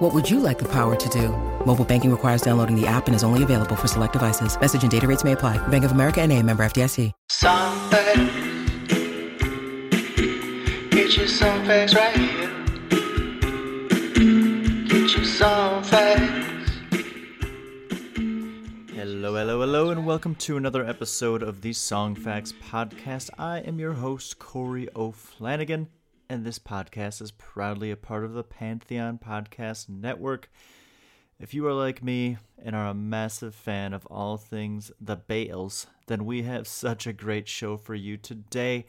What 0.00 0.14
would 0.14 0.30
you 0.30 0.40
like 0.40 0.58
the 0.58 0.64
power 0.64 0.96
to 0.96 1.08
do? 1.10 1.28
Mobile 1.66 1.84
banking 1.84 2.10
requires 2.10 2.40
downloading 2.40 2.74
the 2.74 2.86
app 2.86 3.06
and 3.06 3.14
is 3.14 3.22
only 3.22 3.42
available 3.42 3.76
for 3.76 3.86
select 3.86 4.14
devices. 4.14 4.58
Message 4.58 4.80
and 4.80 4.90
data 4.90 5.06
rates 5.06 5.24
may 5.24 5.32
apply. 5.32 5.58
Bank 5.68 5.84
of 5.84 5.92
America 5.92 6.22
and 6.22 6.32
a 6.32 6.42
member 6.42 6.62
FDIC. 6.62 7.12
Some 7.28 7.90
facts. 7.90 8.16
Get 10.88 11.16
you 11.18 11.26
some 11.26 11.66
facts 11.66 11.94
right 11.94 12.16
here. 12.16 12.48
Get 14.88 15.18
you 15.18 15.24
some 15.26 15.84
facts. 15.84 16.70
Hello, 18.94 19.34
hello, 19.34 19.60
hello, 19.60 19.90
and 19.90 20.06
welcome 20.06 20.34
to 20.36 20.56
another 20.56 20.86
episode 20.86 21.42
of 21.42 21.60
the 21.60 21.74
Song 21.74 22.14
Facts 22.14 22.54
Podcast. 22.54 23.28
I 23.38 23.58
am 23.58 23.78
your 23.78 23.92
host, 23.92 24.38
Corey 24.38 24.88
O'Flanagan, 24.96 25.88
and 26.30 26.44
this 26.44 26.60
podcast 26.60 27.20
is 27.20 27.32
proudly 27.32 27.90
a 27.90 27.96
part 27.96 28.24
of 28.24 28.34
the 28.34 28.44
Pantheon 28.44 29.18
Podcast 29.18 29.88
Network. 29.88 30.48
If 31.40 31.54
you 31.54 31.66
are 31.66 31.72
like 31.72 32.04
me 32.04 32.36
and 32.56 32.76
are 32.76 32.86
a 32.86 32.94
massive 32.94 33.52
fan 33.52 33.92
of 33.92 34.06
all 34.06 34.36
things 34.36 34.92
the 35.00 35.16
Beatles, 35.16 35.86
then 36.06 36.24
we 36.24 36.42
have 36.42 36.68
such 36.68 37.08
a 37.08 37.12
great 37.12 37.48
show 37.48 37.76
for 37.76 37.96
you 37.96 38.16
today. 38.16 38.86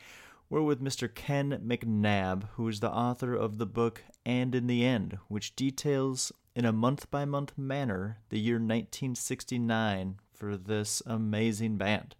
We're 0.51 0.61
with 0.61 0.83
Mr. 0.83 1.11
Ken 1.11 1.59
McNab, 1.65 2.47
who 2.57 2.67
is 2.67 2.79
the 2.79 2.91
author 2.91 3.33
of 3.33 3.57
the 3.57 3.65
book 3.65 4.03
And 4.23 4.53
in 4.53 4.67
the 4.67 4.85
End, 4.85 5.17
which 5.27 5.55
details 5.55 6.31
in 6.55 6.65
a 6.65 6.71
month 6.71 7.09
by 7.09 7.25
month 7.25 7.57
manner 7.57 8.19
the 8.29 8.39
year 8.39 8.57
1969 8.57 10.17
for 10.31 10.57
this 10.57 11.01
amazing 11.07 11.77
band. 11.77 12.15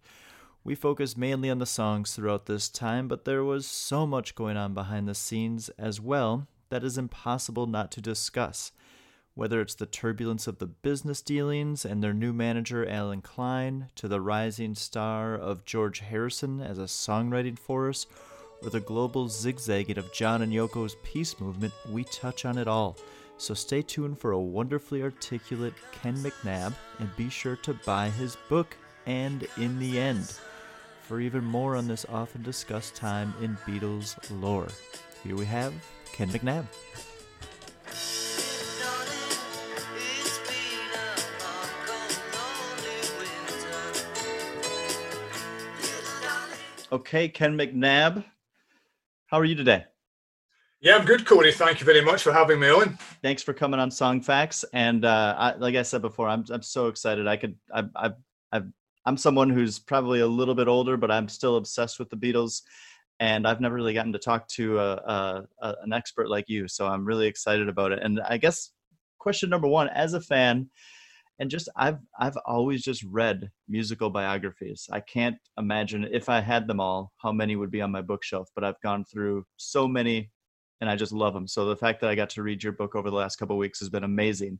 We 0.64 0.76
focused 0.76 1.18
mainly 1.18 1.50
on 1.50 1.58
the 1.58 1.66
songs 1.66 2.14
throughout 2.14 2.46
this 2.46 2.68
time, 2.68 3.08
but 3.08 3.24
there 3.24 3.42
was 3.42 3.66
so 3.66 4.06
much 4.06 4.36
going 4.36 4.56
on 4.56 4.74
behind 4.74 5.08
the 5.08 5.14
scenes 5.14 5.70
as 5.70 6.00
well 6.00 6.46
that 6.70 6.84
is 6.84 6.96
impossible 6.96 7.66
not 7.66 7.90
to 7.92 8.00
discuss. 8.00 8.70
Whether 9.34 9.60
it's 9.60 9.74
the 9.74 9.86
turbulence 9.86 10.46
of 10.46 10.58
the 10.58 10.66
business 10.66 11.20
dealings 11.20 11.84
and 11.84 12.02
their 12.02 12.12
new 12.12 12.32
manager, 12.32 12.88
Allen 12.88 13.22
Klein, 13.22 13.88
to 13.96 14.06
the 14.06 14.20
rising 14.20 14.74
star 14.74 15.34
of 15.34 15.64
George 15.64 15.98
Harrison 16.00 16.60
as 16.60 16.78
a 16.78 16.82
songwriting 16.82 17.58
force, 17.58 18.06
or 18.62 18.70
the 18.70 18.78
global 18.78 19.28
zigzagging 19.28 19.98
of 19.98 20.12
John 20.12 20.42
and 20.42 20.52
Yoko's 20.52 20.96
peace 21.02 21.40
movement, 21.40 21.72
we 21.90 22.04
touch 22.04 22.44
on 22.44 22.56
it 22.56 22.68
all. 22.68 22.96
So 23.36 23.52
stay 23.52 23.82
tuned 23.82 24.20
for 24.20 24.30
a 24.30 24.40
wonderfully 24.40 25.02
articulate 25.02 25.74
Ken 25.90 26.14
McNab 26.18 26.74
and 27.00 27.16
be 27.16 27.28
sure 27.28 27.56
to 27.56 27.74
buy 27.84 28.10
his 28.10 28.36
book, 28.48 28.76
And 29.06 29.48
in 29.56 29.80
the 29.80 29.98
End, 29.98 30.32
for 31.12 31.20
even 31.20 31.44
more 31.44 31.76
on 31.76 31.86
this 31.86 32.06
often 32.08 32.42
discussed 32.42 32.94
time 32.94 33.34
in 33.42 33.54
Beatles 33.66 34.16
lore. 34.40 34.68
Here 35.22 35.36
we 35.36 35.44
have 35.44 35.74
Ken 36.10 36.30
McNab. 36.30 36.64
It's 37.86 38.38
been 40.48 40.88
a 40.94 41.12
long, 41.44 41.68
cold, 41.84 42.16
lonely 42.32 42.96
winter. 43.18 43.76
Okay, 46.92 47.28
Ken 47.28 47.58
McNab, 47.58 48.24
how 49.26 49.38
are 49.38 49.44
you 49.44 49.54
today? 49.54 49.84
Yeah, 50.80 50.96
I'm 50.96 51.04
good, 51.04 51.26
Corey. 51.26 51.52
Thank 51.52 51.80
you 51.80 51.84
very 51.84 52.00
much 52.00 52.22
for 52.22 52.32
having 52.32 52.58
me 52.58 52.70
on. 52.70 52.96
Thanks 53.20 53.42
for 53.42 53.52
coming 53.52 53.78
on 53.78 53.90
Song 53.90 54.22
Facts. 54.22 54.64
And 54.72 55.04
uh, 55.04 55.34
I, 55.36 55.56
like 55.56 55.74
I 55.74 55.82
said 55.82 56.00
before, 56.00 56.30
I'm 56.30 56.46
I'm 56.48 56.62
so 56.62 56.86
excited. 56.86 57.26
I 57.26 57.36
could 57.36 57.54
I 57.70 57.84
I 57.94 58.12
I 58.50 58.62
I'm 59.04 59.16
someone 59.16 59.50
who's 59.50 59.78
probably 59.78 60.20
a 60.20 60.26
little 60.26 60.54
bit 60.54 60.68
older, 60.68 60.96
but 60.96 61.10
I'm 61.10 61.28
still 61.28 61.56
obsessed 61.56 61.98
with 61.98 62.10
the 62.10 62.16
Beatles. 62.16 62.62
And 63.20 63.46
I've 63.46 63.60
never 63.60 63.74
really 63.74 63.94
gotten 63.94 64.12
to 64.12 64.18
talk 64.18 64.48
to 64.48 64.78
a, 64.78 64.94
a, 64.94 65.44
a, 65.60 65.74
an 65.84 65.92
expert 65.92 66.28
like 66.28 66.48
you, 66.48 66.66
so 66.66 66.88
I'm 66.88 67.04
really 67.04 67.26
excited 67.26 67.68
about 67.68 67.92
it. 67.92 68.00
And 68.02 68.20
I 68.20 68.36
guess 68.36 68.70
question 69.18 69.48
number 69.48 69.68
one, 69.68 69.88
as 69.90 70.14
a 70.14 70.20
fan, 70.20 70.68
and 71.38 71.50
just 71.50 71.68
I've 71.76 71.98
I've 72.18 72.36
always 72.46 72.82
just 72.82 73.02
read 73.04 73.50
musical 73.68 74.10
biographies. 74.10 74.88
I 74.92 75.00
can't 75.00 75.36
imagine 75.58 76.08
if 76.10 76.28
I 76.28 76.40
had 76.40 76.66
them 76.66 76.80
all, 76.80 77.12
how 77.18 77.32
many 77.32 77.56
would 77.56 77.70
be 77.70 77.80
on 77.80 77.90
my 77.90 78.02
bookshelf. 78.02 78.48
But 78.54 78.64
I've 78.64 78.80
gone 78.82 79.04
through 79.04 79.44
so 79.56 79.86
many, 79.86 80.30
and 80.80 80.90
I 80.90 80.96
just 80.96 81.12
love 81.12 81.34
them. 81.34 81.46
So 81.46 81.66
the 81.66 81.76
fact 81.76 82.00
that 82.00 82.10
I 82.10 82.14
got 82.14 82.30
to 82.30 82.42
read 82.42 82.62
your 82.62 82.72
book 82.72 82.94
over 82.94 83.08
the 83.08 83.16
last 83.16 83.36
couple 83.36 83.56
weeks 83.56 83.78
has 83.80 83.88
been 83.88 84.04
amazing. 84.04 84.58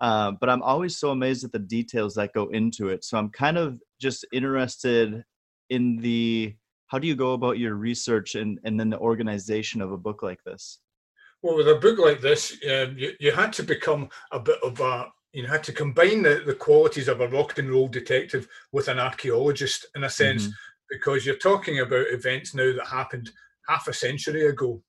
Uh, 0.00 0.32
but 0.32 0.50
I'm 0.50 0.62
always 0.62 0.96
so 0.98 1.10
amazed 1.10 1.44
at 1.44 1.52
the 1.52 1.58
details 1.58 2.14
that 2.14 2.34
go 2.34 2.48
into 2.48 2.88
it. 2.88 3.04
So 3.04 3.16
I'm 3.18 3.30
kind 3.30 3.56
of 3.56 3.80
just 4.00 4.26
interested 4.32 5.24
in 5.70 5.96
the 5.96 6.54
how 6.88 6.98
do 6.98 7.08
you 7.08 7.16
go 7.16 7.32
about 7.32 7.58
your 7.58 7.74
research 7.74 8.34
and 8.34 8.60
and 8.64 8.78
then 8.78 8.90
the 8.90 8.98
organization 8.98 9.80
of 9.80 9.90
a 9.92 9.96
book 9.96 10.22
like 10.22 10.42
this. 10.44 10.80
Well, 11.42 11.56
with 11.56 11.68
a 11.68 11.76
book 11.76 11.98
like 11.98 12.20
this, 12.20 12.52
um, 12.70 12.96
you, 12.98 13.12
you 13.20 13.32
had 13.32 13.52
to 13.54 13.62
become 13.62 14.08
a 14.32 14.40
bit 14.40 14.58
of 14.62 14.80
a, 14.80 15.06
you 15.32 15.46
had 15.46 15.62
to 15.64 15.72
combine 15.72 16.22
the, 16.22 16.42
the 16.46 16.54
qualities 16.54 17.08
of 17.08 17.20
a 17.20 17.28
rock 17.28 17.58
and 17.58 17.70
roll 17.70 17.88
detective 17.88 18.48
with 18.72 18.88
an 18.88 18.98
archaeologist 18.98 19.86
in 19.94 20.04
a 20.04 20.10
sense, 20.10 20.46
Mhm. 20.48 20.52
because 20.90 21.26
you're 21.26 21.36
talking 21.36 21.80
about 21.80 22.06
events 22.10 22.54
now 22.54 22.72
that 22.72 22.86
happened 22.86 23.30
half 23.68 23.86
a 23.86 23.92
century 23.92 24.46
ago. 24.46 24.82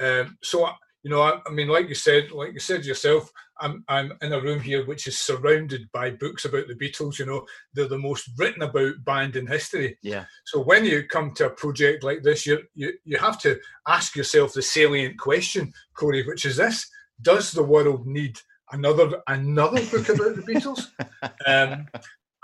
Um, 0.00 0.36
so, 0.42 0.68
you 1.02 1.10
know, 1.10 1.22
I, 1.22 1.40
I 1.46 1.50
mean, 1.52 1.68
like 1.68 1.88
you 1.88 1.94
said, 1.94 2.30
like 2.32 2.52
you 2.52 2.60
said 2.60 2.84
yourself, 2.84 3.30
I'm 3.60 3.84
I'm 3.88 4.12
in 4.22 4.32
a 4.32 4.40
room 4.40 4.60
here 4.60 4.84
which 4.84 5.06
is 5.06 5.18
surrounded 5.18 5.90
by 5.92 6.10
books 6.10 6.44
about 6.44 6.68
the 6.68 6.74
Beatles. 6.74 7.18
You 7.18 7.26
know, 7.26 7.46
they're 7.74 7.88
the 7.88 7.98
most 7.98 8.30
written 8.36 8.62
about 8.62 9.04
band 9.04 9.36
in 9.36 9.46
history. 9.46 9.98
Yeah. 10.02 10.24
So 10.44 10.60
when 10.62 10.84
you 10.84 11.04
come 11.04 11.32
to 11.34 11.46
a 11.46 11.50
project 11.50 12.02
like 12.04 12.22
this, 12.22 12.46
you 12.46 12.62
you 12.74 12.92
you 13.04 13.18
have 13.18 13.40
to 13.40 13.58
ask 13.88 14.16
yourself 14.16 14.52
the 14.52 14.62
salient 14.62 15.18
question, 15.18 15.72
Corey, 15.94 16.26
which 16.26 16.44
is 16.44 16.56
this: 16.56 16.88
Does 17.22 17.52
the 17.52 17.62
world 17.62 18.06
need 18.06 18.38
another 18.72 19.22
another 19.26 19.84
book 19.86 20.08
about 20.08 20.36
the 20.36 20.42
Beatles? 20.42 20.88
Um, 21.46 21.86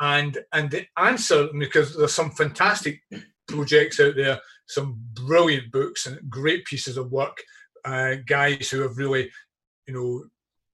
and 0.00 0.39
and 0.53 0.71
the 0.71 0.87
answer, 0.97 1.49
because 1.59 1.97
there's 1.97 2.15
some 2.15 2.31
fantastic 2.31 3.00
projects 3.47 4.00
out 4.00 4.17
there, 4.17 4.41
some 4.67 4.99
brilliant 5.15 5.71
books 5.71 6.06
and 6.06 6.19
great 6.29 6.65
pieces 6.65 6.97
of 6.97 7.12
work, 7.12 7.43
uh, 7.84 8.17
guys 8.27 8.71
who 8.71 8.81
have 8.81 8.97
really, 8.97 9.31
you 9.87 9.94
know, 9.94 10.25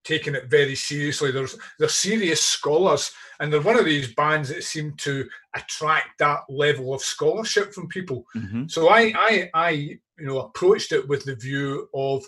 taken 0.09 0.35
it 0.35 0.47
very 0.47 0.75
seriously. 0.75 1.31
There's 1.31 1.57
they're 1.79 1.89
serious 1.89 2.43
scholars, 2.43 3.13
and 3.39 3.53
they're 3.53 3.61
one 3.61 3.79
of 3.79 3.85
these 3.85 4.15
bands 4.15 4.49
that 4.49 4.65
seem 4.65 4.95
to 4.99 5.29
attract 5.55 6.19
that 6.19 6.41
level 6.49 6.95
of 6.95 7.03
scholarship 7.03 7.73
from 7.75 7.89
people. 7.89 8.25
hmm 8.33 8.67
So 8.67 8.89
I, 8.89 9.13
I, 9.17 9.51
I, 9.55 9.71
you 9.71 10.27
know, 10.27 10.41
approached 10.41 10.93
it 10.93 11.07
with 11.07 11.25
the 11.25 11.37
view 11.37 11.89
of, 11.95 12.25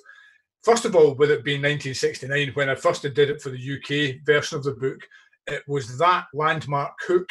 first 0.62 0.84
of 0.84 0.94
all, 0.94 1.14
with 1.14 1.30
it 1.30 1.44
being 1.44 1.62
1969, 1.62 2.52
when 2.54 2.68
I 2.68 2.74
first 2.74 3.02
did 3.02 3.18
it 3.18 3.41
for 3.42 3.50
the 3.50 3.74
UK 3.76 4.24
version 4.24 4.58
of 4.58 4.64
the 4.64 4.72
book, 4.72 5.00
it 5.47 5.62
was 5.66 5.98
that 5.98 6.26
landmark 6.34 6.92
hook, 7.08 7.28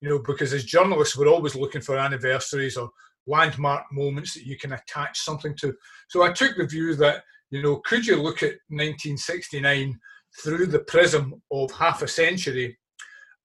you 0.00 0.08
know, 0.08 0.18
because 0.18 0.52
as 0.52 0.64
journalists, 0.64 1.16
we're 1.16 1.28
always 1.28 1.54
looking 1.54 1.80
for 1.80 1.96
anniversaries 1.96 2.76
or 2.76 2.90
landmark 3.26 3.84
moments 3.92 4.34
that 4.34 4.44
you 4.44 4.58
can 4.58 4.72
attach 4.72 5.18
something 5.20 5.54
to. 5.56 5.74
So 6.08 6.22
I 6.22 6.32
took 6.32 6.56
the 6.56 6.66
view 6.66 6.94
that, 6.96 7.22
you 7.54 7.62
know, 7.62 7.76
could 7.86 8.04
you 8.06 8.16
look 8.16 8.42
at 8.42 8.58
1969 8.68 9.98
through 10.42 10.66
the 10.66 10.80
prism 10.80 11.40
of 11.52 11.70
half 11.70 12.02
a 12.02 12.08
century 12.08 12.76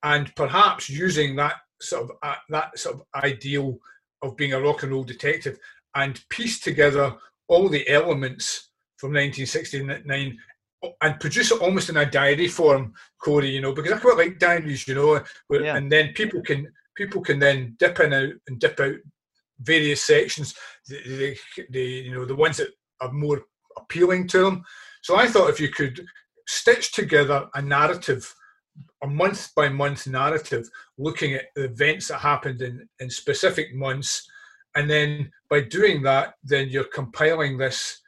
and 0.04 0.34
perhaps 0.36 0.90
using 0.90 1.36
that 1.36 1.56
sort 1.82 2.04
of 2.06 2.12
uh, 2.24 2.36
that 2.50 2.78
sort 2.78 2.96
of 2.96 3.02
ideal 3.24 3.78
of 4.24 4.36
being 4.36 4.54
a 4.54 4.60
rock 4.60 4.82
and 4.84 4.92
roll 4.92 5.04
detective 5.04 5.60
and 5.96 6.24
piece 6.30 6.60
together 6.60 7.16
all 7.48 7.70
the 7.70 7.88
elements 7.88 8.72
from 8.98 9.10
1969 9.14 10.38
and 11.02 11.20
produce 11.20 11.52
it 11.52 11.62
almost 11.62 11.90
in 11.90 11.98
a 11.98 12.10
diary 12.10 12.48
form, 12.48 12.94
Corey. 13.22 13.50
You 13.50 13.62
know, 13.62 13.74
because 13.74 13.92
I 13.92 14.00
quite 14.00 14.18
like 14.18 14.40
diaries. 14.40 14.88
You 14.88 14.96
know, 14.96 15.24
where, 15.48 15.62
Yeah. 15.64 15.76
and 15.76 15.92
then 15.92 16.14
people 16.14 16.42
can 16.42 16.72
people 16.96 17.22
can 17.22 17.38
then 17.38 17.76
dip 17.78 18.00
in 18.00 18.14
out 18.14 18.34
and 18.48 18.60
dip 18.60 18.80
out 18.80 18.96
various 19.60 20.04
sections. 20.04 20.56
The, 20.88 20.98
the, 21.04 21.66
the 21.70 21.84
you 21.84 22.14
know 22.16 22.26
the 22.26 22.36
ones 22.36 22.58
that 22.58 22.70
are 23.02 23.12
more 23.12 23.44
appealing 23.82 24.28
to 24.30 24.40
them. 24.40 24.64
So 25.02 25.16
I 25.16 25.28
thought 25.28 25.50
if 25.50 25.60
you 25.60 25.70
could 25.70 26.06
stitch 26.48 26.94
together 26.94 27.48
a 27.54 27.62
narrative 27.62 28.34
a 29.04 29.08
month 29.08 29.54
by 29.56 29.70
month 29.70 30.08
narrative 30.08 30.70
looking 30.98 31.34
at 31.34 31.46
the 31.56 31.66
events 31.66 32.08
that 32.08 32.20
happened 32.20 32.62
in, 32.62 32.88
in 33.00 33.10
specific 33.10 33.74
months 33.74 34.28
and 34.76 34.90
then 34.90 35.32
by 35.50 35.62
doing 35.62 36.02
that 36.02 36.34
then 36.44 36.70
you're 36.70 36.86
compiling 36.86 37.58
this 37.58 38.02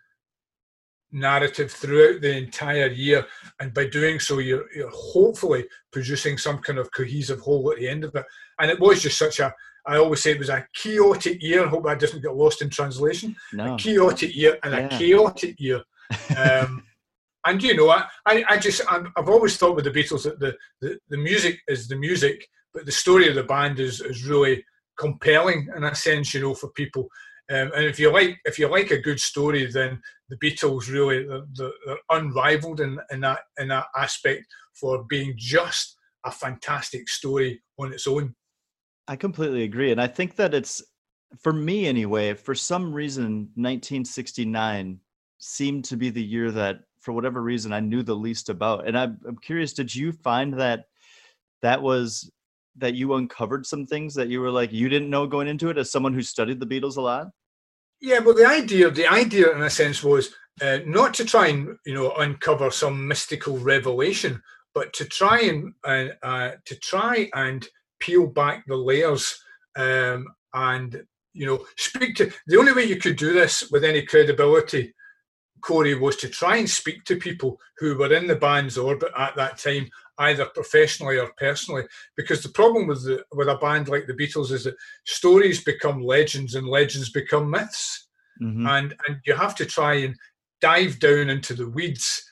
narrative 1.11 1.71
throughout 1.71 2.21
the 2.21 2.37
entire 2.37 2.87
year 2.87 3.25
and 3.59 3.73
by 3.73 3.85
doing 3.87 4.19
so 4.19 4.39
you're, 4.39 4.65
you're 4.73 4.91
hopefully 4.91 5.65
producing 5.91 6.37
some 6.37 6.57
kind 6.59 6.79
of 6.79 6.91
cohesive 6.91 7.39
whole 7.39 7.71
at 7.71 7.77
the 7.77 7.87
end 7.87 8.03
of 8.03 8.15
it 8.15 8.25
and 8.59 8.71
it 8.71 8.79
was 8.79 9.01
just 9.01 9.17
such 9.17 9.39
a, 9.39 9.53
I 9.85 9.97
always 9.97 10.21
say 10.21 10.31
it 10.31 10.39
was 10.39 10.49
a 10.49 10.65
chaotic 10.73 11.41
year. 11.41 11.65
I 11.65 11.69
hope 11.69 11.85
that 11.85 11.99
doesn't 11.99 12.21
get 12.21 12.35
lost 12.35 12.61
in 12.61 12.69
translation. 12.69 13.35
No. 13.53 13.75
A 13.75 13.77
chaotic 13.77 14.35
year 14.35 14.57
and 14.63 14.73
Yeah. 14.73 14.85
a 14.85 14.89
chaotic 14.89 15.59
year. 15.59 15.81
Um, 16.37 16.83
and 17.45 17.63
you 17.63 17.75
know, 17.75 17.89
I, 17.89 18.05
I, 18.25 18.43
I 18.49 18.57
just, 18.57 18.81
I'm, 18.87 19.11
I've 19.17 19.29
always 19.29 19.57
thought 19.57 19.75
with 19.75 19.85
the 19.85 19.91
Beatles 19.91 20.23
that 20.23 20.39
the, 20.39 20.55
the, 20.81 20.99
the 21.09 21.17
music 21.17 21.59
is 21.67 21.87
the 21.87 21.95
music, 21.95 22.45
but 22.73 22.85
the 22.85 22.91
story 22.91 23.27
of 23.29 23.35
the 23.35 23.43
band 23.43 23.79
is, 23.79 24.01
is 24.01 24.27
really 24.27 24.63
compelling 24.99 25.67
in 25.75 25.83
a 25.83 25.95
sense, 25.95 26.33
you 26.33 26.41
know, 26.41 26.53
for 26.53 26.69
people. 26.69 27.07
Um, 27.49 27.71
and 27.75 27.85
if 27.85 27.99
you 27.99 28.11
like, 28.11 28.39
if 28.45 28.59
you 28.59 28.67
like 28.67 28.91
a 28.91 29.01
good 29.01 29.19
story, 29.19 29.65
then 29.71 30.01
the 30.29 30.37
Beatles 30.37 30.89
really 30.91 31.25
they're 31.53 31.97
unrivaled 32.11 32.79
in, 32.79 32.99
in 33.11 33.21
that 33.21 33.39
in 33.59 33.69
that 33.69 33.87
aspect 33.97 34.45
for 34.79 35.03
being 35.09 35.33
just 35.35 35.97
a 36.25 36.31
fantastic 36.31 37.09
story 37.09 37.61
on 37.79 37.91
its 37.91 38.07
own. 38.07 38.35
I 39.07 39.15
completely 39.15 39.63
agree. 39.63 39.91
And 39.91 40.01
I 40.01 40.07
think 40.07 40.35
that 40.35 40.53
it's, 40.53 40.81
for 41.39 41.53
me 41.53 41.87
anyway, 41.87 42.33
for 42.33 42.55
some 42.55 42.93
reason, 42.93 43.49
1969 43.55 44.99
seemed 45.39 45.85
to 45.85 45.97
be 45.97 46.09
the 46.09 46.23
year 46.23 46.51
that, 46.51 46.81
for 46.99 47.13
whatever 47.13 47.41
reason, 47.41 47.73
I 47.73 47.79
knew 47.79 48.03
the 48.03 48.15
least 48.15 48.49
about. 48.49 48.87
And 48.87 48.97
I'm, 48.97 49.19
I'm 49.27 49.37
curious, 49.37 49.73
did 49.73 49.93
you 49.93 50.11
find 50.11 50.59
that 50.59 50.85
that 51.61 51.81
was, 51.81 52.29
that 52.77 52.93
you 52.93 53.15
uncovered 53.15 53.65
some 53.65 53.85
things 53.85 54.13
that 54.15 54.29
you 54.29 54.39
were 54.39 54.51
like, 54.51 54.71
you 54.71 54.87
didn't 54.87 55.09
know 55.09 55.25
going 55.25 55.47
into 55.47 55.69
it 55.69 55.77
as 55.77 55.91
someone 55.91 56.13
who 56.13 56.21
studied 56.21 56.59
the 56.59 56.67
Beatles 56.67 56.97
a 56.97 57.01
lot? 57.01 57.27
Yeah, 58.01 58.19
well, 58.19 58.35
the 58.35 58.47
idea, 58.47 58.89
the 58.89 59.07
idea 59.07 59.51
in 59.51 59.61
a 59.61 59.69
sense 59.69 60.03
was 60.03 60.33
uh, 60.61 60.79
not 60.85 61.13
to 61.15 61.25
try 61.25 61.47
and 61.47 61.77
you 61.85 61.93
know 61.93 62.11
uncover 62.17 62.71
some 62.71 63.07
mystical 63.07 63.57
revelation, 63.57 64.41
but 64.73 64.91
to 64.93 65.05
try 65.05 65.41
and 65.41 65.73
uh, 65.83 66.13
uh, 66.23 66.51
to 66.65 66.75
try 66.75 67.29
and 67.33 67.67
peel 68.01 68.27
back 68.27 68.65
the 68.67 68.75
layers 68.75 69.41
um, 69.77 70.27
and 70.53 71.01
you 71.33 71.45
know 71.45 71.65
speak 71.77 72.15
to. 72.15 72.31
The 72.47 72.57
only 72.59 72.73
way 72.73 72.83
you 72.83 72.97
could 72.97 73.15
do 73.15 73.31
this 73.33 73.71
with 73.71 73.83
any 73.85 74.01
credibility, 74.01 74.93
Corey, 75.61 75.95
was 75.95 76.17
to 76.17 76.27
try 76.29 76.57
and 76.57 76.69
speak 76.69 77.03
to 77.05 77.15
people 77.15 77.59
who 77.77 77.97
were 77.97 78.13
in 78.13 78.27
the 78.27 78.35
band's 78.35 78.77
orbit 78.77 79.11
at 79.17 79.35
that 79.37 79.57
time, 79.57 79.87
either 80.17 80.45
professionally 80.47 81.17
or 81.19 81.31
personally. 81.37 81.83
Because 82.17 82.43
the 82.43 82.49
problem 82.49 82.87
with 82.87 83.05
the, 83.05 83.23
with 83.33 83.47
a 83.47 83.55
band 83.55 83.87
like 83.87 84.07
the 84.07 84.13
Beatles 84.13 84.51
is 84.51 84.65
that 84.65 84.75
stories 85.05 85.63
become 85.63 86.01
legends 86.01 86.55
and 86.55 86.67
legends 86.67 87.11
become 87.11 87.49
myths 87.49 88.07
Mhm. 88.41 88.67
and 88.67 88.95
and 89.07 89.17
you 89.25 89.35
have 89.35 89.55
to 89.55 89.65
try 89.65 89.95
and 89.95 90.15
dive 90.61 90.99
down 90.99 91.29
into 91.29 91.53
the 91.53 91.69
weeds, 91.69 92.23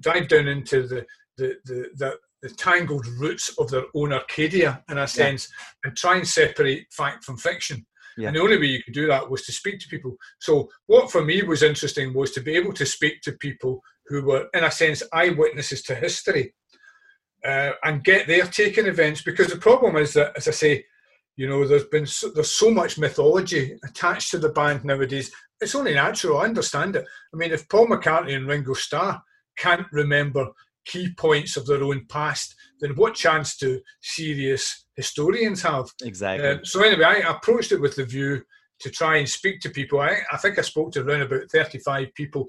dive 0.00 0.28
down 0.28 0.46
into 0.48 0.86
the 0.86 1.06
the 1.38 1.56
the, 1.64 1.88
the, 1.96 2.18
the 2.44 2.50
tangled 2.50 3.06
roots 3.18 3.46
of 3.58 3.70
their 3.70 3.86
own 3.94 4.12
Arcadia 4.12 4.84
in 4.90 4.98
a 4.98 5.08
sense, 5.08 5.48
and 5.82 5.96
try 5.96 6.16
and 6.16 6.28
separate 6.28 6.84
fact 6.92 7.24
from 7.24 7.38
fiction. 7.38 7.86
Yeah. 8.18 8.28
And 8.28 8.36
the 8.36 8.42
only 8.42 8.58
way 8.58 8.66
you 8.66 8.82
could 8.82 8.92
do 8.92 9.06
that 9.06 9.28
was 9.30 9.42
to 9.46 9.52
speak 9.52 9.80
to 9.80 9.88
people. 9.88 10.14
So 10.40 10.68
what 10.86 11.10
for 11.10 11.24
me 11.24 11.42
was 11.42 11.62
interesting 11.62 12.12
was 12.12 12.32
to 12.32 12.42
be 12.42 12.54
able 12.54 12.74
to 12.74 12.84
speak 12.84 13.22
to 13.22 13.32
people 13.46 13.80
who 14.08 14.22
were, 14.26 14.46
in 14.52 14.62
a 14.62 14.70
sense, 14.70 15.02
eyewitnesses 15.10 15.82
to 15.84 15.94
history, 15.94 16.54
uh, 17.44 17.72
and 17.82 18.04
get 18.04 18.26
their 18.26 18.44
take 18.44 18.78
on 18.78 18.86
events. 18.86 19.22
Because 19.22 19.48
the 19.48 19.56
problem 19.56 19.96
is 19.96 20.12
that, 20.12 20.36
as 20.36 20.46
I 20.46 20.52
say, 20.52 20.84
you 21.36 21.48
know, 21.48 21.66
there's 21.66 21.86
been 21.86 22.06
so, 22.06 22.28
there's 22.28 22.52
so 22.52 22.70
much 22.70 22.98
mythology 22.98 23.76
attached 23.88 24.30
to 24.32 24.38
the 24.38 24.50
band 24.50 24.84
nowadays. 24.84 25.32
It's 25.62 25.74
only 25.74 25.94
natural. 25.94 26.38
I 26.38 26.44
understand 26.44 26.94
it. 26.96 27.06
I 27.32 27.36
mean, 27.38 27.52
if 27.52 27.66
Paul 27.70 27.86
McCartney 27.86 28.36
and 28.36 28.46
Ringo 28.46 28.74
Starr 28.74 29.22
can't 29.56 29.86
remember 29.92 30.48
key 30.84 31.12
points 31.16 31.56
of 31.56 31.66
their 31.66 31.82
own 31.82 32.06
past, 32.08 32.54
then 32.80 32.92
what 32.96 33.14
chance 33.14 33.56
do 33.56 33.80
serious 34.00 34.86
historians 34.96 35.62
have? 35.62 35.86
Exactly. 36.02 36.48
Um, 36.48 36.64
so 36.64 36.82
anyway, 36.82 37.04
I 37.04 37.30
approached 37.30 37.72
it 37.72 37.80
with 37.80 37.96
the 37.96 38.04
view 38.04 38.42
to 38.80 38.90
try 38.90 39.16
and 39.16 39.28
speak 39.28 39.60
to 39.60 39.70
people. 39.70 40.00
I, 40.00 40.18
I 40.32 40.36
think 40.36 40.58
I 40.58 40.62
spoke 40.62 40.92
to 40.92 41.02
around 41.02 41.22
about 41.22 41.50
35 41.50 42.14
people. 42.14 42.48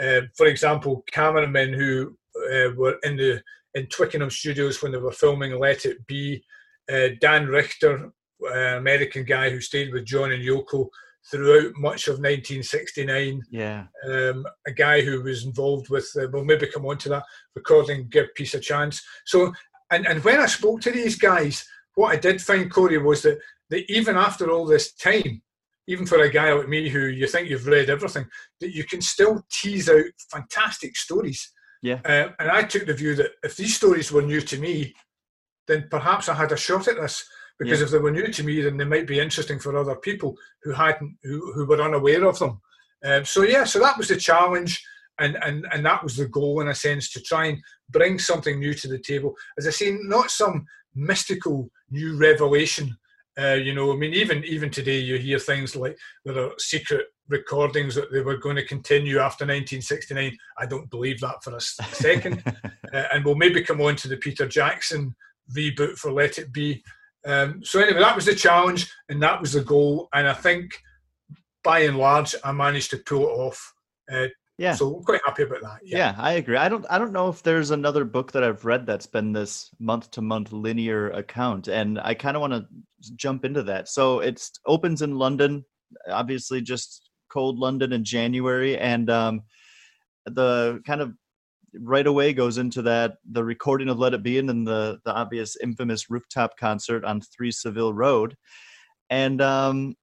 Uh, 0.00 0.22
for 0.36 0.46
example, 0.46 1.04
cameramen 1.10 1.72
who 1.72 2.16
uh, 2.52 2.70
were 2.76 2.96
in 3.02 3.16
the 3.16 3.42
in 3.74 3.86
Twickenham 3.86 4.30
studios 4.30 4.82
when 4.82 4.90
they 4.90 4.98
were 4.98 5.12
filming 5.12 5.58
Let 5.58 5.84
It 5.84 6.06
Be. 6.06 6.42
Uh, 6.90 7.08
Dan 7.20 7.46
Richter, 7.46 8.10
uh, 8.42 8.76
American 8.78 9.24
guy 9.24 9.50
who 9.50 9.60
stayed 9.60 9.92
with 9.92 10.06
John 10.06 10.32
and 10.32 10.42
Yoko 10.42 10.88
throughout 11.30 11.72
much 11.76 12.08
of 12.08 12.18
1969 12.18 13.42
yeah. 13.50 13.86
um, 14.08 14.46
a 14.66 14.72
guy 14.72 15.00
who 15.00 15.22
was 15.22 15.44
involved 15.44 15.88
with, 15.88 16.08
uh, 16.20 16.26
we'll 16.32 16.44
maybe 16.44 16.68
come 16.68 16.86
on 16.86 16.98
to 16.98 17.08
that, 17.08 17.24
recording 17.54 18.08
Give 18.08 18.32
Peace 18.34 18.54
a 18.54 18.60
Chance. 18.60 19.02
So, 19.24 19.52
and, 19.90 20.06
and 20.06 20.22
when 20.24 20.38
I 20.38 20.46
spoke 20.46 20.80
to 20.82 20.90
these 20.90 21.16
guys, 21.16 21.66
what 21.94 22.14
I 22.14 22.18
did 22.18 22.40
find, 22.40 22.70
Corey, 22.70 22.98
was 22.98 23.22
that, 23.22 23.38
that 23.70 23.90
even 23.90 24.16
after 24.16 24.50
all 24.50 24.66
this 24.66 24.94
time, 24.94 25.42
even 25.88 26.06
for 26.06 26.20
a 26.20 26.30
guy 26.30 26.52
like 26.52 26.68
me 26.68 26.88
who 26.88 27.06
you 27.06 27.26
think 27.26 27.48
you've 27.48 27.66
read 27.66 27.90
everything, 27.90 28.26
that 28.60 28.74
you 28.74 28.84
can 28.84 29.00
still 29.00 29.44
tease 29.50 29.88
out 29.88 30.04
fantastic 30.30 30.96
stories. 30.96 31.52
Yeah. 31.82 32.00
Uh, 32.04 32.30
and 32.40 32.50
I 32.50 32.62
took 32.62 32.86
the 32.86 32.94
view 32.94 33.14
that 33.16 33.32
if 33.42 33.56
these 33.56 33.76
stories 33.76 34.10
were 34.10 34.22
new 34.22 34.40
to 34.40 34.58
me, 34.58 34.94
then 35.68 35.86
perhaps 35.90 36.28
I 36.28 36.34
had 36.34 36.52
a 36.52 36.56
shot 36.56 36.88
at 36.88 36.96
this. 36.96 37.24
Because 37.58 37.80
Yeah. 37.80 37.86
if 37.86 37.90
they 37.90 37.98
were 37.98 38.10
new 38.10 38.28
to 38.28 38.42
me, 38.42 38.60
then 38.60 38.76
they 38.76 38.84
might 38.84 39.06
be 39.06 39.18
interesting 39.20 39.58
for 39.58 39.76
other 39.76 39.96
people 39.96 40.36
who 40.62 40.72
hadn't, 40.72 41.16
who, 41.22 41.52
who 41.52 41.66
were 41.66 41.80
unaware 41.80 42.24
of 42.26 42.38
them. 42.38 42.60
Um, 43.04 43.24
so 43.24 43.42
yeah, 43.42 43.64
so 43.64 43.78
that 43.80 43.96
was 43.96 44.08
the 44.08 44.16
challenge, 44.16 44.82
and 45.18 45.36
and 45.42 45.66
and 45.72 45.84
that 45.86 46.02
was 46.02 46.16
the 46.16 46.28
goal 46.28 46.60
in 46.60 46.68
a 46.68 46.74
sense 46.74 47.10
to 47.12 47.20
try 47.22 47.46
and 47.46 47.58
bring 47.90 48.18
something 48.18 48.58
new 48.58 48.74
to 48.74 48.88
the 48.88 48.98
table. 48.98 49.34
As 49.58 49.66
I 49.66 49.70
say, 49.70 49.96
not 50.02 50.30
some 50.30 50.66
mystical 50.94 51.70
new 51.90 52.16
revelation. 52.16 52.96
Uh, 53.38 53.52
you 53.52 53.74
know, 53.74 53.92
I 53.92 53.96
mean, 53.96 54.14
even 54.14 54.42
even 54.44 54.70
today, 54.70 54.98
you 54.98 55.18
hear 55.18 55.38
things 55.38 55.76
like 55.76 55.96
there 56.24 56.38
are 56.38 56.52
secret 56.58 57.06
recordings 57.28 57.94
that 57.94 58.10
they 58.12 58.20
were 58.20 58.38
going 58.38 58.56
to 58.56 58.64
continue 58.64 59.18
after 59.18 59.44
1969. 59.44 60.36
I 60.58 60.66
don't 60.66 60.90
believe 60.90 61.20
that 61.20 61.42
for 61.44 61.54
a 61.54 61.60
second. 61.60 62.42
uh, 62.94 63.04
and 63.12 63.24
we'll 63.24 63.34
maybe 63.34 63.62
come 63.62 63.80
on 63.80 63.96
to 63.96 64.08
the 64.08 64.16
Peter 64.16 64.46
Jackson 64.46 65.14
reboot 65.54 65.96
for 65.96 66.12
Let 66.12 66.38
It 66.38 66.52
Be. 66.52 66.82
Um, 67.26 67.60
so 67.64 67.80
anyway, 67.80 68.00
that 68.00 68.14
was 68.14 68.26
the 68.26 68.34
challenge, 68.34 68.90
and 69.08 69.22
that 69.22 69.40
was 69.40 69.52
the 69.52 69.62
goal. 69.62 70.08
And 70.14 70.28
I 70.28 70.32
think, 70.32 70.70
by 71.64 71.80
and 71.80 71.98
large, 71.98 72.34
I 72.44 72.52
managed 72.52 72.90
to 72.90 72.98
pull 72.98 73.22
it 73.22 73.32
off. 73.32 73.74
Uh, 74.10 74.28
yeah. 74.58 74.74
So 74.74 74.96
I'm 74.96 75.02
quite 75.02 75.20
happy 75.26 75.42
about 75.42 75.60
that. 75.60 75.80
yeah 75.84 76.14
i 76.16 76.32
agree 76.32 76.56
i 76.56 76.66
don't 76.66 76.86
i 76.88 76.98
don't 76.98 77.12
know 77.12 77.28
if 77.28 77.42
there's 77.42 77.72
another 77.72 78.06
book 78.06 78.32
that 78.32 78.42
i've 78.42 78.64
read 78.64 78.86
that's 78.86 79.06
been 79.06 79.32
this 79.32 79.68
month 79.78 80.10
to 80.12 80.22
month 80.22 80.50
linear 80.50 81.10
account 81.10 81.68
and 81.68 82.00
i 82.00 82.14
kind 82.14 82.36
of 82.38 82.40
want 82.40 82.54
to 82.54 82.66
jump 83.16 83.44
into 83.44 83.62
that 83.64 83.86
so 83.86 84.20
it 84.20 84.42
opens 84.64 85.02
in 85.02 85.18
london 85.18 85.62
obviously 86.10 86.62
just 86.62 87.10
cold 87.30 87.58
london 87.58 87.92
in 87.92 88.02
january 88.02 88.78
and 88.78 89.10
um 89.10 89.42
the 90.24 90.80
kind 90.86 91.02
of 91.02 91.12
right 91.80 92.06
away 92.06 92.32
goes 92.32 92.58
into 92.58 92.82
that 92.82 93.14
the 93.30 93.44
recording 93.44 93.88
of 93.88 93.98
let 93.98 94.14
it 94.14 94.22
be 94.22 94.38
and 94.38 94.48
then 94.48 94.64
the 94.64 94.98
the 95.04 95.14
obvious 95.14 95.56
infamous 95.62 96.10
rooftop 96.10 96.56
concert 96.56 97.04
on 97.04 97.20
3 97.20 97.50
Savile 97.50 97.92
Row 97.92 98.28
and 99.10 99.40
um 99.40 99.96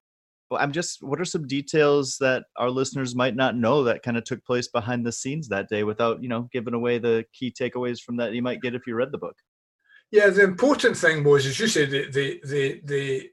I'm 0.56 0.72
just, 0.72 1.01
what 1.01 1.20
are 1.20 1.25
some 1.25 1.48
details 1.48 2.18
that 2.20 2.44
our 2.58 2.70
listeners 2.70 3.15
might 3.15 3.36
not 3.36 3.56
know 3.56 3.84
that 3.84 4.03
kind 4.03 4.18
of 4.18 4.24
took 4.24 4.44
place 4.46 4.68
behind 4.68 5.06
the 5.06 5.12
scenes 5.12 5.48
that 5.50 5.70
day 5.70 5.84
without, 5.84 6.22
you 6.22 6.30
know, 6.30 6.50
giving 6.51 6.74
away 6.74 7.00
the 7.00 7.25
key 7.34 7.51
takeaways 7.51 8.00
from 8.00 8.18
that 8.18 8.34
you 8.34 8.42
might 8.42 8.62
get 8.62 8.75
if 8.75 8.88
you 8.88 8.96
read 8.96 9.12
the 9.12 9.18
book? 9.18 9.36
Yeah, 10.12 10.30
the 10.30 10.44
important 10.44 10.96
thing 10.96 11.24
was, 11.24 11.46
as 11.46 11.60
you 11.60 11.68
said, 11.68 11.89
the 11.89 12.10
the 12.10 12.39
they, 12.46 12.82
they 12.84 13.30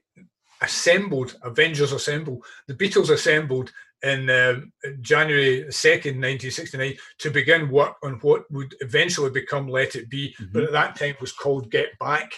assembled 0.61 1.37
Avengers 1.43 1.91
assembled, 1.91 2.43
The 2.67 2.73
Beatles 2.73 3.09
assembled 3.09 3.71
in 4.03 4.29
um, 4.29 4.71
January 5.01 5.71
second, 5.71 6.19
nineteen 6.19 6.51
sixty 6.51 6.77
nine, 6.77 6.95
to 7.19 7.29
begin 7.29 7.69
work 7.69 7.95
on 8.03 8.13
what 8.21 8.49
would 8.51 8.73
eventually 8.81 9.29
become 9.29 9.67
Let 9.67 9.95
It 9.95 10.09
Be, 10.09 10.35
but 10.51 10.63
at 10.63 10.71
that 10.71 10.95
time 10.95 11.15
was 11.21 11.31
called 11.31 11.71
Get 11.71 11.97
Back. 11.99 12.33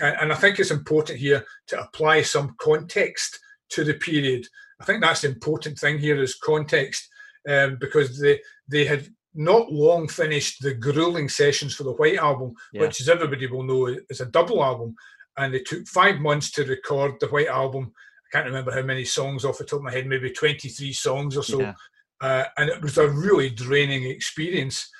And, 0.00 0.16
and 0.20 0.32
I 0.32 0.36
think 0.36 0.58
it's 0.58 0.70
important 0.70 1.18
here 1.18 1.44
to 1.68 1.80
apply 1.80 2.22
some 2.22 2.54
context 2.60 3.38
to 3.70 3.84
the 3.84 3.94
period. 3.94 4.46
I 4.80 4.84
think 4.84 5.00
that's 5.00 5.22
the 5.22 5.28
important 5.28 5.78
thing 5.78 5.98
here 5.98 6.20
is 6.20 6.34
context, 6.34 7.08
um, 7.48 7.78
because 7.80 8.18
they 8.20 8.40
they 8.68 8.84
had 8.84 9.06
not 9.34 9.70
long 9.70 10.08
finished 10.08 10.62
the 10.62 10.74
grueling 10.74 11.28
sessions 11.28 11.74
for 11.74 11.84
the 11.84 11.92
White 11.92 12.18
Album, 12.18 12.54
Yeah. 12.72 12.80
which, 12.82 13.00
as 13.00 13.08
everybody 13.08 13.46
will 13.46 13.62
know, 13.62 13.94
is 14.08 14.20
a 14.20 14.26
double 14.26 14.64
album. 14.64 14.94
And 15.36 15.52
they 15.52 15.60
took 15.60 15.86
five 15.86 16.18
months 16.18 16.50
to 16.52 16.64
record 16.64 17.20
the 17.20 17.28
White 17.28 17.48
Album. 17.48 17.92
I 18.36 18.40
can't 18.40 18.52
remember 18.52 18.72
how 18.72 18.82
many 18.82 19.04
songs 19.04 19.44
off 19.44 19.58
the 19.58 19.64
top 19.64 19.78
of 19.78 19.84
my 19.84 19.92
head, 19.92 20.06
maybe 20.06 20.30
23 20.30 20.92
songs 20.92 21.36
or 21.36 21.42
so. 21.42 21.60
Yeah. 21.60 21.74
Uh, 22.20 22.44
and 22.58 22.68
it 22.68 22.82
was 22.82 22.98
a 22.98 23.08
really 23.08 23.48
draining 23.48 24.04
experience. 24.04 24.90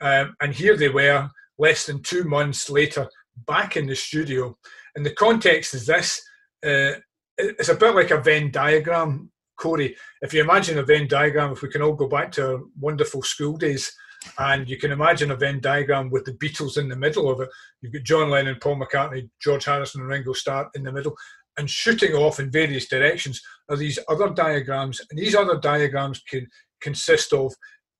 Um, 0.00 0.36
and 0.40 0.54
here 0.54 0.76
they 0.76 0.88
were, 0.88 1.28
less 1.58 1.86
than 1.86 2.02
two 2.02 2.24
months 2.24 2.70
later, 2.70 3.08
back 3.46 3.76
in 3.76 3.86
the 3.86 3.96
studio. 3.96 4.56
And 4.94 5.04
the 5.04 5.14
context 5.14 5.74
is 5.74 5.86
this 5.86 6.22
uh, 6.64 6.92
it's 7.38 7.68
a 7.68 7.74
bit 7.74 7.94
like 7.94 8.12
a 8.12 8.20
Venn 8.20 8.50
diagram, 8.50 9.30
Corey. 9.58 9.96
If 10.22 10.32
you 10.32 10.42
imagine 10.42 10.78
a 10.78 10.82
Venn 10.82 11.08
diagram, 11.08 11.52
if 11.52 11.62
we 11.62 11.68
can 11.68 11.82
all 11.82 11.92
go 11.92 12.08
back 12.08 12.32
to 12.32 12.52
our 12.52 12.60
wonderful 12.78 13.22
school 13.22 13.56
days, 13.56 13.92
and 14.38 14.68
you 14.68 14.78
can 14.78 14.92
imagine 14.92 15.30
a 15.30 15.36
Venn 15.36 15.60
diagram 15.60 16.10
with 16.10 16.24
the 16.24 16.32
Beatles 16.32 16.78
in 16.78 16.88
the 16.88 16.96
middle 16.96 17.30
of 17.30 17.40
it. 17.40 17.48
You've 17.80 17.92
got 17.92 18.02
John 18.04 18.30
Lennon, 18.30 18.56
Paul 18.60 18.76
McCartney, 18.76 19.28
George 19.40 19.64
Harrison, 19.64 20.00
and 20.00 20.10
Ringo 20.10 20.32
Starr 20.32 20.70
in 20.74 20.82
the 20.82 20.92
middle. 20.92 21.16
And 21.58 21.68
shooting 21.68 22.14
off 22.14 22.38
in 22.40 22.50
various 22.50 22.88
directions 22.88 23.40
are 23.68 23.76
these 23.76 23.98
other 24.08 24.30
diagrams, 24.30 25.00
and 25.10 25.18
these 25.18 25.34
other 25.34 25.58
diagrams 25.58 26.20
can 26.28 26.46
consist 26.80 27.32
of 27.32 27.52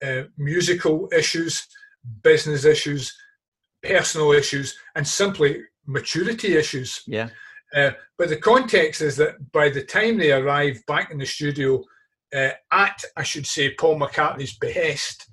uh, 0.04 0.22
musical 0.36 1.08
issues, 1.16 1.66
business 2.22 2.64
issues, 2.64 3.14
personal 3.82 4.32
issues, 4.32 4.76
and 4.94 5.06
simply 5.06 5.62
maturity 5.86 6.56
issues. 6.56 7.02
Yeah. 7.06 7.28
Uh, 7.74 7.90
but 8.18 8.28
the 8.28 8.36
context 8.36 9.00
is 9.00 9.16
that 9.16 9.52
by 9.52 9.68
the 9.68 9.82
time 9.82 10.18
they 10.18 10.32
arrive 10.32 10.80
back 10.86 11.10
in 11.10 11.18
the 11.18 11.26
studio, 11.26 11.82
uh, 12.34 12.50
at 12.72 13.02
I 13.16 13.22
should 13.22 13.46
say 13.46 13.74
Paul 13.74 13.98
McCartney's 13.98 14.56
behest, 14.58 15.28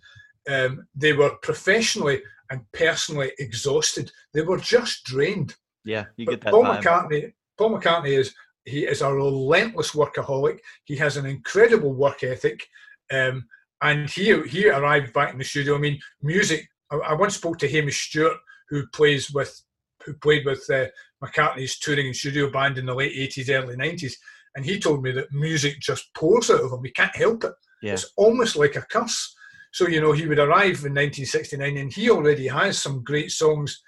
um, 0.49 0.87
they 0.95 1.13
were 1.13 1.35
professionally 1.41 2.21
and 2.49 2.61
personally 2.73 3.31
exhausted. 3.39 4.11
They 4.33 4.41
were 4.41 4.57
just 4.57 5.03
drained. 5.05 5.55
Yeah, 5.85 6.05
you 6.17 6.25
But 6.25 6.31
get 6.31 6.41
that 6.41 6.51
Paul. 6.51 6.63
McCartney, 6.65 7.33
Paul 7.57 7.77
McCartney 7.77 8.17
is 8.17 8.33
he 8.65 8.85
is 8.85 9.01
a 9.01 9.13
relentless 9.13 9.91
workaholic. 9.91 10.59
He 10.85 10.95
has 10.97 11.17
an 11.17 11.25
incredible 11.25 11.93
work 11.93 12.23
ethic, 12.23 12.65
um, 13.11 13.45
and 13.81 14.09
he 14.09 14.41
he 14.43 14.69
arrived 14.69 15.13
back 15.13 15.33
in 15.33 15.39
the 15.39 15.43
studio. 15.43 15.75
I 15.75 15.79
mean, 15.79 15.99
music. 16.21 16.67
I, 16.91 16.97
I 16.97 17.13
once 17.13 17.35
spoke 17.35 17.57
to 17.59 17.67
Hamish 17.67 18.07
Stewart, 18.07 18.37
who 18.69 18.87
plays 18.87 19.31
with 19.31 19.61
who 20.05 20.13
played 20.15 20.45
with 20.45 20.63
uh, 20.69 20.87
McCartney's 21.23 21.79
touring 21.79 22.07
and 22.07 22.15
studio 22.15 22.49
band 22.49 22.77
in 22.77 22.85
the 22.85 22.95
late 22.95 23.13
eighties, 23.15 23.49
early 23.49 23.75
nineties, 23.75 24.17
and 24.55 24.65
he 24.65 24.79
told 24.79 25.03
me 25.03 25.11
that 25.11 25.31
music 25.31 25.79
just 25.79 26.13
pours 26.13 26.49
out 26.49 26.61
of 26.61 26.71
him. 26.71 26.83
He 26.83 26.91
can't 26.91 27.15
help 27.15 27.43
it. 27.43 27.53
Yeah. 27.81 27.93
It's 27.93 28.11
almost 28.15 28.55
like 28.55 28.75
a 28.75 28.81
curse. 28.81 29.35
So 29.73 29.87
you 29.87 29.99
know, 29.99 30.11
he 30.11 30.27
would 30.27 30.39
arrive 30.39 30.85
in 30.85 30.93
1969, 30.93 31.77
and 31.77 31.91
he 31.91 32.09
already 32.09 32.47
has 32.47 32.79
some 32.79 33.03
great 33.03 33.31
songs 33.31 33.81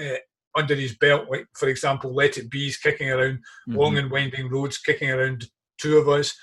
uh, 0.00 0.16
under 0.56 0.74
his 0.74 0.96
belt. 0.96 1.28
Like, 1.30 1.46
for 1.54 1.68
example, 1.68 2.14
"Let 2.14 2.38
It 2.38 2.50
Be's" 2.50 2.76
kicking 2.76 3.10
around 3.10 3.42
Mhm. 3.68 3.76
long 3.76 3.98
and 3.98 4.10
winding 4.10 4.48
roads, 4.48 4.78
kicking 4.78 5.10
around 5.10 5.48
two 5.78 5.98
of 5.98 6.08
us. 6.08 6.36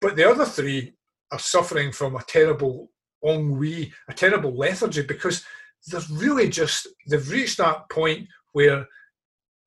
But 0.00 0.16
the 0.16 0.28
other 0.28 0.44
three 0.44 0.94
are 1.30 1.38
suffering 1.38 1.92
from 1.92 2.16
a 2.16 2.22
terrible 2.22 2.90
ennui, 3.24 3.92
a 4.08 4.12
terrible 4.12 4.54
lethargy, 4.56 5.02
because 5.02 5.44
they're 5.86 6.00
really 6.10 6.48
just 6.48 6.86
they've 7.08 7.30
reached 7.30 7.58
that 7.58 7.88
point 7.90 8.28
where 8.52 8.86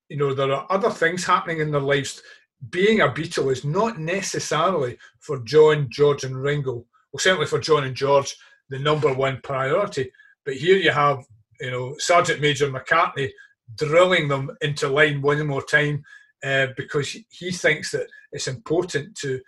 you 0.10 0.18
know 0.18 0.34
there 0.34 0.52
are 0.52 0.68
other 0.70 0.90
things 0.90 1.26
happening 1.26 1.60
in 1.60 1.72
their 1.72 1.82
lives. 1.82 2.22
Being 2.70 3.02
a 3.02 3.08
Beatle 3.08 3.52
is 3.52 3.64
not 3.64 4.00
necessarily 4.00 4.98
for 5.20 5.40
John, 5.40 5.88
George, 5.90 6.24
and 6.24 6.42
Ringo. 6.42 6.86
Well, 7.12 7.20
certainly 7.20 7.46
for 7.46 7.60
John 7.60 7.84
and 7.84 7.96
George, 7.96 8.36
the 8.70 8.80
number 8.80 9.14
one 9.14 9.42
priority. 9.42 10.12
But 10.44 10.56
here 10.56 10.78
you 10.78 10.92
have, 10.92 11.24
you 11.60 11.72
know, 11.72 11.96
Sergeant 12.00 12.42
Major 12.42 12.70
McCartney 12.72 13.32
drilling 13.76 14.28
them 14.28 14.52
into 14.62 14.88
line 14.88 15.22
one 15.22 15.46
more 15.46 15.62
time 15.64 16.04
uh, 16.44 16.68
because 16.78 17.18
he 17.30 17.52
thinks 17.52 17.92
that 17.92 18.08
it's 18.32 18.48
important 18.48 19.16
to 19.16 19.40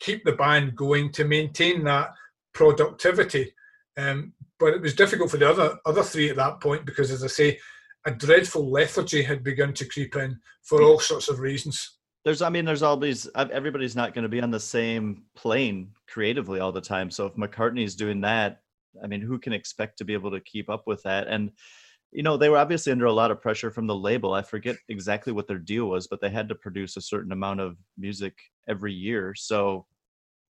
keep 0.00 0.24
the 0.24 0.32
band 0.32 0.76
going 0.76 1.12
to 1.12 1.24
maintain 1.24 1.84
that 1.84 2.10
productivity. 2.54 3.52
Um, 3.96 4.32
but 4.58 4.74
it 4.74 4.82
was 4.82 4.94
difficult 4.94 5.30
for 5.30 5.36
the 5.36 5.48
other 5.48 5.78
other 5.86 6.02
three 6.02 6.30
at 6.30 6.36
that 6.36 6.60
point 6.60 6.86
because, 6.86 7.10
as 7.10 7.24
I 7.24 7.28
say, 7.28 7.58
a 8.06 8.10
dreadful 8.10 8.70
lethargy 8.70 9.22
had 9.22 9.42
begun 9.42 9.72
to 9.74 9.84
creep 9.86 10.16
in 10.16 10.38
for 10.62 10.82
all 10.82 10.98
sorts 11.00 11.28
of 11.28 11.40
reasons. 11.40 11.98
there's 12.24 12.42
i 12.42 12.48
mean 12.48 12.64
there's 12.64 12.82
always 12.82 13.28
ev- 13.36 13.50
everybody's 13.50 13.96
not 13.96 14.14
going 14.14 14.22
to 14.22 14.28
be 14.28 14.40
on 14.40 14.50
the 14.50 14.60
same 14.60 15.22
plane 15.36 15.90
creatively 16.08 16.60
all 16.60 16.72
the 16.72 16.80
time 16.80 17.10
so 17.10 17.26
if 17.26 17.34
mccartney's 17.34 17.94
doing 17.94 18.20
that 18.20 18.60
i 19.02 19.06
mean 19.06 19.20
who 19.20 19.38
can 19.38 19.52
expect 19.52 19.98
to 19.98 20.04
be 20.04 20.12
able 20.14 20.30
to 20.30 20.40
keep 20.40 20.68
up 20.68 20.86
with 20.86 21.02
that 21.02 21.28
and 21.28 21.50
you 22.12 22.22
know 22.22 22.36
they 22.36 22.48
were 22.48 22.56
obviously 22.56 22.92
under 22.92 23.06
a 23.06 23.12
lot 23.12 23.30
of 23.30 23.40
pressure 23.40 23.70
from 23.70 23.86
the 23.86 23.94
label 23.94 24.32
i 24.34 24.42
forget 24.42 24.76
exactly 24.88 25.32
what 25.32 25.46
their 25.46 25.58
deal 25.58 25.86
was 25.86 26.06
but 26.06 26.20
they 26.20 26.30
had 26.30 26.48
to 26.48 26.54
produce 26.54 26.96
a 26.96 27.00
certain 27.00 27.32
amount 27.32 27.60
of 27.60 27.76
music 27.96 28.36
every 28.68 28.92
year 28.92 29.34
so 29.34 29.86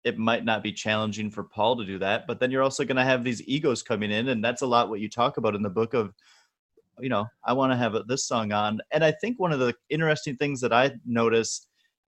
it 0.05 0.19
might 0.19 0.45
not 0.45 0.63
be 0.63 0.73
challenging 0.73 1.31
for 1.31 1.45
paul 1.45 1.77
to 1.77 1.85
do 1.85 1.99
that 1.99 2.27
but 2.27 2.41
then 2.41 2.51
you're 2.51 2.63
also 2.63 2.85
going 2.85 2.97
to 2.97 3.05
have 3.05 3.25
these 3.25 3.43
egos 3.43 3.83
coming 3.83 4.11
in 4.11 4.29
and 4.29 4.45
that's 4.45 4.63
a 4.63 4.67
lot 4.67 4.89
what 4.89 5.01
you 5.01 5.09
talk 5.09 5.37
about 5.37 5.55
in 5.55 5.63
the 5.63 5.71
book 5.71 5.95
of 5.95 6.13
you 7.01 7.09
know, 7.09 7.27
I 7.45 7.53
want 7.53 7.73
to 7.73 7.77
have 7.77 7.97
this 8.07 8.27
song 8.27 8.53
on. 8.53 8.81
And 8.93 9.05
I 9.05 9.13
think 9.13 9.39
one 9.39 9.53
of 9.53 9.61
the 9.61 9.75
interesting 9.91 10.37
things 10.37 10.61
that 10.61 10.73
I 10.73 10.93
notice 11.05 11.67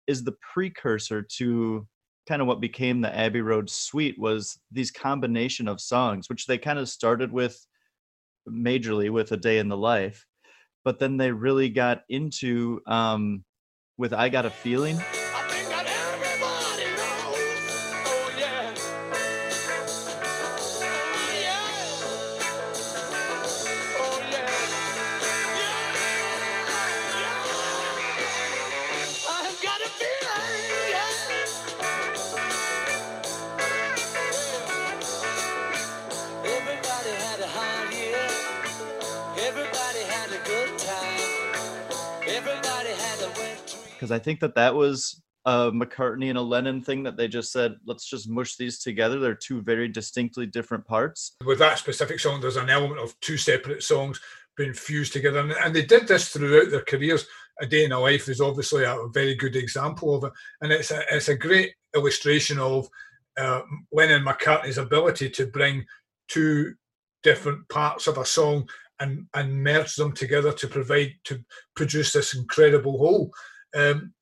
is 0.07 0.23
the 0.23 0.35
precursor 0.52 1.23
to 1.23 1.87
kind 2.28 2.43
of 2.43 2.49
what 2.49 2.61
became 2.61 3.00
the 3.00 3.16
Abbey 3.16 3.40
Road 3.40 3.71
Suite 3.71 4.19
was 4.19 4.59
these 4.71 4.90
combination 4.90 5.69
of 5.69 5.81
songs, 5.81 6.28
which 6.28 6.47
they 6.47 6.59
kind 6.59 6.78
of 6.78 6.88
started 6.88 7.33
with 7.33 7.66
majorly 8.48 9.10
with 9.10 9.32
A 9.32 9.36
Day 9.36 9.58
in 9.58 9.68
the 9.68 9.76
Life, 9.76 10.26
but 10.84 10.98
then 10.98 11.16
they 11.16 11.30
really 11.30 11.68
got 11.68 12.02
into 12.08 12.80
um, 12.86 13.44
with 13.98 14.12
I 14.12 14.28
Got 14.28 14.46
a 14.46 14.50
Feeling. 14.50 14.98
Because 44.06 44.20
I 44.20 44.22
think 44.22 44.38
that 44.40 44.54
that 44.54 44.75
was 44.75 45.20
a 45.46 45.72
McCartney 45.72 46.28
and 46.28 46.38
a 46.38 46.42
Lennon 46.42 46.80
thing 46.80 47.02
that 47.02 47.16
they 47.16 47.26
just 47.26 47.50
said, 47.50 47.75
let's 47.84 48.08
just 48.08 48.28
mush 48.28 48.56
these 48.56 48.78
together. 48.78 49.18
They're 49.18 49.34
two 49.34 49.62
very 49.62 49.88
distinctly 49.88 50.46
different 50.46 50.86
parts. 50.86 51.32
with 51.44 51.58
that 51.58 51.78
specific 51.78 52.20
song, 52.20 52.40
there's 52.40 52.56
an 52.56 52.70
element 52.70 53.00
of 53.00 53.18
two 53.20 53.36
separate 53.36 53.82
songs 53.82 54.20
being 54.56 54.72
fused 54.72 55.12
together. 55.12 55.40
And, 55.40 55.52
and 55.52 55.75
they 55.75 55.84
did 55.84 56.06
this 56.06 56.28
throughout 56.28 56.70
their 56.70 56.82
careers. 56.82 57.26
A 57.60 57.66
Day 57.66 57.84
in 57.84 57.92
a 57.92 57.98
Life 57.98 58.28
is 58.28 58.40
obviously 58.40 58.84
a, 58.84 58.96
very 59.12 59.34
good 59.34 59.56
example 59.56 60.14
of 60.14 60.25
it. 60.25 60.32
And 60.60 60.72
it's 60.72 60.92
a, 60.92 61.02
it's 61.10 61.28
a 61.28 61.36
great 61.36 61.72
illustration 61.96 62.58
of 62.58 62.88
uh, 63.36 63.62
Lennon 63.92 64.25
McCartney's 64.25 64.78
ability 64.78 65.30
to 65.30 65.46
bring 65.46 65.84
two 66.28 66.75
different 67.25 67.68
parts 67.68 68.06
of 68.06 68.18
a 68.18 68.25
song 68.25 68.68
and, 69.00 69.26
and 69.34 69.62
merge 69.62 69.94
them 69.96 70.12
together 70.12 70.52
to 70.52 70.68
provide, 70.68 71.14
to 71.25 71.42
produce 71.75 72.12
this 72.12 72.34
incredible 72.34 72.98
whole. 72.98 73.30
Um, 73.75 74.12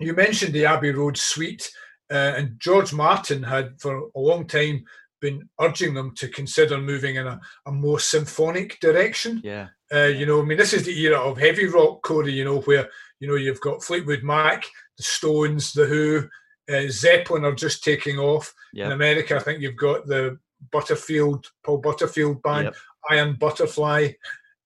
you 0.00 0.12
mentioned 0.14 0.52
the 0.54 0.66
Abbey 0.66 0.92
Road 0.92 1.16
suite, 1.16 1.70
uh, 2.10 2.34
and 2.36 2.58
George 2.58 2.92
Martin 2.92 3.42
had 3.42 3.80
for 3.80 4.08
a 4.14 4.20
long 4.20 4.46
time 4.46 4.84
been 5.20 5.48
urging 5.60 5.94
them 5.94 6.14
to 6.14 6.28
consider 6.28 6.78
moving 6.78 7.16
in 7.16 7.26
a, 7.26 7.40
a 7.66 7.72
more 7.72 7.98
symphonic 7.98 8.78
direction. 8.80 9.40
Yeah. 9.42 9.68
Uh, 9.92 10.04
you 10.04 10.26
know, 10.26 10.40
I 10.40 10.44
mean, 10.44 10.58
this 10.58 10.72
is 10.72 10.84
the 10.84 10.98
era 11.00 11.18
of 11.18 11.38
heavy 11.38 11.66
rock, 11.66 12.02
Corey. 12.02 12.32
You 12.32 12.44
know, 12.44 12.60
where 12.60 12.88
you 13.20 13.28
know 13.28 13.34
you've 13.34 13.60
got 13.60 13.82
Fleetwood 13.82 14.22
Mac, 14.22 14.64
the 14.96 15.02
Stones, 15.02 15.72
the 15.72 15.86
Who, 15.86 16.28
uh, 16.72 16.84
Zeppelin 16.88 17.44
are 17.44 17.54
just 17.54 17.82
taking 17.82 18.18
off. 18.18 18.52
In 18.86 18.92
America, 18.92 19.34
I 19.36 19.40
think 19.40 19.60
you've 19.60 19.76
got 19.76 20.06
the 20.06 20.38
Butterfield, 20.70 21.46
Paul 21.64 21.78
Butterfield 21.78 22.42
band, 22.42 22.66
Yep. 22.66 22.74
Iron 23.10 23.36
Butterfly. 23.40 24.12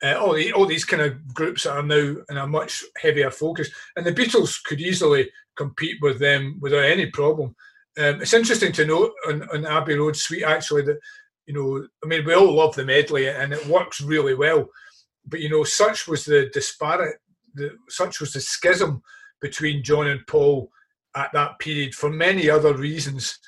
Uh, 0.03 0.15
all, 0.19 0.35
the, 0.35 0.53
all 0.53 0.67
these 0.67 0.85
kind 0.85 1.03
of 1.03 1.33
groups 1.33 1.63
that 1.63 1.77
are 1.77 1.83
now 1.83 2.17
in 2.29 2.37
a 2.37 2.47
much 2.47 2.83
heavier 3.01 3.31
focus, 3.31 3.71
and 3.97 4.05
the 4.05 4.13
Beatles 4.13 4.63
could 4.65 4.81
easily 4.81 5.31
compete 5.57 5.97
with 6.03 6.19
them 6.19 6.59
without 6.61 6.85
any 6.85 7.07
problem. 7.07 7.55
Um, 7.99 8.23
it's 8.23 8.33
interesting 8.33 8.73
to 8.73 8.87
note 8.87 9.13
on, 9.29 9.43
on 9.51 9.67
Abbey 9.67 9.95
Road 9.95 10.17
Suite 10.17 10.45
actually 10.45 10.83
that 10.83 10.99
you 11.47 11.55
know, 11.55 11.87
I 12.03 12.07
mean, 12.07 12.25
we 12.25 12.35
all 12.35 12.53
love 12.53 12.75
the 12.75 12.85
medley 12.85 13.29
and 13.29 13.53
it 13.53 13.67
works 13.67 14.01
really 14.01 14.35
well, 14.35 14.69
but 15.27 15.41
you 15.41 15.49
know, 15.49 15.65
such 15.65 16.07
was 16.07 16.25
the 16.25 16.49
disparate, 16.53 17.17
the, 17.55 17.71
such 17.89 18.21
was 18.21 18.33
the 18.33 18.41
schism 18.41 19.03
between 19.41 19.83
John 19.83 20.07
and 20.07 20.27
Paul 20.27 20.71
at 21.17 21.33
that 21.33 21.59
period 21.59 21.95
for 21.95 22.11
many 22.11 22.49
other 22.49 22.75
reasons 22.75 23.39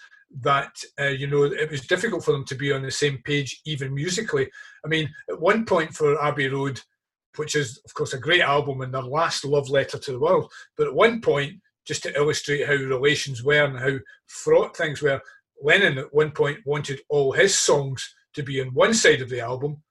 that 0.40 0.74
uh, 1.00 1.04
you 1.06 1.26
know 1.26 1.44
it 1.44 1.70
was 1.70 1.86
difficult 1.86 2.24
for 2.24 2.32
them 2.32 2.44
to 2.44 2.54
be 2.54 2.72
on 2.72 2.82
the 2.82 2.90
same 2.90 3.18
page 3.24 3.60
even 3.64 3.94
musically. 3.94 4.48
I 4.84 4.88
mean 4.88 5.08
at 5.30 5.40
one 5.40 5.64
point 5.64 5.94
for 5.94 6.20
abbey 6.22 6.48
road 6.48 6.80
which 7.36 7.56
is 7.56 7.80
of 7.84 7.92
course 7.94 8.12
a 8.12 8.18
great 8.18 8.40
album 8.42 8.80
and 8.80 8.94
their 8.94 9.02
last 9.02 9.44
love 9.44 9.68
letter 9.68 9.98
to 9.98 10.12
the 10.12 10.18
world 10.20 10.50
but 10.76 10.86
at 10.86 10.94
one 10.94 11.20
point 11.20 11.52
just 11.84 12.02
to 12.04 12.16
illustrate 12.16 12.64
how 12.66 12.74
relations 12.74 13.42
were 13.42 13.64
and 13.64 13.78
how 13.78 13.96
fraught 14.28 14.76
things 14.76 15.02
were 15.02 15.20
lennon 15.62 15.98
at 15.98 16.14
one 16.14 16.30
point 16.30 16.58
wanted 16.64 17.00
all 17.08 17.32
his 17.32 17.58
songs 17.58 18.14
to 18.34 18.42
be 18.42 18.60
on 18.60 18.68
one 18.68 18.94
side 18.94 19.20
of 19.20 19.28
the 19.30 19.40
album 19.40 19.82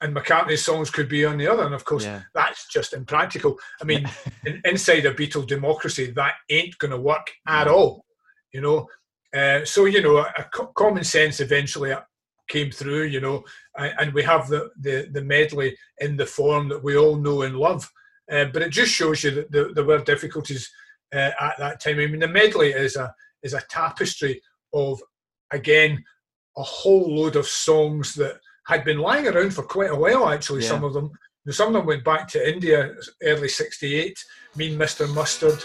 and 0.00 0.14
mccartney's 0.14 0.64
songs 0.64 0.88
could 0.90 1.08
be 1.08 1.24
on 1.24 1.36
the 1.36 1.48
other 1.48 1.64
and 1.64 1.74
of 1.74 1.84
course 1.84 2.04
Yeah. 2.04 2.22
that's 2.34 2.68
just 2.68 2.92
impractical. 2.92 3.58
I 3.80 3.84
mean 3.84 4.08
in, 4.46 4.60
inside 4.64 5.04
a 5.06 5.12
beatle 5.14 5.46
democracy 5.46 6.12
that 6.12 6.34
ain't 6.48 6.78
going 6.78 6.92
to 6.92 6.98
work 7.00 7.26
at 7.48 7.66
all 7.66 8.04
you 8.52 8.60
know 8.60 8.86
uh, 9.34 9.64
so 9.64 9.84
you 9.86 10.02
know, 10.02 10.18
a 10.18 10.44
co- 10.52 10.72
common 10.74 11.04
sense 11.04 11.40
eventually 11.40 11.92
came 12.48 12.70
through. 12.70 13.04
You 13.04 13.20
know, 13.20 13.44
and, 13.76 13.94
and 13.98 14.12
we 14.14 14.22
have 14.22 14.48
the, 14.48 14.70
the 14.80 15.08
the 15.12 15.22
medley 15.22 15.76
in 16.00 16.16
the 16.16 16.26
form 16.26 16.68
that 16.68 16.82
we 16.82 16.96
all 16.96 17.16
know 17.16 17.42
and 17.42 17.56
love. 17.56 17.90
Uh, 18.30 18.46
but 18.46 18.62
it 18.62 18.70
just 18.70 18.92
shows 18.92 19.24
you 19.24 19.30
that 19.32 19.50
there, 19.50 19.72
there 19.74 19.84
were 19.84 19.98
difficulties 20.02 20.70
uh, 21.14 21.30
at 21.40 21.54
that 21.58 21.80
time. 21.80 21.98
I 21.98 22.06
mean, 22.06 22.20
the 22.20 22.28
medley 22.28 22.70
is 22.72 22.96
a 22.96 23.14
is 23.42 23.54
a 23.54 23.62
tapestry 23.68 24.40
of 24.72 25.00
again 25.50 26.02
a 26.56 26.62
whole 26.62 27.14
load 27.16 27.36
of 27.36 27.46
songs 27.46 28.14
that 28.14 28.38
had 28.66 28.84
been 28.84 28.98
lying 28.98 29.26
around 29.26 29.52
for 29.52 29.62
quite 29.62 29.90
a 29.90 29.96
while. 29.96 30.28
Actually, 30.28 30.62
Yeah. 30.62 30.68
some 30.68 30.84
of 30.84 30.92
them. 30.92 31.10
Some 31.50 31.68
of 31.68 31.72
them 31.74 31.86
went 31.86 32.04
back 32.04 32.28
to 32.28 32.48
India 32.54 32.94
early 33.24 33.48
'68. 33.48 34.16
Mean 34.54 34.78
Mr. 34.78 35.12
Mustard. 35.12 35.58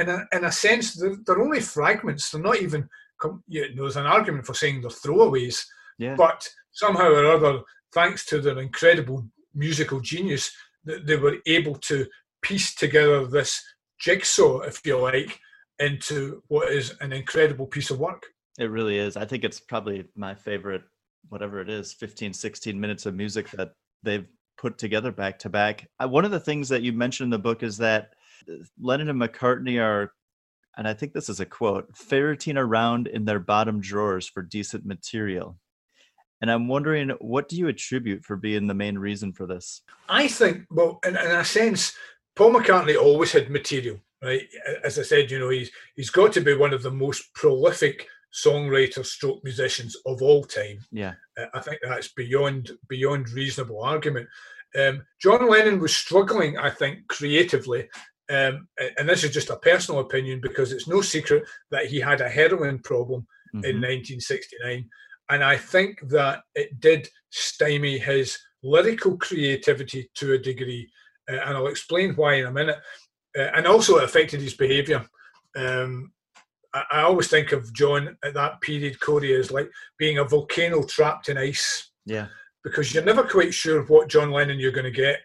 In 0.00 0.08
a, 0.08 0.26
in 0.32 0.44
a 0.44 0.52
sense, 0.52 0.94
they're, 0.94 1.16
they're 1.26 1.40
only 1.42 1.60
fragments. 1.60 2.30
They're 2.30 2.42
not 2.42 2.60
even. 2.60 2.88
Com- 3.20 3.42
yeah, 3.48 3.64
there's 3.76 3.96
an 3.96 4.06
argument 4.06 4.46
for 4.46 4.54
saying 4.54 4.80
they're 4.80 4.90
throwaways, 4.90 5.62
Yeah. 5.98 6.14
but 6.16 6.48
somehow 6.72 7.10
or 7.10 7.26
other, 7.26 7.60
thanks 7.92 8.24
to 8.26 8.40
their 8.40 8.58
incredible 8.58 9.26
musical 9.54 10.00
genius, 10.00 10.50
that 10.84 11.06
they 11.06 11.16
were 11.16 11.36
able 11.46 11.74
to 11.74 12.06
piece 12.40 12.74
together 12.74 13.26
this 13.26 13.62
jigsaw, 13.98 14.60
if 14.60 14.80
you 14.86 14.96
like, 14.98 15.38
into 15.78 16.42
what 16.48 16.72
is 16.72 16.94
an 17.00 17.12
incredible 17.12 17.66
piece 17.66 17.90
of 17.90 17.98
work. 17.98 18.22
It 18.58 18.70
really 18.70 18.96
is. 18.98 19.16
I 19.18 19.26
think 19.26 19.44
it's 19.44 19.60
probably 19.60 20.04
my 20.16 20.34
favorite, 20.34 20.82
whatever 21.28 21.60
it 21.60 21.68
is, 21.68 21.92
15, 21.92 22.32
16 22.32 22.80
minutes 22.80 23.04
of 23.04 23.14
music 23.14 23.50
that 23.50 23.72
they've 24.02 24.26
put 24.56 24.78
together 24.78 25.12
back 25.12 25.38
to 25.40 25.48
back. 25.50 25.88
One 26.02 26.24
of 26.24 26.30
the 26.30 26.40
things 26.40 26.68
that 26.70 26.82
you 26.82 26.92
mentioned 26.92 27.26
in 27.26 27.30
the 27.30 27.38
book 27.38 27.62
is 27.62 27.76
that 27.78 28.14
Lennon 28.80 29.10
and 29.10 29.20
McCartney 29.20 29.80
are, 29.80 30.12
and 30.76 30.86
I 30.86 30.94
think 30.94 31.12
this 31.12 31.28
is 31.28 31.40
a 31.40 31.46
quote, 31.46 31.96
ferreting 31.96 32.56
around 32.56 33.06
in 33.06 33.24
their 33.24 33.40
bottom 33.40 33.80
drawers 33.80 34.28
for 34.28 34.42
decent 34.42 34.86
material. 34.86 35.58
And 36.40 36.50
I'm 36.50 36.68
wondering, 36.68 37.10
what 37.20 37.48
do 37.48 37.56
you 37.56 37.68
attribute 37.68 38.24
for 38.24 38.36
being 38.36 38.66
the 38.66 38.74
main 38.74 38.96
reason 38.96 39.32
for 39.32 39.46
this? 39.46 39.82
I 40.08 40.26
think, 40.26 40.64
well, 40.70 40.98
in, 41.04 41.16
in 41.16 41.30
a 41.30 41.44
sense, 41.44 41.92
Paul 42.34 42.54
McCartney 42.54 42.96
always 42.96 43.32
had 43.32 43.50
material, 43.50 44.00
right? 44.22 44.42
As 44.82 44.98
I 44.98 45.02
said, 45.02 45.30
you 45.30 45.38
know, 45.38 45.50
he's 45.50 45.70
he's 45.96 46.10
got 46.10 46.32
to 46.32 46.40
be 46.40 46.54
one 46.54 46.72
of 46.72 46.82
the 46.82 46.90
most 46.90 47.34
prolific 47.34 48.06
songwriters, 48.32 49.06
stroke 49.06 49.42
musicians 49.44 49.96
of 50.06 50.22
all 50.22 50.44
time. 50.44 50.78
Yeah. 50.90 51.14
Uh, 51.38 51.46
I 51.52 51.60
think 51.60 51.78
that's 51.82 52.12
beyond 52.12 52.70
beyond 52.88 53.28
reasonable 53.30 53.82
argument. 53.82 54.28
Um, 54.78 55.02
John 55.20 55.48
Lennon 55.50 55.80
was 55.80 55.94
struggling, 55.94 56.56
I 56.56 56.70
think, 56.70 57.08
creatively, 57.08 57.88
um, 58.30 58.68
and 58.98 59.08
this 59.08 59.24
is 59.24 59.32
just 59.32 59.50
a 59.50 59.56
personal 59.56 60.00
opinion 60.00 60.40
because 60.40 60.72
it's 60.72 60.88
no 60.88 61.00
secret 61.00 61.42
that 61.70 61.86
he 61.86 61.98
had 62.00 62.20
a 62.20 62.28
heroin 62.28 62.78
problem 62.78 63.26
in 63.54 63.60
Mhm. 63.76 63.80
1969, 63.80 64.88
and 65.30 65.42
I 65.44 65.56
think 65.56 66.00
that 66.10 66.42
it 66.54 66.78
did 66.80 67.08
stymie 67.30 67.98
his 67.98 68.38
lyrical 68.62 69.16
creativity 69.18 70.10
to 70.14 70.34
a 70.34 70.38
degree, 70.38 70.88
uh, 71.28 71.34
and 71.36 71.56
I'll 71.56 71.66
explain 71.66 72.14
why 72.14 72.34
in 72.34 72.46
a 72.46 72.52
minute. 72.52 72.78
Uh, 73.36 73.50
and 73.54 73.66
also, 73.66 73.96
it 73.98 74.04
affected 74.04 74.40
his 74.40 74.54
behaviour. 74.54 75.04
Um, 75.56 76.12
I, 76.74 76.84
I 76.92 77.00
always 77.02 77.28
think 77.28 77.52
of 77.52 77.72
John 77.72 78.16
at 78.24 78.34
that 78.34 78.60
period, 78.60 79.00
Corey, 79.00 79.34
as 79.34 79.50
like 79.50 79.70
being 79.98 80.18
a 80.18 80.24
volcano 80.24 80.84
trapped 80.84 81.28
in 81.28 81.36
ice 81.38 81.90
Yeah. 82.06 82.26
because 82.62 82.92
you're 82.94 83.04
never 83.04 83.24
quite 83.24 83.52
sure 83.54 83.82
what 83.84 84.08
John 84.08 84.30
Lennon 84.30 84.60
you're 84.60 84.70
going 84.72 84.84
to 84.84 84.90
get 84.90 85.20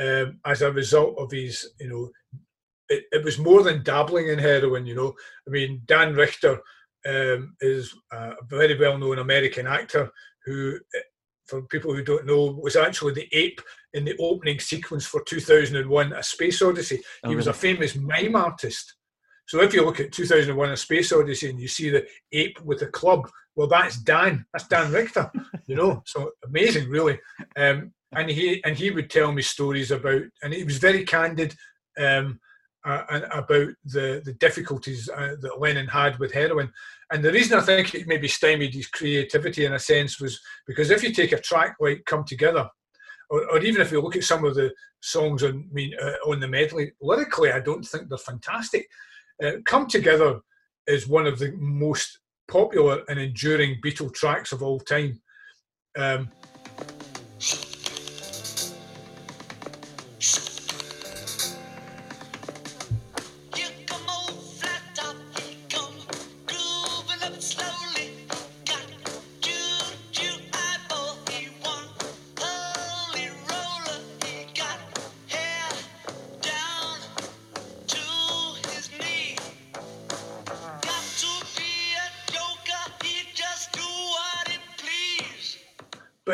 um, 0.00 0.40
as 0.44 0.62
a 0.62 0.72
result 0.72 1.16
of 1.18 1.30
his, 1.30 1.68
you 1.80 1.88
know, 1.88 2.10
it, 2.88 3.04
it 3.12 3.24
was 3.24 3.38
more 3.38 3.62
than 3.62 3.82
dabbling 3.82 4.28
in 4.28 4.38
heroin, 4.38 4.86
you 4.86 4.94
know. 4.94 5.14
I 5.46 5.50
mean, 5.50 5.82
Dan 5.86 6.14
Richter 6.14 6.60
um, 7.06 7.56
is 7.60 7.94
a 8.12 8.32
very 8.48 8.78
well 8.78 8.98
known 8.98 9.18
American 9.18 9.66
actor 9.66 10.10
who, 10.44 10.78
eh, 10.94 11.00
for 11.46 11.62
people 11.62 11.94
who 11.94 12.02
don't 12.02 12.26
know, 12.26 12.58
was 12.62 12.76
actually 12.76 13.14
the 13.14 13.28
ape 13.32 13.60
in 13.92 14.04
the 14.04 14.16
opening 14.18 14.58
sequence 14.58 15.06
for 15.06 15.22
2001 15.22 16.12
A 16.12 16.22
Space 16.22 16.62
Odyssey. 16.62 17.02
Oh, 17.22 17.30
he 17.30 17.36
was 17.36 17.46
a 17.46 17.52
famous 17.52 17.94
mime 17.94 18.36
artist. 18.36 18.94
So 19.46 19.60
if 19.60 19.74
you 19.74 19.84
look 19.84 20.00
at 20.00 20.12
2001 20.12 20.70
A 20.70 20.76
Space 20.76 21.12
Odyssey 21.12 21.50
and 21.50 21.60
you 21.60 21.68
see 21.68 21.90
the 21.90 22.06
ape 22.32 22.60
with 22.62 22.80
the 22.80 22.86
club, 22.86 23.28
well, 23.56 23.68
that's 23.68 23.98
Dan. 23.98 24.46
That's 24.52 24.66
Dan 24.66 24.90
Richter, 24.90 25.30
you 25.66 25.76
know. 25.76 26.02
So 26.06 26.32
amazing, 26.44 26.88
really. 26.88 27.20
Um, 27.56 27.92
and 28.16 28.30
he 28.30 28.62
and 28.64 28.76
he 28.76 28.90
would 28.90 29.10
tell 29.10 29.32
me 29.32 29.42
stories 29.42 29.90
about, 29.90 30.22
and 30.42 30.52
he 30.52 30.64
was 30.64 30.78
very 30.78 31.04
candid 31.04 31.54
um, 31.98 32.40
uh, 32.84 33.20
about 33.32 33.68
the 33.84 34.22
the 34.24 34.34
difficulties 34.40 35.08
uh, 35.08 35.36
that 35.40 35.60
Lennon 35.60 35.86
had 35.86 36.18
with 36.18 36.32
heroin. 36.32 36.72
And 37.12 37.22
the 37.22 37.32
reason 37.32 37.58
I 37.58 37.62
think 37.62 37.94
it 37.94 38.06
maybe 38.06 38.28
stymied 38.28 38.74
his 38.74 38.88
creativity 38.88 39.64
in 39.64 39.74
a 39.74 39.78
sense 39.78 40.20
was 40.20 40.40
because 40.66 40.90
if 40.90 41.02
you 41.02 41.12
take 41.12 41.32
a 41.32 41.40
track 41.40 41.76
like 41.80 42.04
"Come 42.04 42.24
Together," 42.24 42.68
or, 43.30 43.44
or 43.50 43.58
even 43.60 43.80
if 43.80 43.92
you 43.92 44.00
look 44.00 44.16
at 44.16 44.24
some 44.24 44.44
of 44.44 44.54
the 44.54 44.72
songs 45.00 45.42
on, 45.42 45.68
I 45.70 45.72
mean, 45.72 45.92
uh, 46.00 46.14
on 46.26 46.40
the 46.40 46.48
medley, 46.48 46.92
lyrically, 47.00 47.52
I 47.52 47.60
don't 47.60 47.84
think 47.84 48.08
they're 48.08 48.18
fantastic. 48.18 48.88
Uh, 49.42 49.52
"Come 49.64 49.86
Together" 49.86 50.40
is 50.86 51.08
one 51.08 51.26
of 51.26 51.38
the 51.38 51.52
most 51.56 52.18
popular 52.48 53.02
and 53.08 53.18
enduring 53.18 53.80
Beatle 53.82 54.12
tracks 54.12 54.52
of 54.52 54.62
all 54.62 54.80
time. 54.80 55.20
Um, 55.96 56.30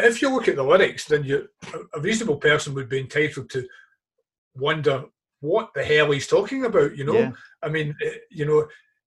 But 0.00 0.08
if 0.08 0.22
you 0.22 0.30
look 0.30 0.48
at 0.48 0.56
the 0.56 0.62
lyrics, 0.62 1.04
then 1.04 1.24
you 1.24 1.46
a- 1.94 2.00
reasonable 2.00 2.38
person 2.38 2.72
would 2.74 2.88
be 2.88 3.00
entitled 3.00 3.50
to 3.50 3.68
wonder 4.54 5.04
what 5.40 5.74
the 5.74 5.84
hell 5.84 6.10
he's 6.10 6.26
talking 6.26 6.64
about. 6.64 6.96
You 6.96 7.04
know, 7.04 7.18
Yeah. 7.18 7.32
I 7.62 7.68
mean, 7.68 7.94
eh, 8.02 8.14
you 8.30 8.46
know, 8.46 8.60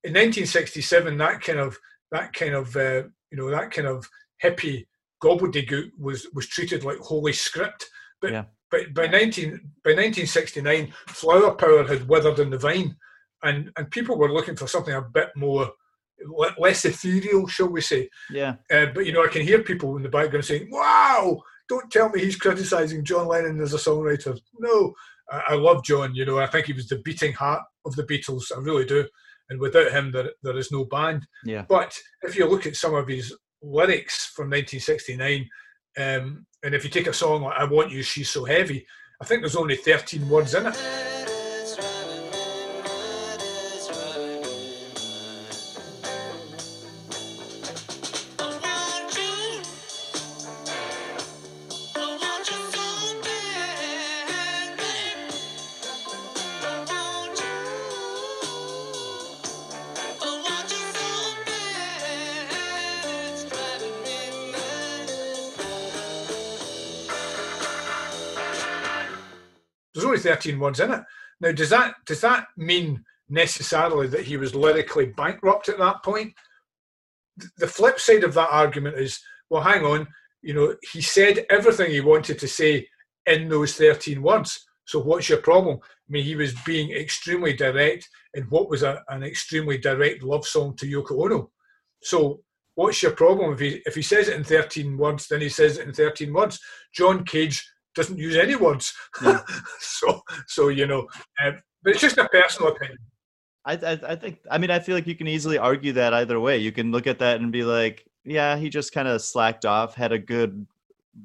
in 0.04 0.12
1967, 0.12 1.16
that 1.18 1.40
kind 1.40 1.58
of 1.58 1.76
that 2.12 2.32
kind 2.32 2.54
of 2.54 2.76
uh, 2.76 3.02
you 3.30 3.38
know 3.38 3.50
that 3.50 3.72
kind 3.72 3.88
of 3.88 4.08
hippie 4.42 4.86
gobbledygook 5.20 5.90
was 5.98 6.28
was 6.32 6.46
treated 6.46 6.84
like 6.84 6.98
holy 6.98 7.32
script. 7.32 7.90
But 8.20 8.30
Yeah. 8.30 8.44
but 8.70 8.94
by 8.94 9.08
19 9.08 9.50
by 9.82 9.94
1969, 9.94 10.92
flower 11.08 11.56
power 11.56 11.82
had 11.84 12.06
withered 12.06 12.38
in 12.38 12.50
the 12.50 12.58
vine, 12.58 12.96
and 13.42 13.72
and 13.76 13.90
people 13.90 14.16
were 14.16 14.32
looking 14.32 14.54
for 14.54 14.68
something 14.68 14.94
a 14.94 15.02
bit 15.02 15.30
more 15.34 15.72
less 16.58 16.84
ethereal, 16.84 17.46
shall 17.46 17.68
we 17.68 17.80
say? 17.80 18.08
Yeah. 18.30 18.56
Uh, 18.70 18.86
but 18.94 19.06
you 19.06 19.12
know, 19.12 19.24
I 19.24 19.28
can 19.28 19.42
hear 19.42 19.62
people 19.62 19.96
in 19.96 20.02
the 20.02 20.08
background 20.08 20.44
saying, 20.44 20.68
"Wow, 20.70 21.42
don't 21.68 21.90
tell 21.90 22.08
me 22.08 22.20
he's 22.20 22.36
criticizing 22.36 23.04
John 23.04 23.26
Lennon 23.26 23.60
as 23.60 23.74
a 23.74 23.78
songwriter." 23.78 24.38
No, 24.58 24.94
I, 25.30 25.42
I 25.48 25.54
love 25.54 25.84
John. 25.84 26.14
You 26.14 26.24
know, 26.24 26.38
I 26.38 26.46
think 26.46 26.66
he 26.66 26.72
was 26.72 26.88
the 26.88 26.98
beating 26.98 27.32
heart 27.32 27.62
of 27.84 27.96
the 27.96 28.04
Beatles. 28.04 28.52
I 28.54 28.60
really 28.60 28.84
do. 28.84 29.06
And 29.50 29.60
without 29.60 29.92
him, 29.92 30.10
there 30.12 30.30
there 30.42 30.56
is 30.56 30.72
no 30.72 30.84
band. 30.84 31.26
Yeah. 31.44 31.64
But 31.68 31.98
if 32.22 32.36
you 32.36 32.46
look 32.46 32.66
at 32.66 32.76
some 32.76 32.94
of 32.94 33.08
his 33.08 33.34
lyrics 33.62 34.26
from 34.34 34.50
1969, 34.50 35.48
um, 35.96 36.46
and 36.62 36.74
if 36.74 36.84
you 36.84 36.90
take 36.90 37.06
a 37.06 37.12
song 37.12 37.42
like 37.42 37.58
"I 37.58 37.64
Want 37.64 37.90
You, 37.90 38.02
She's 38.02 38.30
So 38.30 38.44
Heavy," 38.44 38.86
I 39.20 39.24
think 39.24 39.42
there's 39.42 39.56
only 39.56 39.76
13 39.76 40.28
words 40.28 40.54
in 40.54 40.66
it. 40.66 41.13
13 70.24 70.58
words 70.58 70.80
in 70.80 70.92
it. 70.92 71.02
Now, 71.40 71.52
does 71.52 71.70
that 71.70 71.94
does 72.06 72.20
that 72.22 72.46
mean 72.56 73.04
necessarily 73.28 74.06
that 74.08 74.24
he 74.24 74.36
was 74.36 74.54
lyrically 74.54 75.06
bankrupt 75.06 75.68
at 75.68 75.78
that 75.78 76.02
point. 76.02 76.32
The 77.58 77.66
flip 77.66 77.98
side 77.98 78.24
of 78.24 78.34
that 78.34 78.50
argument 78.50 78.98
is, 78.98 79.20
well, 79.50 79.62
hang 79.62 79.84
on, 79.84 80.06
you 80.42 80.54
know, 80.54 80.74
he 80.92 81.00
said 81.00 81.46
everything 81.50 81.90
he 81.90 82.00
wanted 82.00 82.38
to 82.38 82.48
say 82.48 82.86
in 83.26 83.48
those 83.48 83.76
13 83.76 84.22
words. 84.22 84.64
So 84.84 85.00
what's 85.00 85.28
your 85.28 85.38
problem? 85.38 85.78
I 85.82 86.08
mean, 86.08 86.24
he 86.24 86.36
was 86.36 86.54
being 86.66 86.90
extremely 86.90 87.54
direct 87.54 88.08
in 88.34 88.44
what 88.44 88.68
was 88.68 88.82
a, 88.82 89.02
an 89.08 89.22
extremely 89.22 89.78
direct 89.78 90.22
love 90.22 90.46
song 90.46 90.76
to 90.76 90.86
Yoko 90.86 91.24
Ono. 91.24 91.50
So 92.02 92.42
what's 92.74 93.02
your 93.02 93.12
problem 93.12 93.54
if 93.54 93.60
he 93.60 93.82
if 93.86 93.94
he 93.94 94.02
says 94.02 94.28
it 94.28 94.36
in 94.36 94.44
13 94.44 94.98
words, 94.98 95.26
then 95.28 95.40
he 95.40 95.48
says 95.48 95.78
it 95.78 95.88
in 95.88 95.94
13 95.94 96.32
words. 96.32 96.60
John 96.94 97.24
Cage 97.24 97.66
doesn't 97.94 98.18
use 98.18 98.36
any 98.36 98.56
words. 98.56 98.92
Yeah. 99.22 99.40
so 99.80 100.22
so 100.46 100.68
you 100.68 100.86
know, 100.86 101.08
uh, 101.42 101.52
but 101.82 101.92
it's 101.92 102.00
just 102.00 102.18
a 102.18 102.28
personal 102.28 102.72
opinion. 102.72 102.98
I, 103.64 103.74
I 103.74 104.00
I 104.08 104.16
think 104.16 104.38
I 104.50 104.58
mean 104.58 104.70
I 104.70 104.78
feel 104.78 104.94
like 104.94 105.06
you 105.06 105.14
can 105.14 105.28
easily 105.28 105.58
argue 105.58 105.92
that 105.92 106.14
either 106.14 106.38
way. 106.40 106.58
You 106.58 106.72
can 106.72 106.90
look 106.92 107.06
at 107.06 107.18
that 107.20 107.40
and 107.40 107.50
be 107.52 107.64
like, 107.64 108.06
yeah, 108.24 108.56
he 108.56 108.68
just 108.68 108.92
kind 108.92 109.08
of 109.08 109.22
slacked 109.22 109.64
off, 109.64 109.94
had 109.94 110.12
a 110.12 110.18
good 110.18 110.66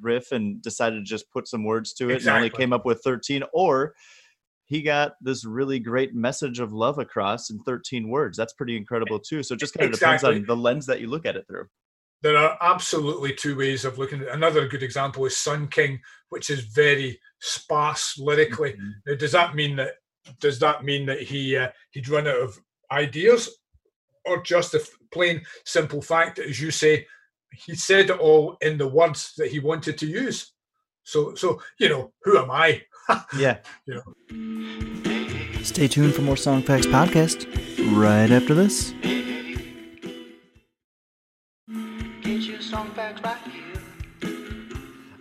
riff, 0.01 0.31
and 0.31 0.61
decided 0.61 0.97
to 0.97 1.03
just 1.03 1.29
put 1.31 1.47
some 1.47 1.63
words 1.63 1.93
to 1.93 2.09
it, 2.09 2.21
and 2.21 2.29
only 2.29 2.49
came 2.49 2.73
up 2.73 2.85
with 2.85 3.01
thirteen. 3.03 3.43
Or 3.53 3.95
he 4.65 4.81
got 4.81 5.13
this 5.21 5.45
really 5.45 5.79
great 5.79 6.13
message 6.13 6.59
of 6.59 6.71
love 6.71 6.97
across 6.99 7.49
in 7.49 7.59
thirteen 7.59 8.09
words. 8.09 8.37
That's 8.37 8.53
pretty 8.53 8.77
incredible 8.77 9.19
too. 9.19 9.43
So 9.43 9.55
it 9.55 9.59
just 9.59 9.73
kind 9.73 9.91
of 9.91 9.99
depends 9.99 10.23
on 10.23 10.45
the 10.45 10.55
lens 10.55 10.85
that 10.85 11.01
you 11.01 11.07
look 11.07 11.25
at 11.25 11.35
it 11.35 11.45
through. 11.47 11.67
There 12.21 12.37
are 12.37 12.57
absolutely 12.61 13.33
two 13.33 13.55
ways 13.55 13.85
of 13.85 13.97
looking 13.97 14.21
at 14.21 14.27
it. 14.27 14.33
Another 14.33 14.67
good 14.67 14.83
example 14.83 15.25
is 15.25 15.37
Sun 15.37 15.69
King, 15.69 15.99
which 16.29 16.49
is 16.49 16.61
very 16.65 17.19
sparse 17.39 18.17
lyrically. 18.17 18.73
Mhm. 18.73 18.91
Now, 19.05 19.15
does 19.15 19.31
that 19.31 19.55
mean 19.55 19.75
that 19.77 19.93
does 20.39 20.59
that 20.59 20.83
mean 20.83 21.05
that 21.05 21.21
he 21.21 21.55
uh, 21.57 21.69
he'd 21.91 22.09
run 22.09 22.27
out 22.27 22.41
of 22.41 22.59
ideas, 22.91 23.49
or 24.25 24.43
just 24.43 24.73
the 24.73 24.87
plain 25.11 25.43
simple 25.65 26.01
fact 26.01 26.35
that, 26.37 26.45
as 26.47 26.59
you 26.61 26.71
say, 26.71 27.07
he 27.53 27.73
said 27.75 28.09
it 28.09 28.19
all 28.19 28.57
in 28.61 28.77
the 28.77 28.87
words 28.87 29.33
that 29.37 29.49
he 29.51 29.59
wanted 29.59 29.97
to 29.99 30.05
use? 30.05 30.51
So, 31.03 31.33
so 31.35 31.61
you 31.79 31.89
know, 31.89 32.13
who 32.23 32.37
am 32.37 32.51
I? 32.51 32.83
Yeah. 33.35 33.57
You 33.87 33.95
know. 33.95 35.63
Stay 35.63 35.87
tuned 35.87 36.13
for 36.13 36.21
more 36.21 36.37
Song 36.37 36.61
Facts 36.61 36.85
podcast 36.85 37.47
right 37.97 38.29
after 38.29 38.53
this. 38.53 38.93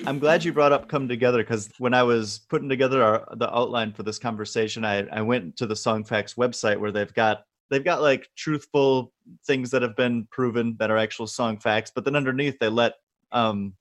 I'm 0.09 0.19
glad 0.19 0.43
you 0.43 0.55
brought 0.55 0.73
up 0.73 0.89
"Come 0.89 1.07
Together" 1.07 1.43
because 1.43 1.69
when 1.77 1.93
I 1.93 2.03
was 2.03 2.39
putting 2.49 2.71
together 2.71 3.03
our, 3.03 3.29
the 3.37 3.55
outline 3.55 3.93
for 3.93 4.05
this 4.05 4.19
conversation, 4.19 4.83
I, 4.83 5.07
I 5.09 5.21
went 5.21 5.59
to 5.59 5.67
the 5.67 5.75
Songfacts 5.75 6.35
website 6.35 6.81
where 6.81 6.91
they've 6.91 7.13
got 7.13 7.43
they've 7.69 7.85
got 7.85 8.01
like 8.01 8.31
truthful 8.35 9.13
things 9.47 9.71
that 9.71 9.83
have 9.83 9.97
been 9.97 10.27
proven 10.31 10.77
that 10.79 10.91
are 10.91 10.97
actual 10.97 11.27
song 11.27 11.59
facts, 11.59 11.93
but 11.95 12.07
then 12.07 12.17
underneath 12.17 12.59
they 12.59 12.71
let 12.71 12.95
um, 13.33 13.75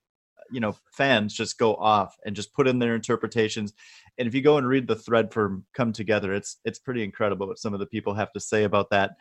you 0.51 0.59
know 0.59 0.75
fans 0.91 1.33
just 1.33 1.57
go 1.57 1.75
off 1.75 2.17
and 2.25 2.35
just 2.35 2.53
put 2.53 2.67
in 2.67 2.79
their 2.79 2.93
interpretations. 2.93 3.71
And 4.17 4.27
if 4.27 4.35
you 4.35 4.41
go 4.41 4.57
and 4.57 4.67
read 4.67 4.85
the 4.85 4.97
thread 4.97 5.31
for 5.31 5.61
"Come 5.73 5.93
Together," 5.93 6.33
it's 6.33 6.57
it's 6.65 6.79
pretty 6.79 7.05
incredible 7.05 7.47
what 7.47 7.57
some 7.57 7.73
of 7.73 7.79
the 7.79 7.85
people 7.85 8.13
have 8.15 8.33
to 8.33 8.41
say 8.41 8.65
about 8.65 8.89
that. 8.89 9.11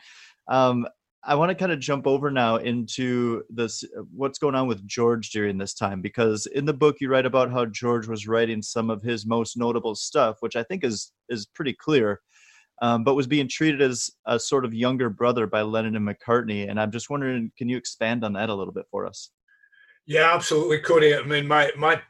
Um, 0.48 0.88
I 1.28 1.34
want 1.34 1.50
to 1.50 1.56
kind 1.56 1.72
of 1.72 1.80
jump 1.80 2.06
over 2.06 2.30
now 2.30 2.56
into 2.56 3.42
this 3.50 3.82
what's 4.14 4.38
going 4.38 4.54
on 4.54 4.68
with 4.68 4.86
George 4.86 5.30
during 5.30 5.58
this 5.58 5.74
time 5.74 6.00
because 6.00 6.46
in 6.46 6.64
the 6.64 6.72
book 6.72 6.96
you 7.00 7.08
write 7.08 7.26
about 7.26 7.50
how 7.50 7.66
George 7.66 8.06
was 8.06 8.28
writing 8.28 8.62
some 8.62 8.90
of 8.90 9.02
his 9.02 9.26
most 9.26 9.56
notable 9.56 9.96
stuff, 9.96 10.36
which 10.38 10.54
I 10.54 10.62
think 10.62 10.84
is 10.84 11.12
is 11.28 11.44
pretty 11.46 11.72
clear, 11.72 12.20
um, 12.80 13.02
but 13.02 13.16
was 13.16 13.26
being 13.26 13.48
treated 13.48 13.82
as 13.82 14.08
a 14.26 14.38
sort 14.38 14.64
of 14.64 14.72
younger 14.72 15.10
brother 15.10 15.48
by 15.48 15.62
Lennon 15.62 15.96
and 15.96 16.08
McCartney. 16.08 16.70
And 16.70 16.80
I'm 16.80 16.92
just 16.92 17.10
wondering, 17.10 17.50
can 17.58 17.68
you 17.68 17.76
expand 17.76 18.22
on 18.22 18.34
that 18.34 18.48
a 18.48 18.54
little 18.54 18.72
bit 18.72 18.86
for 18.88 19.04
us? 19.04 19.30
Yeah, 20.06 20.32
absolutely, 20.32 20.78
Corey. 20.78 21.16
I 21.16 21.22
mean, 21.24 21.48
my 21.48 21.72
my, 21.76 22.00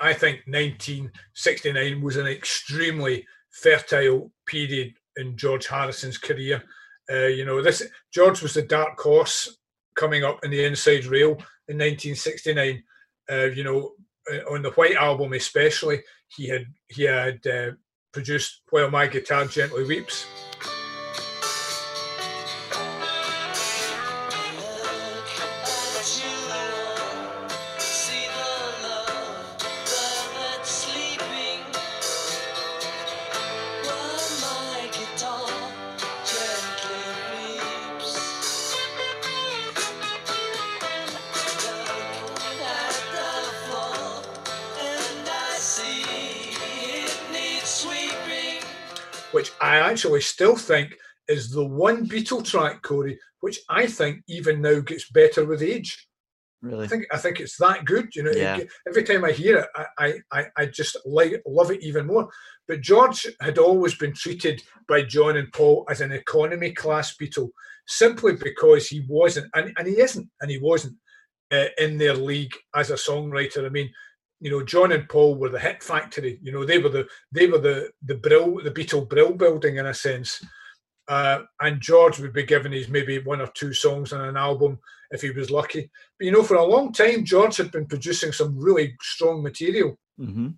I 0.00 0.12
think 0.12 0.42
1969 0.48 2.02
was 2.02 2.16
an 2.16 2.26
extremely 2.26 3.24
fertile 3.50 4.32
period 4.46 4.94
in 5.16 5.36
George 5.36 5.68
Harrison's 5.68 6.18
career. 6.18 6.64
Uh, 7.10 7.26
you 7.26 7.44
know, 7.44 7.62
this 7.62 7.82
George 8.12 8.42
was 8.42 8.54
the 8.54 8.62
dark 8.62 8.98
horse 8.98 9.58
coming 9.94 10.24
up 10.24 10.44
in 10.44 10.50
the 10.50 10.64
Inside 10.64 11.06
Rail 11.06 11.32
in 11.68 11.76
1969. 11.76 12.82
Uh, 13.30 13.44
you 13.44 13.64
know, 13.64 13.92
uh, 14.32 14.52
on 14.52 14.62
the 14.62 14.70
White 14.72 14.96
Album 14.96 15.32
especially, 15.32 16.02
he 16.28 16.48
had 16.48 16.66
he 16.88 17.04
had 17.04 17.46
uh, 17.46 17.70
produced 18.12 18.62
"While 18.70 18.90
My 18.90 19.06
Guitar 19.06 19.46
Gently 19.46 19.84
Weeps." 19.84 20.26
Actually 49.98 50.20
still 50.20 50.54
think 50.56 50.96
is 51.26 51.50
the 51.50 51.64
one 51.64 52.08
Beatle 52.08 52.44
track, 52.44 52.82
Corey, 52.82 53.18
which 53.40 53.58
I 53.68 53.86
think 53.88 54.22
even 54.28 54.62
now 54.62 54.78
gets 54.78 55.10
better 55.10 55.44
with 55.44 55.60
age. 55.60 56.06
Really? 56.62 56.84
I 56.84 56.88
think 56.88 57.06
I 57.12 57.18
think 57.18 57.40
it's 57.40 57.56
that 57.58 57.84
good. 57.84 58.14
You 58.14 58.22
know, 58.24 58.30
Yeah. 58.32 58.60
every 58.88 59.02
time 59.02 59.24
I 59.24 59.32
hear 59.32 59.58
it, 59.58 59.66
I, 59.76 59.86
I, 59.98 60.14
I, 60.32 60.46
I 60.56 60.66
just 60.66 60.96
like 61.04 61.42
love 61.46 61.72
it 61.72 61.82
even 61.82 62.06
more. 62.06 62.28
But 62.68 62.80
George 62.80 63.26
had 63.40 63.58
always 63.58 63.96
been 63.96 64.12
treated 64.12 64.62
by 64.88 65.02
John 65.02 65.36
and 65.36 65.52
Paul 65.52 65.84
as 65.90 66.00
an 66.00 66.12
economy 66.12 66.72
class 66.72 67.16
Beatle, 67.16 67.50
simply 67.88 68.34
because 68.36 68.86
he 68.86 69.04
wasn't, 69.08 69.48
and, 69.54 69.72
and 69.76 69.86
he 69.88 70.00
isn't, 70.00 70.28
and 70.40 70.50
he 70.50 70.58
wasn't 70.58 70.94
uh, 71.52 71.66
in 71.78 71.98
their 71.98 72.14
league 72.14 72.54
as 72.74 72.90
a 72.90 72.94
songwriter. 72.94 73.64
I 73.66 73.68
mean, 73.68 73.90
you 74.40 74.50
know, 74.50 74.62
John 74.62 74.92
and 74.92 75.08
Paul 75.08 75.36
were 75.36 75.48
the 75.48 75.58
hit 75.58 75.82
factory. 75.82 76.38
You 76.42 76.52
know, 76.52 76.64
they 76.64 76.78
were 76.78 76.88
the 76.88 77.06
they 77.32 77.46
were 77.46 77.58
the 77.58 77.90
the 78.04 78.14
Brill 78.14 78.62
the 78.62 78.70
Beatle 78.70 79.08
Brill 79.08 79.32
building 79.32 79.76
in 79.76 79.86
a 79.86 79.94
sense. 79.94 80.42
Uh, 81.08 81.40
and 81.62 81.80
George 81.80 82.20
would 82.20 82.34
be 82.34 82.42
given 82.42 82.70
his 82.70 82.88
maybe 82.88 83.18
one 83.18 83.40
or 83.40 83.50
two 83.54 83.72
songs 83.72 84.12
on 84.12 84.20
an 84.20 84.36
album 84.36 84.78
if 85.10 85.22
he 85.22 85.30
was 85.30 85.50
lucky. 85.50 85.90
But 86.18 86.26
you 86.26 86.32
know, 86.32 86.42
for 86.42 86.56
a 86.56 86.64
long 86.64 86.92
time, 86.92 87.24
George 87.24 87.56
had 87.56 87.72
been 87.72 87.86
producing 87.86 88.32
some 88.32 88.58
really 88.58 88.94
strong 89.00 89.42
material. 89.42 89.98
hmm 90.18 90.48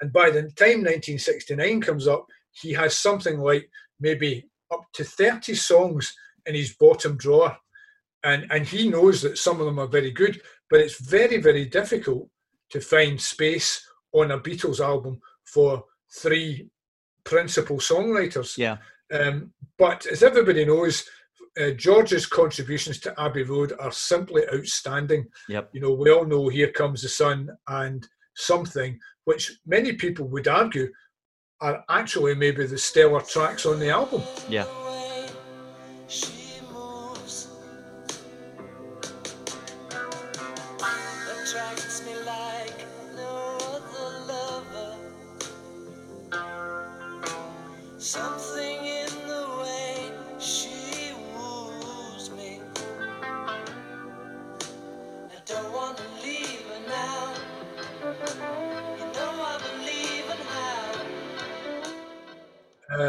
And 0.00 0.12
by 0.12 0.30
the 0.30 0.42
time 0.42 0.82
1969 0.82 1.80
comes 1.82 2.08
up, 2.08 2.26
he 2.50 2.72
has 2.72 2.96
something 2.96 3.38
like 3.38 3.70
maybe 4.00 4.48
up 4.72 4.82
to 4.94 5.04
30 5.04 5.54
songs 5.54 6.12
in 6.46 6.54
his 6.54 6.74
bottom 6.74 7.16
drawer. 7.16 7.56
And, 8.24 8.46
and 8.50 8.66
he 8.66 8.88
knows 8.88 9.22
that 9.22 9.38
some 9.38 9.60
of 9.60 9.66
them 9.66 9.78
are 9.78 9.88
very 9.88 10.10
good, 10.10 10.40
but 10.68 10.80
it's 10.80 11.00
very, 11.00 11.38
very 11.38 11.64
difficult 11.66 12.28
to 12.72 12.80
find 12.80 13.20
space 13.20 13.86
on 14.12 14.32
a 14.32 14.38
Beatles 14.38 14.80
album 14.80 15.20
for 15.44 15.84
three 16.10 16.68
principal 17.24 17.76
songwriters. 17.76 18.56
Yeah. 18.58 18.78
Um, 19.12 19.52
but 19.78 20.06
as 20.06 20.22
everybody 20.22 20.64
knows, 20.64 21.04
uh, 21.60 21.70
George's 21.70 22.26
contributions 22.26 22.98
to 23.00 23.20
Abbey 23.20 23.42
Road 23.42 23.74
are 23.78 23.92
simply 23.92 24.42
outstanding. 24.54 25.26
Yep. 25.48 25.70
You 25.72 25.80
know, 25.82 25.92
we 25.92 26.10
all 26.10 26.24
know 26.24 26.48
Here 26.48 26.72
Comes 26.72 27.02
the 27.02 27.08
Sun 27.08 27.50
and 27.68 28.06
Something, 28.34 28.98
which 29.24 29.52
many 29.66 29.92
people 29.92 30.26
would 30.28 30.48
argue 30.48 30.90
are 31.60 31.84
actually 31.90 32.34
maybe 32.34 32.66
the 32.66 32.78
stellar 32.78 33.20
tracks 33.20 33.66
on 33.66 33.78
the 33.78 33.90
album. 33.90 34.22
Yeah. 34.48 34.66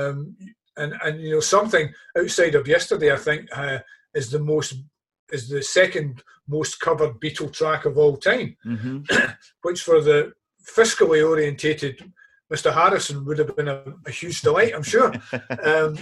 Um, 0.10 0.36
and 0.78 0.94
and 1.04 1.22
you 1.22 1.32
know 1.34 1.40
something 1.40 1.90
outside 2.18 2.56
of 2.56 2.68
yesterday, 2.68 3.12
I 3.14 3.18
think 3.18 3.48
uh, 3.56 3.80
is 4.14 4.32
the 4.32 4.40
most 4.40 4.76
is 5.32 5.48
the 5.50 5.62
second 5.62 6.24
most 6.48 6.80
covered 6.80 7.20
Beatle 7.20 7.52
track 7.54 7.86
of 7.86 7.98
all 7.98 8.18
time. 8.18 8.56
hmm 8.64 9.00
which 9.62 9.82
for 9.82 10.02
the 10.02 10.34
fiscally 10.78 11.28
orientated 11.28 12.12
Mr. 12.54 12.74
Harrison 12.74 13.26
would 13.26 13.38
have 13.40 13.56
been 13.56 13.68
a, 13.68 13.84
a 14.06 14.12
huge 14.12 14.42
delight, 14.42 14.74
I'm 14.76 14.84
sure. 14.84 15.14
Um, 15.64 15.98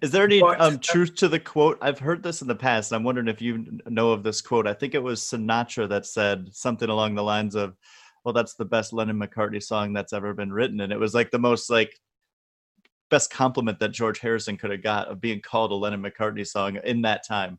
Is 0.00 0.10
there 0.12 0.24
any 0.24 0.40
But- 0.40 0.60
um, 0.60 0.78
truth 0.78 1.14
to 1.16 1.28
the 1.28 1.40
quote? 1.40 1.76
I've 1.82 1.98
heard 1.98 2.22
this 2.22 2.40
in 2.40 2.48
the 2.48 2.54
past. 2.54 2.92
and 2.92 2.96
I'm 2.96 3.04
wondering 3.04 3.28
if 3.28 3.42
you 3.42 3.80
know 3.88 4.12
of 4.12 4.22
this 4.22 4.40
quote. 4.40 4.66
I 4.68 4.74
think 4.74 4.94
it 4.94 5.02
was 5.02 5.20
Sinatra 5.20 5.88
that 5.88 6.06
said 6.06 6.48
something 6.52 6.88
along 6.88 7.14
the 7.16 7.22
lines 7.24 7.54
of, 7.56 7.76
"Well, 8.24 8.32
that's 8.32 8.54
the 8.54 8.64
best 8.64 8.92
Lennon 8.92 9.18
McCartney 9.18 9.60
song 9.62 9.92
that's 9.92 10.12
ever 10.12 10.34
been 10.34 10.52
written," 10.52 10.80
and 10.82 10.92
it 10.92 11.00
was 11.00 11.14
like 11.14 11.30
the 11.32 11.38
most 11.40 11.68
like 11.68 11.98
best 13.12 13.30
compliment 13.30 13.78
that 13.78 13.90
George 13.90 14.18
Harrison 14.18 14.56
could 14.56 14.70
have 14.70 14.82
got 14.82 15.06
of 15.06 15.20
being 15.20 15.42
called 15.42 15.70
a 15.70 15.74
Lennon 15.74 16.02
McCartney 16.02 16.46
song 16.46 16.78
in 16.82 17.02
that 17.02 17.24
time. 17.28 17.58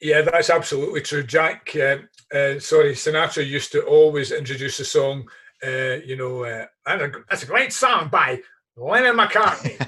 Yeah, 0.00 0.22
that's 0.22 0.50
absolutely 0.50 1.00
true. 1.02 1.22
Jack, 1.22 1.70
uh, 1.76 1.98
uh, 2.36 2.58
sorry, 2.58 2.92
Sinatra 2.92 3.46
used 3.46 3.70
to 3.72 3.82
always 3.84 4.32
introduce 4.32 4.80
a 4.80 4.84
song, 4.84 5.28
uh, 5.64 5.98
you 6.04 6.16
know, 6.16 6.44
uh, 6.44 6.66
that's, 6.84 7.02
a, 7.02 7.12
that's 7.30 7.42
a 7.44 7.46
great 7.46 7.72
song 7.72 8.08
by 8.10 8.40
Lennon 8.76 9.16
McCartney. 9.16 9.78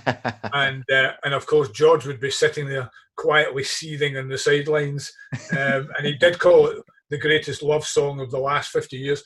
and 0.54 0.84
uh, 0.88 1.14
and 1.24 1.34
of 1.34 1.44
course, 1.46 1.70
George 1.70 2.06
would 2.06 2.20
be 2.20 2.30
sitting 2.30 2.68
there 2.68 2.88
quietly 3.16 3.64
seething 3.64 4.16
on 4.16 4.28
the 4.28 4.38
sidelines. 4.38 5.12
Um, 5.50 5.88
and 5.98 6.06
he 6.06 6.14
did 6.14 6.38
call 6.38 6.68
it 6.68 6.78
the 7.10 7.18
greatest 7.18 7.64
love 7.64 7.84
song 7.84 8.20
of 8.20 8.30
the 8.30 8.38
last 8.38 8.70
50 8.70 8.96
years. 8.96 9.24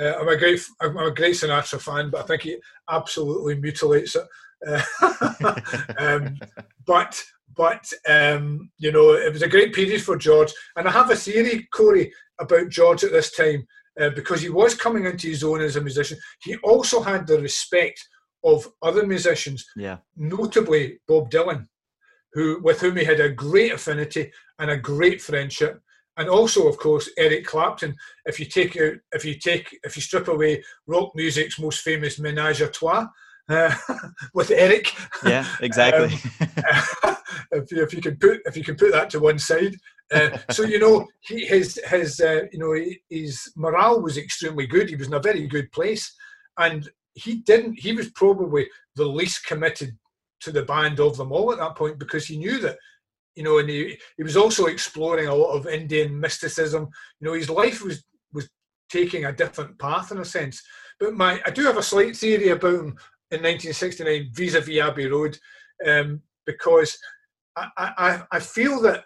Uh, 0.00 0.14
I'm 0.18 0.28
a 0.28 0.38
great 0.38 0.64
I'm 0.80 0.96
a 0.96 1.10
great 1.10 1.34
Sinatra 1.34 1.78
fan, 1.78 2.08
but 2.08 2.22
I 2.22 2.26
think 2.26 2.42
he 2.42 2.56
absolutely 2.88 3.56
mutilates 3.56 4.16
it. 4.16 4.24
Uh, 4.66 5.54
um, 5.98 6.38
but 6.86 7.22
but 7.56 7.92
um, 8.08 8.70
you 8.78 8.92
know, 8.92 9.12
it 9.12 9.32
was 9.32 9.42
a 9.42 9.48
great 9.48 9.74
period 9.74 10.02
for 10.02 10.16
George. 10.16 10.52
And 10.76 10.88
I 10.88 10.90
have 10.92 11.10
a 11.10 11.16
theory, 11.16 11.68
Corey, 11.72 12.12
about 12.40 12.68
George 12.70 13.04
at 13.04 13.12
this 13.12 13.32
time 13.32 13.66
uh, 14.00 14.10
because 14.10 14.40
he 14.40 14.48
was 14.48 14.74
coming 14.74 15.04
into 15.04 15.28
his 15.28 15.44
own 15.44 15.60
as 15.60 15.76
a 15.76 15.80
musician. 15.80 16.18
He 16.42 16.56
also 16.58 17.02
had 17.02 17.26
the 17.26 17.40
respect 17.40 18.00
of 18.44 18.66
other 18.82 19.06
musicians, 19.06 19.66
yeah, 19.76 19.98
notably 20.16 21.00
Bob 21.06 21.30
Dylan, 21.30 21.66
who 22.32 22.60
with 22.62 22.80
whom 22.80 22.96
he 22.96 23.04
had 23.04 23.20
a 23.20 23.28
great 23.28 23.72
affinity 23.72 24.32
and 24.58 24.70
a 24.70 24.76
great 24.76 25.20
friendship. 25.20 25.80
And 26.16 26.28
also, 26.28 26.68
of 26.68 26.76
course, 26.78 27.08
Eric 27.16 27.46
Clapton. 27.46 27.94
If 28.26 28.40
you 28.40 28.46
take 28.46 28.76
out, 28.76 28.94
if 29.12 29.24
you 29.24 29.34
take, 29.38 29.76
if 29.84 29.96
you 29.96 30.02
strip 30.02 30.28
away 30.28 30.62
rock 30.86 31.12
music's 31.14 31.58
most 31.58 31.80
famous 31.80 32.18
menage 32.18 32.60
a 32.60 32.68
trois 32.68 33.06
uh, 33.50 33.74
with 34.34 34.50
Eric, 34.50 34.94
yeah, 35.24 35.46
exactly. 35.60 36.08
if, 37.52 37.70
you, 37.70 37.82
if 37.82 37.94
you 37.94 38.00
can 38.00 38.16
put 38.16 38.40
if 38.46 38.56
you 38.56 38.64
can 38.64 38.76
put 38.76 38.92
that 38.92 39.10
to 39.10 39.20
one 39.20 39.38
side. 39.38 39.74
Uh, 40.12 40.36
so 40.50 40.62
you 40.64 40.78
know 40.78 41.06
he, 41.20 41.46
his 41.46 41.80
his 41.86 42.20
uh, 42.20 42.42
you 42.52 42.58
know 42.58 42.74
his 43.08 43.52
morale 43.56 44.00
was 44.00 44.16
extremely 44.16 44.66
good. 44.66 44.88
He 44.88 44.96
was 44.96 45.06
in 45.06 45.14
a 45.14 45.20
very 45.20 45.46
good 45.46 45.70
place, 45.72 46.12
and 46.58 46.88
he 47.14 47.36
didn't. 47.36 47.78
He 47.78 47.92
was 47.92 48.10
probably 48.10 48.68
the 48.96 49.04
least 49.04 49.46
committed 49.46 49.96
to 50.40 50.50
the 50.50 50.64
band 50.64 51.00
of 51.00 51.16
them 51.16 51.32
all 51.32 51.52
at 51.52 51.58
that 51.58 51.76
point 51.76 51.98
because 51.98 52.26
he 52.26 52.38
knew 52.38 52.58
that 52.60 52.78
you 53.36 53.44
know, 53.44 53.58
and 53.58 53.68
he, 53.68 53.96
he 54.16 54.22
was 54.22 54.36
also 54.36 54.66
exploring 54.66 55.28
a 55.28 55.34
lot 55.34 55.52
of 55.56 55.66
Indian 55.66 56.18
mysticism. 56.18 56.88
You 57.20 57.28
know, 57.28 57.34
his 57.34 57.50
life 57.50 57.82
was 57.82 58.04
was 58.32 58.48
taking 58.90 59.24
a 59.24 59.32
different 59.32 59.78
path 59.78 60.12
in 60.12 60.18
a 60.18 60.24
sense. 60.24 60.62
But 60.98 61.14
my 61.14 61.40
I 61.46 61.50
do 61.50 61.64
have 61.64 61.76
a 61.76 61.82
slight 61.82 62.16
theory 62.16 62.48
about 62.48 62.80
him 62.80 62.96
in 63.30 63.42
1969 63.42 64.30
vis-a-vis 64.32 64.80
Abbey 64.80 65.06
Road, 65.06 65.38
um, 65.86 66.22
because 66.46 66.98
I, 67.56 67.68
I 67.76 68.22
I 68.32 68.40
feel 68.40 68.80
that 68.82 69.04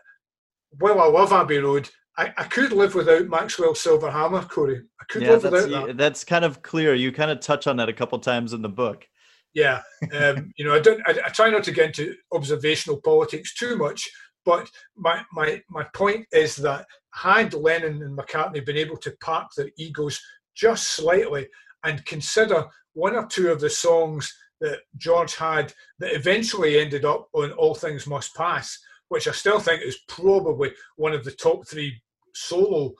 while 0.78 1.00
I 1.00 1.06
love 1.06 1.32
Abbey 1.32 1.58
Road, 1.58 1.88
I, 2.16 2.32
I 2.36 2.44
could 2.44 2.72
live 2.72 2.94
without 2.94 3.28
Maxwell 3.28 3.74
Silver 3.74 4.10
Hammer, 4.10 4.42
Corey. 4.42 4.82
I 5.00 5.04
could 5.08 5.22
yeah, 5.22 5.30
live 5.32 5.44
without 5.44 5.86
that. 5.86 5.96
that's 5.96 6.24
kind 6.24 6.44
of 6.44 6.62
clear. 6.62 6.94
You 6.94 7.12
kind 7.12 7.30
of 7.30 7.40
touch 7.40 7.66
on 7.66 7.76
that 7.78 7.88
a 7.88 7.92
couple 7.94 8.18
times 8.18 8.52
in 8.52 8.62
the 8.62 8.68
book. 8.68 9.06
Yeah, 9.52 9.82
um, 10.12 10.52
you 10.56 10.64
know, 10.64 10.74
I 10.74 10.80
don't. 10.80 11.00
I, 11.06 11.12
I 11.26 11.28
try 11.30 11.50
not 11.50 11.64
to 11.64 11.72
get 11.72 11.86
into 11.86 12.14
observational 12.32 13.00
politics 13.02 13.54
too 13.54 13.76
much, 13.76 14.08
but 14.44 14.68
my 14.96 15.24
my 15.32 15.60
my 15.68 15.84
point 15.94 16.26
is 16.32 16.56
that 16.56 16.86
had 17.12 17.54
Lennon 17.54 18.02
and 18.02 18.16
McCartney 18.16 18.64
been 18.64 18.76
able 18.76 18.96
to 18.98 19.16
park 19.20 19.48
their 19.56 19.70
egos 19.78 20.20
just 20.54 20.90
slightly 20.90 21.48
and 21.84 22.04
consider 22.06 22.64
one 22.94 23.14
or 23.14 23.26
two 23.26 23.50
of 23.50 23.60
the 23.60 23.70
songs 23.70 24.32
that 24.60 24.80
George 24.96 25.36
had 25.36 25.72
that 25.98 26.14
eventually 26.14 26.78
ended 26.78 27.04
up 27.04 27.28
on 27.34 27.52
All 27.52 27.74
Things 27.74 28.06
Must 28.06 28.34
Pass, 28.34 28.78
which 29.08 29.28
I 29.28 29.32
still 29.32 29.60
think 29.60 29.82
is 29.82 29.98
probably 30.08 30.72
one 30.96 31.12
of 31.12 31.24
the 31.24 31.32
top 31.32 31.66
three 31.66 32.00
solo 32.34 32.94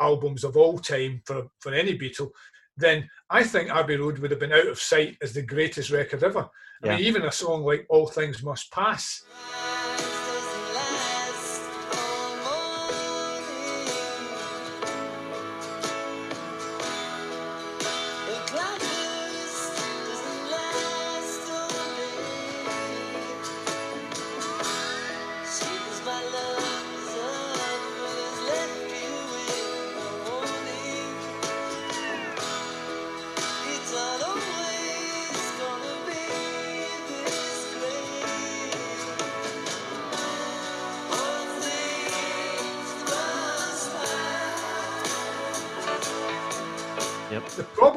albums 0.00 0.44
of 0.44 0.56
all 0.56 0.78
time 0.78 1.22
for, 1.24 1.46
for 1.60 1.72
any 1.72 1.98
Beatle, 1.98 2.30
then 2.76 3.08
I 3.30 3.42
think 3.42 3.70
Abbey 3.70 3.96
Road 3.96 4.18
would 4.18 4.30
have 4.30 4.40
been 4.40 4.52
out 4.52 4.68
of 4.68 4.78
sight 4.78 5.16
as 5.20 5.32
the 5.32 5.42
greatest 5.42 5.90
record 5.90 6.22
ever. 6.22 6.48
I 6.84 6.88
mean, 6.96 7.00
even 7.00 7.24
a 7.24 7.32
song 7.32 7.64
like 7.64 7.84
All 7.88 8.06
Things 8.06 8.42
Must 8.42 8.70
Pass. 8.70 9.24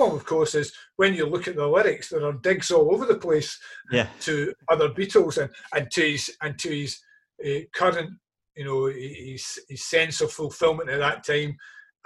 Problem, 0.01 0.19
of 0.19 0.25
course, 0.25 0.55
is 0.55 0.73
when 0.97 1.13
you 1.13 1.25
look 1.25 1.47
at 1.47 1.55
the 1.55 1.67
lyrics, 1.67 2.09
there 2.09 2.25
are 2.25 2.33
digs 2.33 2.71
all 2.71 2.93
over 2.93 3.05
the 3.05 3.15
place 3.15 3.59
Yeah. 3.91 4.07
to 4.21 4.53
other 4.69 4.89
Beatles 4.89 5.37
and, 5.37 5.51
and 5.75 5.91
to 5.91 6.01
his 6.01 6.35
and 6.41 6.57
to 6.59 6.69
his 6.69 6.99
uh, 7.45 7.59
current, 7.73 8.11
you 8.55 8.65
know, 8.65 8.85
his, 8.85 9.59
his 9.69 9.85
sense 9.85 10.21
of 10.21 10.31
fulfillment 10.31 10.89
at 10.89 10.99
that 10.99 11.23
time. 11.23 11.55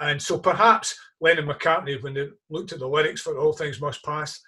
And 0.00 0.20
so 0.20 0.38
perhaps 0.38 0.94
Lennon 1.22 1.46
McCartney, 1.46 2.02
when 2.02 2.14
they 2.14 2.28
looked 2.50 2.72
at 2.72 2.80
the 2.80 2.86
lyrics 2.86 3.22
for 3.22 3.38
All 3.38 3.54
Things 3.54 3.80
Must 3.80 4.04
Pass, 4.04 4.40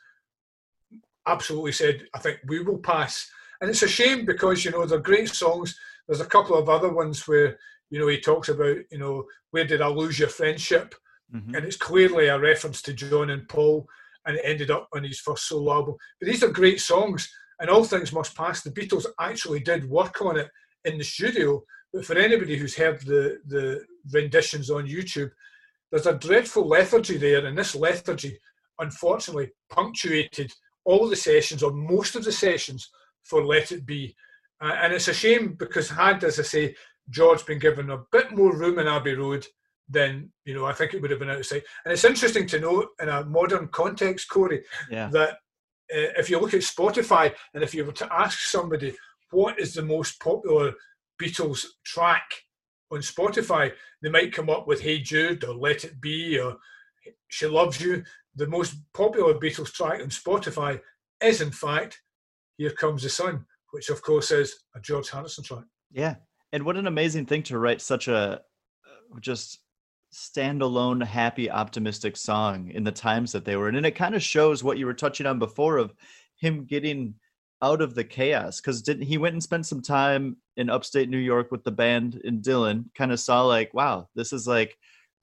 absolutely 1.26 1.72
said, 1.72 2.06
I 2.14 2.18
think 2.18 2.40
we 2.46 2.61
will 2.61 2.78
pass. 2.78 3.30
And 3.61 3.70
it's 3.70 3.82
a 3.82 3.88
shame 3.88 4.26
because, 4.26 4.64
you 4.64 4.70
know, 4.72 4.84
they're 4.84 4.98
great 4.98 5.30
songs. 5.30 5.74
There's 6.06 6.20
a 6.20 6.26
couple 6.26 6.56
of 6.56 6.68
other 6.68 6.92
ones 6.92 7.26
where, 7.26 7.58
you 7.90 7.98
know, 7.98 8.08
he 8.08 8.20
talks 8.20 8.50
about, 8.50 8.76
you 8.90 8.98
know, 8.98 9.24
where 9.52 9.64
did 9.64 9.80
I 9.80 9.88
lose 9.88 10.18
your 10.18 10.28
friendship? 10.28 10.94
Mhm. 11.34 11.56
and 11.56 11.66
it's 11.66 11.76
clearly 11.76 12.26
a 12.28 12.38
reference 12.38 12.80
to 12.82 12.92
John 12.92 13.30
and 13.30 13.48
Paul, 13.48 13.86
and 14.26 14.36
it 14.36 14.42
ended 14.44 14.70
up 14.70 14.88
on 14.94 15.04
his 15.04 15.20
first 15.20 15.46
solo 15.46 15.72
album. 15.72 15.96
But 16.18 16.28
these 16.28 16.42
are 16.42 16.48
great 16.48 16.80
songs, 16.80 17.30
and 17.60 17.68
all 17.68 17.84
things 17.84 18.12
must 18.12 18.34
pass. 18.34 18.62
The 18.62 18.70
Beatles 18.70 19.06
actually 19.20 19.60
did 19.60 19.88
work 19.88 20.22
on 20.22 20.38
it 20.38 20.48
in 20.84 20.96
the 20.98 21.04
studio, 21.04 21.62
but 21.92 22.04
for 22.04 22.16
anybody 22.16 22.56
who's 22.56 22.76
heard 22.76 23.00
the 23.02 23.40
the 23.46 23.84
renditions 24.12 24.70
on 24.70 24.86
YouTube, 24.86 25.30
there's 25.90 26.06
a 26.06 26.18
dreadful 26.18 26.66
lethargy 26.66 27.18
there, 27.18 27.44
and 27.44 27.56
this 27.58 27.74
lethargy, 27.74 28.38
unfortunately, 28.78 29.50
punctuated 29.70 30.52
all 30.84 31.08
the 31.08 31.16
sessions 31.16 31.62
or 31.62 31.72
most 31.72 32.14
of 32.16 32.24
the 32.24 32.32
sessions 32.32 32.90
for 33.24 33.44
Let 33.44 33.72
It 33.72 33.84
Be, 33.84 34.14
uh, 34.62 34.76
and 34.82 34.92
it's 34.92 35.08
a 35.08 35.14
shame 35.14 35.54
because 35.54 35.90
had, 35.90 36.24
as 36.24 36.38
I 36.38 36.42
say, 36.42 36.74
George 37.10 37.44
been 37.44 37.58
given 37.58 37.90
a 37.90 38.04
bit 38.12 38.32
more 38.32 38.56
room 38.56 38.78
in 38.78 38.86
Abbey 38.88 39.14
Road 39.14 39.46
then 39.88 40.31
you 40.44 40.55
know 40.55 40.66
I 40.66 40.72
think 40.72 40.94
it 40.94 41.01
would 41.03 41.11
have 41.11 41.20
been 41.20 41.31
out 41.31 41.38
of 41.38 41.46
sight. 41.46 41.64
And 41.85 41.92
it's 41.92 42.05
interesting 42.05 42.46
to 42.48 42.61
note 42.61 42.88
in 43.01 43.09
a 43.09 43.24
modern 43.24 43.68
context, 43.68 44.29
Corey, 44.29 44.64
Yeah. 44.90 45.09
that 45.12 45.31
uh, 45.94 46.12
if 46.18 46.29
you 46.29 46.38
look 46.38 46.55
at 46.55 46.61
Spotify 46.61 47.35
and 47.55 47.62
if 47.62 47.74
you 47.74 47.85
were 47.85 47.92
to 47.92 48.12
ask 48.12 48.40
somebody 48.40 48.94
what 49.31 49.59
is 49.59 49.74
the 49.74 49.83
most 49.83 50.20
popular 50.20 50.74
Beatles 51.20 51.64
track 51.85 52.31
on 52.90 53.01
Spotify, 53.01 53.72
they 54.03 54.11
might 54.11 54.33
come 54.33 54.48
up 54.51 54.66
with 54.66 54.81
"Hey 54.81 54.98
Jude" 55.01 55.44
or 55.44 55.55
"Let 55.55 55.85
It 55.85 56.01
Be" 56.01 56.38
or 56.38 56.57
"She 57.29 57.46
Loves 57.46 57.81
You." 57.81 58.05
The 58.37 58.46
most 58.46 58.74
popular 58.94 59.35
Beatles 59.35 59.72
track 59.72 60.01
on 60.01 60.09
Spotify 60.09 60.81
is, 61.22 61.40
in 61.40 61.51
fact, 61.51 62.01
"Here 62.57 62.70
Comes 62.70 63.03
the 63.03 63.09
Sun," 63.09 63.44
which 63.72 63.90
of 63.90 64.01
course 64.03 64.31
is 64.31 64.62
a 64.74 64.81
George 64.81 65.11
Harrison 65.11 65.44
track. 65.44 65.64
Yeah. 65.90 66.16
And 66.53 66.64
what 66.64 66.77
an 66.77 66.87
amazing 66.87 67.27
thing 67.27 67.42
to 67.44 67.59
write 67.59 67.81
such 67.83 68.09
a 68.09 68.16
uh, 68.16 68.38
just 69.20 69.61
standalone, 70.18 71.04
happy, 71.04 71.50
optimistic 71.50 72.16
song 72.16 72.70
in 72.70 72.85
the 72.85 72.92
times 72.92 73.33
that 73.33 73.44
they 73.44 73.57
were 73.57 73.68
in. 73.68 73.76
And 73.76 73.87
it 73.87 73.92
kind 73.92 74.14
of 74.14 74.22
shows 74.22 74.64
what 74.64 74.78
you 74.78 74.87
were 74.87 74.94
touching 74.94 75.26
on 75.26 75.38
before 75.38 75.78
of 75.78 75.94
him 76.37 76.64
getting 76.64 77.14
out 77.62 77.81
of 77.81 77.94
the 77.94 78.04
chaos. 78.04 78.61
Because 78.61 78.83
didn't 78.83 79.04
he 79.04 79.18
went 79.18 79.35
and 79.35 79.42
spent 79.42 79.66
some 79.66 79.83
time 79.83 80.37
in 80.57 80.70
upstate 80.70 81.09
New 81.09 81.18
York 81.18 81.50
with 81.50 81.64
the 81.64 81.70
band 81.70 82.20
in 82.24 82.40
Dylan, 82.40 82.85
kind 82.94 83.12
of 83.12 83.20
saw 83.20 83.42
like, 83.44 83.72
wow, 83.74 84.09
this 84.14 84.33
is 84.33 84.46
like 84.46 84.76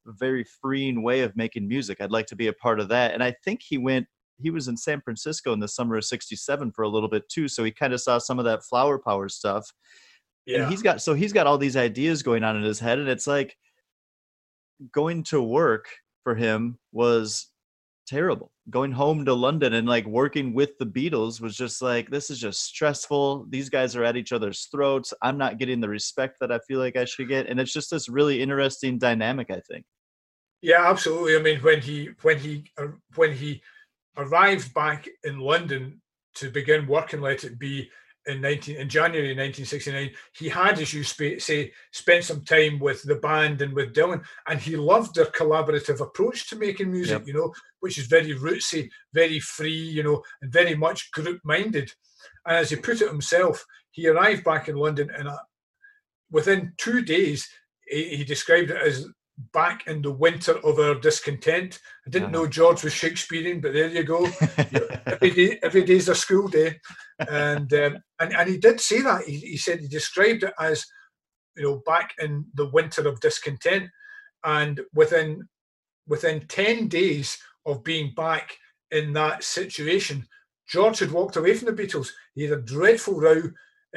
a 0.08 0.12
very 0.13 0.45
freeing 0.62 1.03
way 1.03 1.21
of 1.21 1.36
making 1.36 1.67
music. 1.67 1.99
I'd 1.99 2.12
like 2.12 2.27
to 2.27 2.36
be 2.36 2.47
a 2.47 2.53
part 2.53 2.79
of 2.79 2.89
that. 2.89 3.13
And 3.13 3.23
I 3.23 3.36
think 3.43 3.62
he 3.62 3.77
went 3.77 4.08
he 4.41 4.49
was 4.49 4.67
in 4.67 4.75
San 4.75 5.01
Francisco 5.01 5.53
in 5.53 5.60
the 5.60 5.67
summer 5.67 5.95
of 5.95 6.05
'67 6.05 6.71
for 6.71 6.84
a 6.84 6.89
little 6.89 7.10
bit 7.10 7.27
too, 7.29 7.47
so 7.47 7.63
he 7.63 7.71
kind 7.71 7.93
of 7.93 8.01
saw 8.01 8.17
some 8.17 8.39
of 8.39 8.45
that 8.45 8.63
flower 8.63 8.99
power 8.99 9.29
stuff. 9.29 9.71
Yeah. 10.45 10.63
And 10.63 10.71
he's 10.71 10.81
got 10.81 11.01
so 11.01 11.13
he's 11.13 11.34
got 11.34 11.47
all 11.47 11.58
these 11.58 11.77
ideas 11.77 12.21
going 12.21 12.43
on 12.43 12.58
in 12.58 12.63
his 12.63 12.79
head, 12.79 12.99
and 12.99 13.10
it's 13.10 13.27
like 13.27 13.55
going 14.91 15.23
to 15.23 15.41
work 15.41 15.88
for 16.23 16.35
him 16.35 16.77
was 16.91 17.47
terrible. 18.07 18.51
Going 18.69 18.91
home 18.91 19.25
to 19.25 19.33
London 19.33 19.73
and 19.73 19.88
like 19.88 20.05
working 20.05 20.53
with 20.53 20.77
the 20.77 20.85
Beatles 20.85 21.41
was 21.41 21.55
just 21.55 21.81
like 21.81 22.09
this 22.09 22.29
is 22.29 22.39
just 22.39 22.63
stressful. 22.63 23.45
These 23.49 23.69
guys 23.69 23.95
are 23.95 24.03
at 24.03 24.17
each 24.17 24.31
other's 24.31 24.67
throats. 24.71 25.13
I'm 25.21 25.38
not 25.38 25.57
getting 25.57 25.81
the 25.81 25.89
respect 25.89 26.38
that 26.39 26.51
I 26.51 26.59
feel 26.67 26.79
like 26.79 26.95
I 26.95 27.05
should 27.05 27.27
get, 27.27 27.47
and 27.47 27.59
it's 27.59 27.73
just 27.73 27.91
this 27.91 28.09
really 28.09 28.41
interesting 28.41 28.97
dynamic. 28.97 29.49
I 29.49 29.61
think. 29.69 29.85
Yeah, 30.61 30.89
absolutely. 30.89 31.35
I 31.35 31.41
mean, 31.41 31.59
when 31.61 31.81
he 31.81 32.09
when 32.21 32.39
he 32.39 32.65
uh, 32.77 32.88
when 33.15 33.33
he 33.33 33.61
arrived 34.17 34.73
back 34.73 35.07
in 35.23 35.39
London 35.39 36.01
to 36.35 36.49
begin 36.49 36.88
working 36.88 37.21
Let 37.21 37.43
It 37.43 37.59
Be 37.59 37.89
in 38.27 38.41
19 38.41 38.77
in 38.77 38.89
January 38.89 39.29
1969, 39.29 40.11
he 40.33 40.49
had, 40.49 40.79
as 40.79 40.93
you 40.93 41.03
sp- 41.05 41.39
say, 41.39 41.71
spent 41.91 42.23
some 42.23 42.43
time 42.43 42.79
with 42.79 43.03
the 43.03 43.15
band 43.15 43.61
and 43.61 43.73
with 43.73 43.93
Dylan, 43.93 44.23
and 44.47 44.59
he 44.59 44.75
loved 44.75 45.15
their 45.15 45.25
collaborative 45.25 46.01
approach 46.01 46.49
to 46.49 46.55
making 46.55 46.91
music. 46.91 47.19
Yep. 47.19 47.27
You 47.27 47.33
know, 47.33 47.53
which 47.79 47.97
is 47.97 48.07
very 48.07 48.35
rootsy, 48.35 48.89
very 49.13 49.39
free, 49.39 49.71
you 49.71 50.03
know, 50.03 50.23
and 50.41 50.51
very 50.51 50.75
much 50.75 51.11
group 51.11 51.39
minded. 51.43 51.91
And 52.45 52.57
as 52.57 52.69
he 52.69 52.77
put 52.77 53.01
it 53.01 53.09
himself, 53.09 53.63
he 53.91 54.07
arrived 54.07 54.43
back 54.43 54.67
in 54.67 54.75
London, 54.75 55.09
and 55.15 55.27
uh, 55.27 55.38
within 56.31 56.73
two 56.77 57.01
days, 57.01 57.47
he, 57.88 58.17
he 58.17 58.23
described 58.23 58.71
it 58.71 58.81
as 58.81 59.07
back 59.53 59.85
in 59.87 60.01
the 60.01 60.11
winter 60.11 60.53
of 60.63 60.79
our 60.79 60.95
discontent. 60.95 61.79
I 62.05 62.09
didn't 62.09 62.33
Uh-huh. 62.33 62.43
know 62.43 62.47
George 62.47 62.83
was 62.83 62.93
Shakespearean, 62.93 63.61
but 63.61 63.73
there 63.73 63.89
you 63.89 64.03
go. 64.03 64.25
every 65.05 65.31
day, 65.31 65.59
every 65.61 65.83
day's 65.83 66.09
a 66.09 66.15
school 66.15 66.47
day, 66.47 66.79
and 67.29 67.71
um, 67.73 67.97
and 68.19 68.33
and 68.33 68.49
he 68.49 68.57
did 68.57 68.79
say 68.79 69.01
that. 69.01 69.25
He, 69.25 69.37
he 69.37 69.57
said 69.57 69.79
he 69.79 69.87
described 69.87 70.43
it 70.43 70.53
as, 70.59 70.85
you 71.57 71.63
know, 71.63 71.81
back 71.85 72.13
in 72.19 72.45
the 72.53 72.69
winter 72.69 73.07
of 73.07 73.19
discontent, 73.19 73.89
and 74.43 74.81
within 74.93 75.47
within 76.07 76.47
ten 76.47 76.87
days 76.87 77.37
of 77.65 77.83
being 77.83 78.13
back 78.15 78.57
in 78.91 79.11
that 79.13 79.43
situation, 79.43 80.25
George 80.67 80.99
had 80.99 81.11
walked 81.11 81.35
away 81.35 81.55
from 81.55 81.73
the 81.73 81.83
Beatles. 81.83 82.09
He 82.35 82.43
had 82.43 82.57
a 82.59 82.61
dreadful 82.61 83.19
row. 83.19 83.41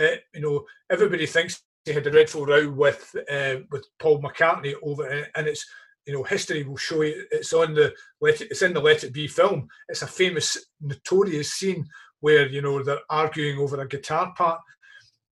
Uh, 0.01 0.17
you 0.35 0.41
know, 0.41 0.65
everybody 0.91 1.27
thinks 1.27 1.63
he 1.85 1.93
had 1.93 2.07
a 2.07 2.11
dreadful 2.11 2.47
row 2.47 2.69
with 2.71 3.15
uh, 3.31 3.57
with 3.71 3.87
Paul 3.99 4.21
McCartney 4.23 4.75
over, 4.83 5.27
and 5.35 5.47
it's 5.47 5.67
you 6.07 6.13
know 6.15 6.23
history 6.23 6.63
will 6.65 6.77
show 6.77 7.03
you. 7.03 7.25
It's 7.31 7.53
on 7.53 7.75
the 7.75 7.95
let 8.21 8.41
it, 8.41 8.49
it's 8.51 8.63
in 8.63 8.75
the 8.75 8.81
Let 8.81 9.05
It 9.05 9.13
Be 9.13 9.27
film. 9.27 9.69
It's 9.89 10.03
a 10.03 10.07
famous, 10.07 10.57
notorious 10.81 11.53
scene 11.53 11.87
where 12.21 12.49
you 12.49 12.63
know 12.63 12.83
they're 12.83 13.01
arguing 13.11 13.59
over 13.59 13.81
a 13.81 13.89
guitar 13.89 14.33
part, 14.37 14.61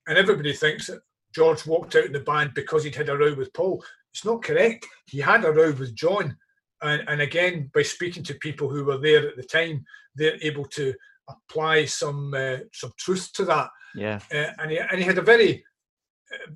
and 0.06 0.18
everybody 0.18 0.52
thinks 0.52 0.88
that 0.88 1.00
George 1.34 1.64
walked 1.66 1.96
out 1.96 2.04
in 2.04 2.12
the 2.12 2.20
band 2.20 2.52
because 2.54 2.84
he'd 2.84 2.94
had 2.94 3.08
a 3.08 3.16
row 3.16 3.34
with 3.34 3.52
Paul. 3.54 3.82
It's 4.12 4.24
not 4.24 4.42
correct. 4.42 4.86
He 5.06 5.20
had 5.20 5.44
a 5.44 5.52
row 5.52 5.72
with 5.72 5.94
John, 5.94 6.36
and 6.82 7.02
and 7.08 7.20
again 7.22 7.70
by 7.74 7.82
speaking 7.82 8.22
to 8.24 8.34
people 8.34 8.68
who 8.68 8.84
were 8.84 8.98
there 8.98 9.26
at 9.28 9.36
the 9.36 9.42
time, 9.44 9.84
they're 10.14 10.36
able 10.42 10.66
to 10.66 10.92
apply 11.28 11.86
some 11.86 12.34
uh, 12.34 12.58
some 12.72 12.92
truth 12.98 13.32
to 13.32 13.44
that 13.46 13.70
Yeah. 13.94 14.18
uh, 14.34 14.50
and 14.58 14.70
he 14.70 14.78
and 14.78 14.98
he 14.98 15.04
had 15.04 15.16
a 15.18 15.22
very, 15.22 15.64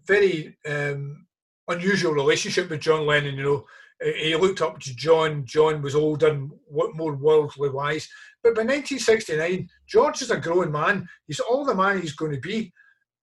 very 0.06 0.56
um, 0.68 1.26
unusual 1.68 2.12
relationship 2.12 2.70
with 2.70 2.80
John 2.80 3.06
Lennon. 3.06 3.36
You 3.36 3.42
know, 3.42 3.64
he 4.00 4.34
looked 4.36 4.62
up 4.62 4.78
to 4.80 4.94
John. 4.94 5.44
John 5.44 5.82
was 5.82 5.94
older 5.94 6.28
and 6.28 6.50
more 6.70 7.14
worldly 7.16 7.70
wise. 7.70 8.08
But 8.42 8.54
by 8.54 8.62
1969, 8.62 9.68
George 9.86 10.22
is 10.22 10.30
a 10.30 10.36
grown 10.36 10.70
man. 10.70 11.08
He's 11.26 11.40
all 11.40 11.64
the 11.64 11.74
man 11.74 12.00
he's 12.00 12.14
going 12.14 12.32
to 12.32 12.40
be. 12.40 12.72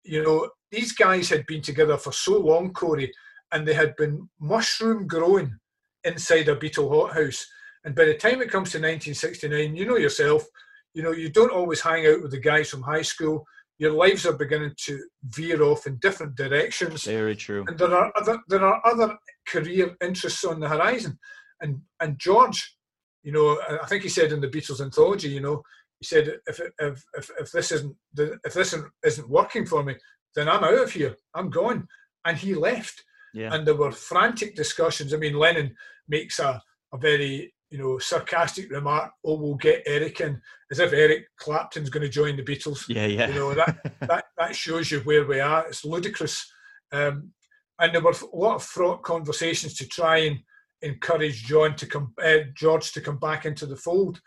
You 0.04 0.24
know, 0.24 0.50
these 0.72 0.92
guys 0.92 1.30
had 1.30 1.46
been 1.46 1.62
together 1.62 1.98
for 1.98 2.12
so 2.12 2.38
long, 2.38 2.74
Corey, 2.74 3.12
and 3.52 3.66
they 3.66 3.74
had 3.74 3.96
been 3.96 4.28
mushroom 4.40 5.08
growing 5.08 5.56
inside 6.04 6.50
a 6.50 6.56
Beatle 6.56 6.90
hothouse. 6.90 7.46
And 7.86 7.96
by 7.96 8.06
the 8.06 8.16
time 8.16 8.42
it 8.42 8.50
comes 8.50 8.72
to 8.72 8.80
1969, 8.80 9.76
you 9.76 9.86
know 9.86 9.98
yourself, 9.98 10.46
you 10.94 11.04
know, 11.04 11.12
you 11.12 11.30
don't 11.30 11.52
always 11.52 11.82
hang 11.82 12.06
out 12.08 12.22
with 12.22 12.32
the 12.32 12.40
guys 12.40 12.70
from 12.70 12.82
high 12.82 13.02
school. 13.02 13.46
Your 13.80 13.92
lives 13.92 14.26
are 14.26 14.34
beginning 14.34 14.74
to 14.86 15.00
veer 15.24 15.62
off 15.64 15.88
in 15.88 15.98
different 15.98 16.36
directions 16.36 17.04
Very 17.06 17.36
true. 17.36 17.66
and 17.68 17.78
there 17.78 17.94
are 17.94 18.12
other 18.16 18.40
there 18.48 18.64
are 18.64 18.82
other 18.86 19.18
career 19.48 19.96
interests 20.02 20.44
on 20.44 20.60
the 20.60 20.70
horizon. 20.70 21.18
And 21.62 21.82
and 22.00 22.20
George, 22.20 22.76
you 23.24 23.32
know, 23.32 23.60
I 23.82 23.86
think 23.88 24.04
he 24.04 24.10
said 24.10 24.32
in 24.32 24.42
the 24.42 24.48
Beatles 24.48 24.82
anthology, 24.82 25.30
you 25.30 25.42
know, 25.42 25.62
he 26.00 26.06
said 26.06 26.40
if 26.46 26.60
if 26.80 27.04
if, 27.18 27.30
if 27.40 27.52
this 27.52 27.72
isn't 27.72 27.96
if 28.18 28.54
this 28.54 28.74
isn't, 28.74 28.92
isn't 29.06 29.30
working 29.30 29.66
for 29.66 29.84
me, 29.84 29.96
then 30.36 30.50
I'm 30.50 30.64
out 30.64 30.84
of 30.84 30.92
here. 30.92 31.16
I'm 31.34 31.50
gone. 31.50 31.88
And 32.26 32.38
he 32.38 32.54
left. 32.54 33.04
Yeah. 33.34 33.54
And 33.54 33.66
there 33.66 33.76
were 33.76 33.92
frantic 33.92 34.56
discussions. 34.56 35.14
I 35.14 35.18
mean, 35.18 35.36
Lennon 35.36 35.76
makes 36.08 36.40
a, 36.40 36.62
a 36.94 36.98
very 36.98 37.53
you 37.74 37.80
know 37.80 37.98
sarcastic 37.98 38.70
remark. 38.70 39.12
Oh, 39.26 39.36
we'll 39.36 39.56
get 39.56 39.82
Eric 39.88 40.22
in, 40.22 40.40
as 40.70 40.78
if 40.78 40.94
Eric 40.94 41.26
Clapton's 41.38 41.90
going 41.90 42.04
to 42.04 42.10
join 42.10 42.38
the 42.38 42.44
Beatles 42.44 42.88
Yeah. 42.88 43.08
Yeah. 43.08 43.30
you 43.30 43.34
know 43.34 43.54
that 43.56 43.96
that 44.02 44.26
that 44.38 44.56
shows 44.56 44.92
you 44.92 45.00
where 45.00 45.26
we 45.26 45.40
are. 45.40 45.66
It's 45.68 45.84
ludicrous, 45.84 46.48
um, 46.92 47.32
and 47.80 47.94
there 47.94 48.02
were 48.02 48.12
a 48.12 48.36
lot 48.36 48.56
of 48.56 48.64
fraught 48.64 49.02
conversations 49.02 49.74
to 49.78 49.88
try 49.88 50.18
and 50.20 50.40
encourage 50.84 51.46
John 51.46 51.76
to 51.78 51.88
come, 51.88 52.14
uh, 52.24 52.42
George 52.54 52.92
to 52.92 53.02
come 53.02 53.18
back 53.18 53.48
into 53.48 53.66
the 53.66 53.76
fold. 53.76 54.22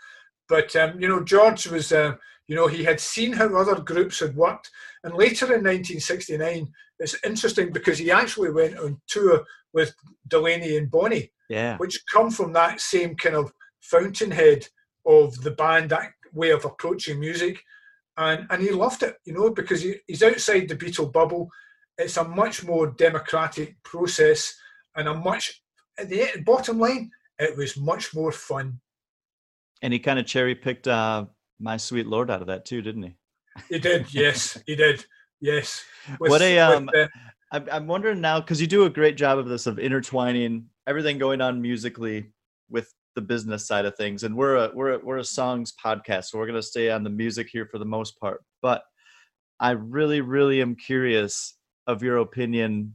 But 0.48 0.74
um, 0.74 1.00
you 1.00 1.06
know, 1.06 1.22
George 1.22 1.68
was, 1.68 1.92
uh, 1.92 2.16
you 2.48 2.56
know, 2.56 2.66
he 2.66 2.82
had 2.82 2.98
seen 2.98 3.32
how 3.32 3.54
other 3.54 3.80
groups 3.80 4.18
had 4.18 4.34
worked, 4.34 4.72
and 5.04 5.14
later 5.14 5.46
in 5.46 5.62
1969, 5.62 6.66
it's 6.98 7.16
interesting 7.24 7.72
because 7.72 7.98
he 7.98 8.10
actually 8.10 8.50
went 8.50 8.78
on 8.78 9.00
tour 9.06 9.44
with 9.72 9.94
Delaney 10.28 10.76
and 10.76 10.90
Bonnie 10.90 11.30
yeah. 11.48 11.76
which 11.76 12.02
come 12.12 12.30
from 12.30 12.52
that 12.52 12.80
same 12.80 13.14
kind 13.16 13.36
of 13.36 13.52
fountainhead 13.80 14.66
of 15.04 15.40
the 15.42 15.52
band 15.52 15.90
that 15.90 16.10
way 16.32 16.50
of 16.50 16.64
approaching 16.64 17.20
music 17.20 17.62
and 18.18 18.46
and 18.50 18.62
he 18.62 18.70
loved 18.70 19.02
it 19.02 19.16
you 19.24 19.32
know 19.32 19.50
because 19.50 19.82
he, 19.82 19.94
he's 20.06 20.22
outside 20.22 20.68
the 20.68 20.76
beatle 20.76 21.12
bubble 21.12 21.48
it's 21.98 22.16
a 22.16 22.24
much 22.24 22.64
more 22.64 22.88
democratic 22.88 23.80
process 23.84 24.54
and 24.96 25.08
a 25.08 25.14
much 25.14 25.62
at 25.98 26.08
the 26.08 26.26
bottom 26.44 26.78
line 26.78 27.10
it 27.38 27.56
was 27.56 27.76
much 27.76 28.14
more 28.14 28.32
fun 28.32 28.80
And 29.82 29.92
he 29.92 29.98
kind 29.98 30.18
of 30.18 30.26
cherry 30.26 30.54
picked 30.54 30.88
uh, 30.88 31.26
"My 31.60 31.76
Sweet 31.76 32.06
Lord" 32.06 32.30
out 32.30 32.40
of 32.40 32.46
that 32.48 32.64
too, 32.64 32.82
didn't 32.82 33.02
he? 33.02 33.16
he 33.68 33.78
did 33.78 34.12
yes 34.12 34.58
he 34.66 34.74
did 34.74 35.04
yes. 35.40 35.84
What 36.18 36.42
a, 36.42 36.54
with, 36.54 36.58
um, 36.58 36.90
uh, 36.96 37.06
I'm, 37.52 37.68
I'm 37.70 37.86
wondering 37.86 38.20
now 38.20 38.40
because 38.40 38.60
you 38.60 38.66
do 38.66 38.84
a 38.84 38.90
great 38.90 39.16
job 39.16 39.38
of 39.38 39.48
this 39.48 39.66
of 39.66 39.78
intertwining 39.78 40.66
everything 40.86 41.18
going 41.18 41.40
on 41.40 41.60
musically 41.60 42.32
with 42.68 42.92
the 43.14 43.20
business 43.20 43.66
side 43.66 43.86
of 43.86 43.96
things 43.96 44.24
and 44.24 44.36
we're 44.36 44.56
a 44.56 44.70
we're 44.74 44.94
a, 44.94 44.98
we're 44.98 45.18
a 45.18 45.24
songs 45.24 45.72
podcast 45.82 46.26
so 46.26 46.38
we're 46.38 46.46
going 46.46 46.60
to 46.60 46.62
stay 46.62 46.90
on 46.90 47.02
the 47.02 47.10
music 47.10 47.48
here 47.50 47.66
for 47.66 47.78
the 47.78 47.84
most 47.84 48.18
part. 48.20 48.44
But 48.62 48.82
i 49.58 49.70
really 49.70 50.20
really 50.20 50.60
am 50.60 50.74
curious 50.74 51.54
of 51.86 52.02
your 52.02 52.18
opinion. 52.18 52.94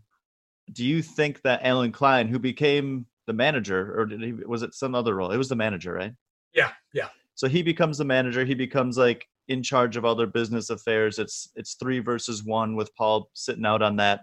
Do 0.74 0.86
you 0.86 1.02
think 1.02 1.42
that 1.42 1.62
Allen 1.64 1.92
Klein 1.92 2.28
who 2.28 2.40
became 2.40 3.06
the 3.28 3.34
manager 3.34 3.98
or 4.00 4.06
did 4.06 4.22
he 4.22 4.34
was 4.34 4.64
it 4.64 4.74
some 4.74 4.96
other 4.96 5.16
role? 5.16 5.32
It 5.32 5.38
was 5.38 5.50
the 5.50 5.56
manager 5.56 5.94
right? 5.94 6.14
Yeah 6.54 6.72
yeah. 6.94 7.08
So 7.36 7.48
he 7.48 7.64
becomes 7.64 7.98
the 7.98 8.06
manager 8.06 8.46
he 8.46 8.54
becomes 8.54 8.98
like 8.98 9.26
in 9.48 9.64
charge 9.64 9.98
of 9.98 10.06
all 10.06 10.16
their 10.16 10.28
business 10.28 10.70
affairs 10.70 11.20
it's 11.20 11.50
it's 11.56 11.76
three 11.76 12.00
versus 12.00 12.44
one 12.44 12.76
with 12.76 12.96
paul 12.96 13.30
sitting 13.34 13.66
out 13.66 13.82
on 13.82 13.96
that 13.96 14.22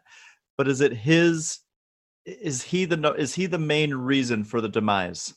but 0.56 0.68
is 0.68 0.80
it 0.80 0.92
his 0.92 1.58
is 2.24 2.62
he 2.62 2.84
the 2.84 2.96
no- 2.96 3.12
is 3.12 3.34
he 3.34 3.46
the 3.46 3.58
main 3.58 3.94
reason 3.94 4.44
for 4.44 4.60
the 4.60 4.68
demise 4.68 5.34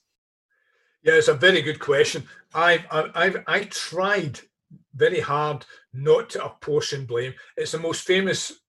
Yeah, 1.03 1.13
it's 1.15 1.29
a 1.29 1.33
very 1.33 1.61
good 1.61 1.79
question. 1.79 2.27
I've, 2.53 2.85
I've, 2.91 3.11
I've 3.15 3.37
I 3.47 3.63
tried 3.65 4.39
very 4.93 5.19
hard 5.19 5.65
not 5.93 6.29
to 6.31 6.45
apportion 6.45 7.05
blame. 7.05 7.33
It's 7.57 7.71
the 7.71 7.79
most 7.79 8.01
famous 8.05 8.61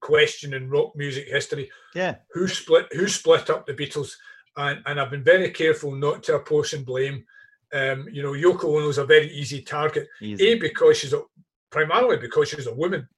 question 0.00 0.54
in 0.54 0.70
rock 0.70 0.92
music 0.96 1.26
history. 1.28 1.70
yeah 1.94 2.16
Who 2.32 2.48
split 2.48 2.86
Who 2.92 3.06
split 3.08 3.50
up 3.50 3.66
the 3.66 3.74
Beatles? 3.74 4.12
And 4.56 4.82
and 4.86 4.98
I've 5.00 5.10
been 5.10 5.24
very 5.24 5.50
careful 5.50 5.92
not 5.94 6.22
to 6.24 6.36
apportion 6.36 6.84
blame. 6.84 7.24
Um, 7.72 8.06
you 8.10 8.22
know, 8.22 8.32
Yoko 8.32 8.64
Ono's 8.64 8.98
a 8.98 9.04
very 9.04 9.30
easy 9.30 9.62
target. 9.62 10.08
easy. 10.22 10.48
A 10.48 10.54
because 10.54 10.98
she's 10.98 11.12
a 11.12 11.22
primarily 11.70 12.16
because 12.16 12.48
she's 12.48 12.66
a 12.66 12.74
woman. 12.74 13.08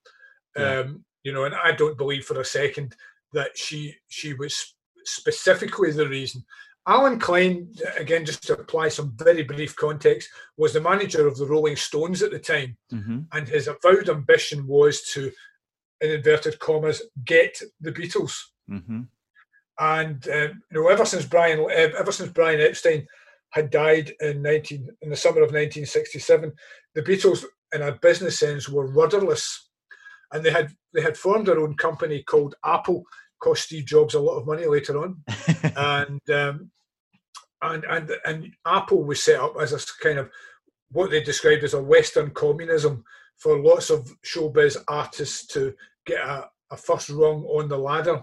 Yeah. 0.57 0.81
Um, 0.81 1.05
you 1.23 1.33
know, 1.33 1.45
and 1.45 1.55
I 1.55 1.73
don't 1.73 1.99
believe 1.99 2.25
for 2.25 2.41
a 2.41 2.45
second 2.45 2.97
that 3.33 3.57
she 3.57 3.95
she 4.09 4.35
was 4.35 4.75
specifically 5.05 5.93
the 5.93 6.09
reason. 6.09 6.45
Allen 6.87 7.19
Klein, 7.19 7.73
again, 7.99 8.25
just 8.25 8.43
to 8.45 8.55
apply 8.55 8.89
some 8.89 9.13
very 9.17 9.43
brief 9.43 9.77
context, 9.77 10.29
was 10.57 10.73
the 10.73 10.81
manager 10.81 11.27
of 11.29 11.37
the 11.37 11.47
Rolling 11.47 11.77
Stones 11.77 12.23
at 12.23 12.31
the 12.31 12.39
time, 12.39 12.77
hmm 12.91 13.21
and 13.33 13.47
his 13.47 13.69
avowed 13.69 14.09
ambition 14.09 14.67
was 14.67 15.03
to, 15.13 15.31
in 16.01 16.11
inverted 16.11 16.59
commas, 16.59 17.03
get 17.25 17.61
the 17.81 17.93
Beatles. 17.93 18.35
hmm 18.67 19.03
And 19.79 20.27
um, 20.29 20.63
you 20.71 20.83
know, 20.83 20.89
ever 20.89 21.05
since 21.05 21.27
Brian, 21.27 21.65
ever 21.71 22.13
since 22.13 22.31
Brian 22.33 22.61
Epstein 22.61 23.07
had 23.51 23.71
died 23.71 24.13
in 24.21 24.43
19 24.43 24.89
in 25.03 25.11
the 25.11 25.17
summer 25.17 25.39
of 25.39 25.53
1967. 25.53 26.53
The 26.95 27.03
Beatles, 27.03 27.45
in 27.75 27.83
a 27.83 27.93
business 27.93 28.39
sense, 28.39 28.69
were 28.69 28.93
rudderless, 28.93 29.69
and 30.33 30.45
they 30.45 30.51
had 30.51 30.73
they 30.95 31.03
had 31.03 31.17
formed 31.17 31.47
their 31.47 31.61
own 31.61 31.77
company 31.77 32.23
called 32.23 32.55
Apple. 32.65 33.05
Cost 33.43 33.63
Steve 33.63 33.87
Jobs 33.87 34.15
a 34.15 34.21
lot 34.21 34.39
of 34.39 34.47
money 34.47 34.67
later 34.67 35.03
on, 35.03 35.23
and 35.77 36.31
um, 36.31 36.71
and 37.63 37.85
and 37.85 38.11
and 38.27 38.53
Apple 38.67 39.05
was 39.05 39.23
set 39.23 39.41
up 39.41 39.55
as 39.61 39.73
a 39.73 39.81
kind 40.03 40.19
of 40.19 40.31
what 40.91 41.11
they 41.11 41.23
described 41.23 41.65
as 41.65 41.75
a 41.75 41.83
Western 41.83 42.31
communism 42.31 43.03
for 43.39 43.59
lots 43.59 43.91
of 43.91 44.13
showbiz 44.25 44.77
artists 44.89 45.47
to 45.47 45.75
get 46.07 46.21
a, 46.21 46.45
a 46.71 46.77
first 46.77 47.09
rung 47.09 47.45
on 47.45 47.69
the 47.69 47.79
ladder. 47.79 48.23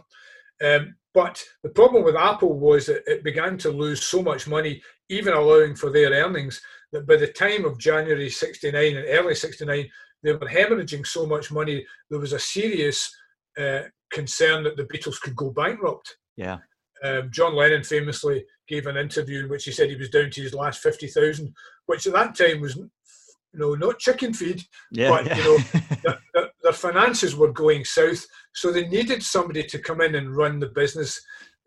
Um, 0.63 0.95
but 1.18 1.43
the 1.63 1.70
problem 1.70 2.03
with 2.03 2.15
Apple 2.15 2.59
was 2.59 2.86
that 2.86 3.01
it 3.07 3.24
began 3.24 3.57
to 3.57 3.72
lose 3.72 4.03
so 4.03 4.22
much 4.22 4.47
money, 4.47 4.84
even 5.09 5.34
allowing 5.34 5.76
for 5.76 5.89
their 5.89 6.11
earnings, 6.11 6.61
that 6.91 7.07
by 7.07 7.15
the 7.15 7.26
time 7.26 7.65
of 7.65 7.80
January 7.80 8.30
69 8.30 8.95
and 8.95 9.05
early 9.09 9.34
69, 9.34 9.89
they 10.22 10.32
were 10.32 10.38
hemorrhaging 10.38 11.07
so 11.07 11.26
much 11.26 11.51
money, 11.51 11.84
there 12.11 12.20
was 12.20 12.34
a 12.34 12.39
serious 12.39 13.11
uh, 13.57 13.82
concern 14.11 14.63
that 14.63 14.78
the 14.78 14.84
Beatles 14.84 15.20
could 15.20 15.36
go 15.36 15.49
bankrupt. 15.49 16.18
Yeah. 16.36 16.59
Um, 17.03 17.32
John 17.32 17.55
Lennon 17.55 17.84
famously 17.84 18.45
gave 18.68 18.86
an 18.86 18.97
interview 18.97 19.39
in 19.39 19.49
which 19.49 19.65
he 19.65 19.72
said 19.72 19.89
he 19.89 19.95
was 19.95 20.11
down 20.11 20.30
to 20.30 20.41
his 20.43 20.53
last 20.53 20.84
50,000, 20.84 21.51
which 21.88 22.05
at 22.05 22.13
that 22.13 22.36
time 22.36 22.61
was, 22.61 22.76
you 22.76 22.89
know, 23.53 23.74
not 23.74 23.97
chicken 23.97 24.36
feed, 24.36 24.61
Yeah. 24.91 25.09
But, 25.09 25.26
yeah. 25.26 25.38
you 25.38 25.43
know, 25.43 26.18
their, 26.36 26.47
their 26.68 26.74
finances 26.74 27.34
were 27.34 27.53
going 27.53 27.86
south, 27.86 28.26
so 28.53 28.72
they 28.72 28.86
needed 28.89 29.24
somebody 29.24 29.63
to 29.63 29.80
come 29.80 30.01
in 30.01 30.15
and 30.15 30.36
run 30.36 30.59
the 30.59 30.68
business. 30.68 31.18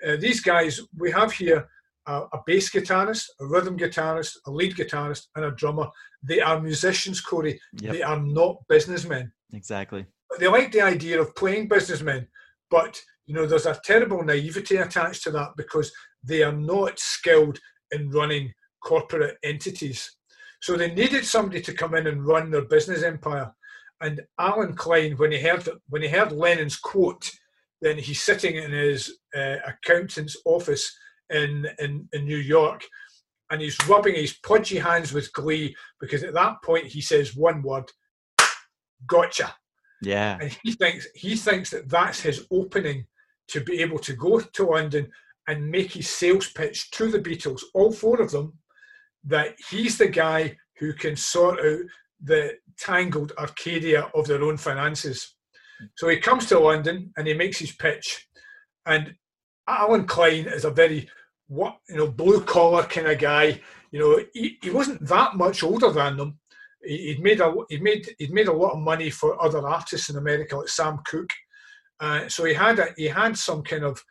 Uh, 0.07 0.17
these 0.17 0.41
guys, 0.41 0.79
we 0.95 1.11
have 1.11 1.33
here 1.33 1.67
a, 2.07 2.25
a 2.35 2.41
bass 2.47 2.71
guitarist, 2.71 3.25
a 3.41 3.47
rhythm 3.47 3.79
guitarist, 3.79 4.37
a 4.47 4.51
lead 4.51 4.77
guitarist, 4.77 5.29
and 5.37 5.47
a 5.47 5.53
drummer. 5.53 5.89
They 6.23 6.41
are 6.41 6.61
musicians, 6.61 7.23
Corey. 7.23 7.59
Yep. 7.81 7.95
They 7.95 8.03
are 8.03 8.21
not 8.21 8.57
businessmen. 8.69 9.33
exactly. 9.55 10.05
They 10.39 10.49
like 10.49 10.71
the 10.71 10.83
idea 10.83 11.19
of 11.19 11.35
playing 11.35 11.69
businessmen, 11.69 12.29
but 12.71 13.01
you 13.25 13.35
know, 13.35 13.47
there's 13.47 13.67
a 13.67 13.81
terrible 13.83 14.23
naivety 14.23 14.77
attached 14.77 15.23
to 15.23 15.31
that 15.31 15.53
because 15.57 15.91
they 16.23 16.43
are 16.43 16.53
not 16.53 16.99
skilled 16.99 17.59
in 17.91 18.11
running 18.11 18.53
corporate 18.85 19.39
entities. 19.43 20.15
So 20.61 20.77
they 20.77 20.93
needed 20.93 21.25
somebody 21.25 21.63
to 21.63 21.73
come 21.73 21.95
in 21.95 22.07
and 22.07 22.27
run 22.27 22.51
their 22.51 22.67
business 22.67 23.03
empire. 23.03 23.51
And 24.01 24.23
Allen 24.39 24.75
Klein, 24.75 25.17
when 25.17 25.33
he 25.33 25.41
heard 25.41 25.69
when 25.89 26.03
he 26.03 26.09
heard 26.09 26.33
Lennon's 26.33 26.79
quote, 26.79 27.31
then 27.81 27.99
he's 27.99 28.23
sitting 28.23 28.57
in 28.57 28.71
his 28.73 29.19
uh, 29.35 29.57
accountant's 29.67 30.37
office 30.45 30.97
in, 31.31 31.67
in 31.79 32.09
in 32.13 32.25
New 32.25 32.39
York, 32.39 32.83
and 33.51 33.61
he's 33.61 33.79
rubbing 33.89 34.15
his 34.15 34.39
pudgy 34.43 34.79
hands 34.79 35.13
with 35.13 35.33
glee 35.33 35.75
because 36.01 36.23
at 36.23 36.35
that 36.35 36.57
point 36.65 36.87
he 36.87 37.01
says 37.01 37.37
one 37.37 37.63
word, 37.63 37.91
"Gotcha." 39.07 39.55
Yeah. 40.03 40.39
and 40.41 40.57
he 40.63 40.73
thinks 40.73 41.07
he 41.15 41.37
thinks 41.37 41.71
that 41.71 41.89
that's 41.89 42.21
his 42.21 42.47
opening 42.51 43.05
to 43.49 43.61
be 43.61 43.81
able 43.83 43.99
to 43.99 44.15
go 44.15 44.41
to 44.41 44.65
London 44.65 45.11
and 45.49 45.71
make 45.71 45.93
his 45.93 46.09
sales 46.09 46.51
pitch 46.53 46.91
to 46.93 47.11
the 47.11 47.19
Beatles, 47.19 47.63
all 47.75 47.93
four 47.93 48.21
of 48.21 48.31
them, 48.31 48.57
that 49.25 49.57
he's 49.69 49.99
the 49.99 50.09
guy 50.09 50.57
who 50.79 50.93
can 50.93 51.17
sort 51.17 51.59
out 51.61 51.81
the 52.23 52.55
tangled 52.79 53.33
Arcadia 53.39 54.11
of 54.15 54.27
their 54.27 54.43
own 54.43 54.57
finances. 54.57 55.35
So 55.97 56.09
he 56.09 56.19
comes 56.19 56.47
to 56.47 56.59
London 56.59 57.13
and 57.17 57.27
he 57.27 57.35
makes 57.35 57.59
his 57.59 57.73
pitch, 57.73 58.29
and 58.87 59.15
Allen 59.69 60.05
Klein 60.07 60.47
is 60.47 60.65
a 60.65 60.71
very 60.71 61.09
what 61.49 61.77
you 61.89 61.97
know 61.97 62.09
blue 62.09 62.41
collar 62.43 62.83
kind 62.85 63.07
of 63.09 63.19
guy. 63.19 63.61
You 63.93 63.99
know, 64.01 64.25
he, 64.35 64.59
he 64.63 64.71
wasn't 64.71 65.07
that 65.09 65.37
much 65.37 65.63
older 65.63 65.91
than 65.91 66.17
them. 66.17 66.39
He- 66.85 67.09
He'd 67.15 67.23
made 67.23 67.41
a 67.41 67.53
he 67.69 67.79
made 67.79 68.09
he'd 68.19 68.33
made 68.33 68.49
a 68.49 68.53
lot 68.53 68.73
of 68.73 68.79
money 68.79 69.11
for 69.11 69.43
other 69.43 69.67
artists 69.67 70.11
in 70.11 70.17
America, 70.17 70.57
like 70.57 70.69
Sam 70.69 70.99
Cooke. 71.07 71.33
Uh, 71.99 72.29
so 72.29 72.45
he 72.45 72.55
had 72.55 72.79
a, 72.79 72.87
he 72.97 73.07
had 73.09 73.37
some 73.37 73.63
kind 73.63 73.85
of 73.85 74.03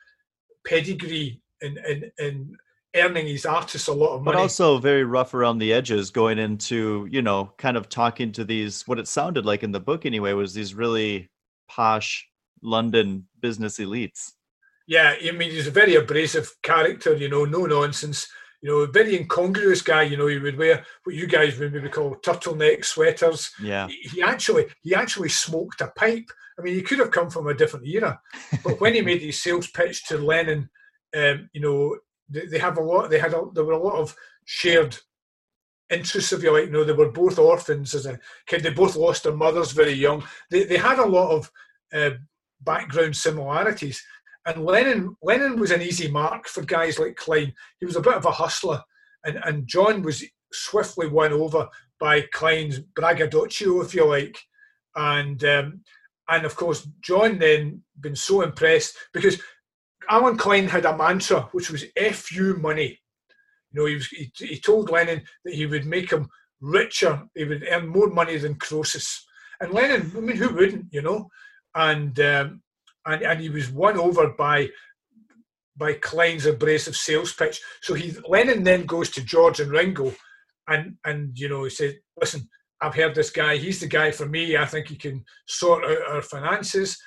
pedigree 0.68 1.42
in, 1.62 1.78
in 1.88 2.12
in 2.20 2.58
earning 3.02 3.28
his 3.28 3.46
artists 3.46 3.88
a 3.88 3.94
lot 3.94 4.16
of 4.16 4.24
But 4.24 4.34
money. 4.34 4.44
also 4.44 4.78
very 4.80 5.04
rough 5.04 5.34
around 5.34 5.60
the 5.60 5.74
edges 5.74 6.10
going 6.10 6.40
into, 6.40 7.08
you 7.12 7.22
know, 7.22 7.54
kind 7.58 7.78
of 7.78 7.90
talking 7.90 8.32
to 8.34 8.44
these, 8.44 8.88
what 8.88 9.00
it 9.00 9.08
sounded 9.08 9.46
like 9.46 9.64
in 9.64 9.72
the 9.72 9.80
book 9.80 10.06
anyway, 10.06 10.34
was 10.34 10.54
these 10.54 10.74
really 10.74 11.30
posh 11.68 12.28
London 12.62 13.28
business 13.42 13.78
elites. 13.80 14.34
Yeah, 14.88 15.16
I 15.24 15.32
mean, 15.32 15.52
he's 15.52 15.68
a 15.68 15.72
very 15.72 15.96
abrasive 15.96 16.52
character, 16.64 17.16
you 17.16 17.30
know, 17.30 17.46
no 17.46 17.66
nonsense, 17.66 18.28
you 18.62 18.70
know, 18.70 18.80
a 18.80 18.88
very 18.88 19.16
incongruous 19.16 19.82
guy, 19.82 20.04
you 20.04 20.18
know, 20.18 20.28
he 20.28 20.40
would 20.40 20.58
wear 20.58 20.84
what 21.04 21.16
you 21.16 21.28
guys 21.28 21.58
would 21.60 21.74
maybe 21.74 21.90
call 21.90 22.16
turtleneck 22.18 22.84
sweaters. 22.84 23.52
Yeah. 23.62 23.88
He 23.88 24.10
he 24.10 24.22
actually 24.22 24.66
he 24.82 24.96
actually 24.96 25.30
smoked 25.30 25.82
a 25.82 25.88
pipe. 25.96 26.30
I 26.58 26.62
mean, 26.62 26.74
he 26.74 26.82
could 26.82 27.00
have 27.00 27.12
come 27.12 27.30
from 27.30 27.48
a 27.48 27.54
different 27.54 27.88
era, 27.88 28.20
but 28.64 28.82
when 28.82 28.96
he 28.96 29.02
made 29.10 29.22
his 29.22 29.42
sales 29.42 29.68
pitch 29.70 30.06
to 30.08 30.18
Lennon, 30.18 30.70
um, 31.16 31.50
you 31.54 31.62
know, 31.62 31.98
they, 32.30 32.60
have 32.60 32.78
a 32.78 32.82
lot. 32.82 33.10
They 33.10 33.20
had 33.20 33.34
a, 33.34 33.44
there 33.54 33.64
were 33.64 33.74
a 33.74 33.84
lot 33.84 33.96
of 33.96 34.16
shared 34.46 34.98
interests, 35.90 36.32
if 36.32 36.44
you 36.44 36.52
like. 36.52 36.66
You 36.66 36.72
know, 36.72 36.84
they 36.84 36.94
were 36.94 37.12
both 37.12 37.40
orphans 37.40 37.94
as 37.96 38.06
a 38.06 38.20
kid. 38.48 38.64
They 38.64 38.72
both 38.72 38.96
lost 38.96 39.24
their 39.24 39.36
mothers 39.36 39.72
very 39.72 39.94
young. 39.94 40.24
They 40.50 40.64
they 40.64 40.78
had 40.78 41.00
a 41.00 41.06
lot 41.06 41.32
of 41.32 41.52
uh, 41.94 42.12
background 42.62 43.16
similarities. 43.16 44.04
And 44.46 44.66
Lennon 44.66 45.16
Lennon 45.22 45.60
was 45.60 45.72
an 45.72 45.82
easy 45.82 46.10
mark 46.10 46.48
for 46.48 46.64
guys 46.64 47.00
like 47.00 47.16
Klein. 47.16 47.54
He 47.80 47.86
was 47.86 47.96
a 47.96 48.02
bit 48.02 48.16
of 48.16 48.26
a 48.26 48.32
hustler, 48.32 48.82
and 49.26 49.40
and 49.44 49.68
John 49.68 50.02
was 50.02 50.24
swiftly 50.52 51.08
won 51.08 51.34
over 51.34 51.68
by 52.00 52.22
Klein's 52.34 52.80
braggadocio, 52.80 53.82
if 53.82 53.94
you 53.94 54.06
like, 54.06 54.38
and 54.96 55.44
um, 55.44 55.82
and 56.30 56.46
of 56.46 56.56
course 56.56 56.88
John 57.02 57.40
then 57.40 57.84
been 58.00 58.16
so 58.16 58.42
impressed 58.42 58.96
because 59.14 59.42
Allen 60.10 60.38
Klein 60.38 60.68
had 60.68 60.86
a 60.86 60.98
mantra 60.98 61.42
which 61.52 61.70
was 61.70 61.86
"F 61.96 62.32
you 62.32 62.56
money." 62.56 63.00
You 63.72 63.82
know, 63.82 63.86
he 63.86 63.96
was 63.96 64.08
he, 64.08 64.32
he 64.36 64.60
told 64.60 64.90
Lennon 64.90 65.22
that 65.46 65.54
he 65.54 65.66
would 65.66 65.86
make 65.86 66.12
him 66.12 66.28
richer, 66.62 67.24
he 67.36 67.46
would 67.46 67.66
earn 67.70 67.88
more 67.88 68.10
money 68.10 68.38
than 68.38 68.56
Croesus, 68.56 69.26
and 69.62 69.74
Lennon, 69.74 70.12
I 70.16 70.20
mean, 70.20 70.38
who 70.38 70.54
wouldn't, 70.54 70.86
you 70.92 71.02
know, 71.02 71.30
and 71.76 72.20
um, 72.20 72.62
and 73.06 73.22
and 73.22 73.40
he 73.40 73.50
was 73.50 73.70
won 73.72 73.98
over 73.98 74.30
by 74.30 74.70
by 75.78 75.94
Klein's 75.94 76.46
abrasive 76.46 76.96
sales 76.96 77.34
pitch. 77.34 77.62
So 77.82 77.94
he 77.94 78.16
Lennon 78.28 78.64
then 78.64 78.86
goes 78.86 79.10
to 79.12 79.24
George 79.24 79.60
and 79.60 79.72
Ringo, 79.72 80.14
and 80.68 80.96
and 81.06 81.38
you 81.38 81.50
know 81.50 81.64
he 81.66 81.70
said, 81.70 82.00
"Listen, 82.20 82.50
I've 82.82 82.96
heard 82.96 83.16
this 83.16 83.30
guy. 83.30 83.58
He's 83.58 83.80
the 83.80 83.88
guy 83.88 84.12
for 84.12 84.26
me. 84.26 84.58
I 84.58 84.66
think 84.66 84.88
he 84.88 84.96
can 84.96 85.24
sort 85.48 85.86
out 85.86 86.10
our 86.10 86.22
finances." 86.22 86.98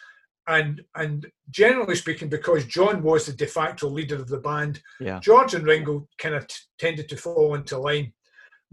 And 0.49 0.83
and 0.97 1.31
generally 1.51 1.95
speaking, 1.95 2.29
because 2.29 2.65
John 2.67 3.03
was 3.03 3.27
the 3.27 3.33
de 3.33 3.47
facto 3.47 3.89
leader 3.89 4.17
of 4.17 4.29
the 4.29 4.39
band, 4.39 4.83
Yeah. 5.01 5.21
George 5.21 5.55
and 5.55 5.65
Ringo 5.65 6.09
kind 6.19 6.35
of 6.35 6.47
t- 6.49 6.57
tended 6.79 7.09
to 7.11 7.17
fall 7.17 7.55
into 7.55 7.79
line. 7.79 8.13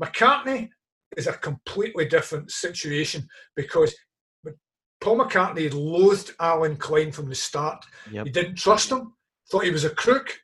McCartney 0.02 0.70
is 1.18 1.28
a 1.28 1.34
completely 1.34 2.06
different 2.06 2.52
situation 2.52 3.28
because 3.56 3.94
Paul 5.02 5.20
McCartney 5.20 5.72
loathed 5.74 6.34
Allen 6.40 6.76
Klein 6.76 7.12
from 7.12 7.30
the 7.30 7.36
start. 7.36 7.86
Yep. 8.12 8.26
He 8.26 8.32
didn't 8.32 8.56
trust 8.56 8.92
him, 8.92 9.14
thought 9.50 9.64
he 9.64 9.72
was 9.72 9.86
a 9.86 9.90
crook, 9.92 10.38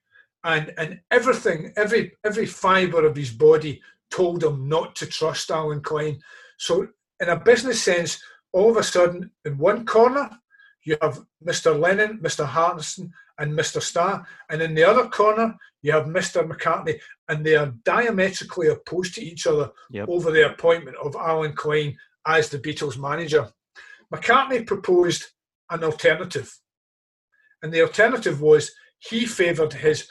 and 0.44 0.74
and 0.78 1.02
everything, 1.12 1.74
every 1.76 2.14
every 2.24 2.46
fibre 2.46 3.06
of 3.06 3.16
his 3.16 3.32
body 3.32 3.82
told 4.12 4.44
him 4.44 4.70
not 4.70 4.96
to 4.98 5.06
trust 5.08 5.50
Allen 5.52 5.82
Klein. 5.82 6.20
So, 6.58 6.88
in 7.20 7.30
a 7.30 7.40
business 7.40 7.82
sense, 7.82 8.22
all 8.54 8.70
of 8.70 8.78
a 8.78 8.84
sudden, 8.84 9.32
in 9.44 9.58
one 9.58 9.86
corner, 9.86 10.30
you 10.86 10.96
have 11.02 11.20
Mr. 11.46 11.78
Lennon, 11.78 12.20
Mr. 12.20 12.48
Harrison, 12.48 13.12
and 13.40 13.52
Mr. 13.52 13.82
Starr, 13.82 14.26
and 14.50 14.62
in 14.62 14.74
the 14.76 14.84
other 14.84 15.08
corner, 15.10 15.56
you 15.82 15.92
have 15.92 16.06
Mr. 16.06 16.48
McCartney, 16.48 17.00
and 17.28 17.46
they 17.46 17.56
are 17.56 17.74
diametrically 17.84 18.68
opposed 18.70 19.16
to 19.16 19.22
each 19.22 19.46
other 19.46 19.72
Yep. 19.90 20.08
over 20.08 20.32
the 20.32 20.50
appointment 20.52 20.96
of 21.04 21.16
Allen 21.16 21.54
Klein 21.54 21.98
as 22.26 22.50
the 22.50 22.60
Beatles 22.60 22.98
manager. 22.98 23.52
McCartney 24.14 24.66
proposed 24.66 25.26
an 25.70 25.84
alternative, 25.84 26.56
and 27.62 27.74
the 27.74 27.82
alternative 27.82 28.40
was 28.42 28.72
he 29.00 29.26
favoured 29.26 29.74
his, 29.74 30.08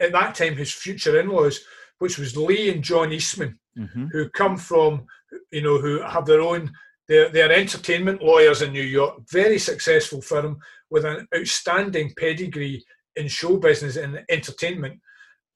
at 0.00 0.12
that 0.12 0.34
time, 0.34 0.56
his 0.56 0.72
future 0.72 1.18
in-laws, 1.18 1.60
which 1.98 2.18
was 2.18 2.36
Lee 2.36 2.70
and 2.70 2.82
John 2.82 3.12
Eastman, 3.12 3.58
hmm 3.76 4.06
who 4.12 4.28
come 4.30 4.56
from, 4.56 5.06
you 5.50 5.62
know, 5.62 5.78
who 5.78 6.00
have 6.02 6.26
their 6.26 6.40
own. 6.40 6.72
They're, 7.08 7.28
they're 7.28 7.52
entertainment 7.52 8.22
lawyers 8.22 8.62
in 8.62 8.72
New 8.72 8.82
York, 8.82 9.22
very 9.30 9.58
successful 9.58 10.22
firm 10.22 10.58
with 10.90 11.04
an 11.04 11.26
outstanding 11.36 12.12
pedigree 12.16 12.84
in 13.16 13.28
show 13.28 13.56
business 13.56 13.96
and 13.96 14.22
entertainment. 14.30 15.00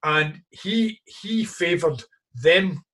And 0.05 0.43
he 0.51 1.01
he 1.23 1.45
favoured 1.45 2.03
them 2.35 2.85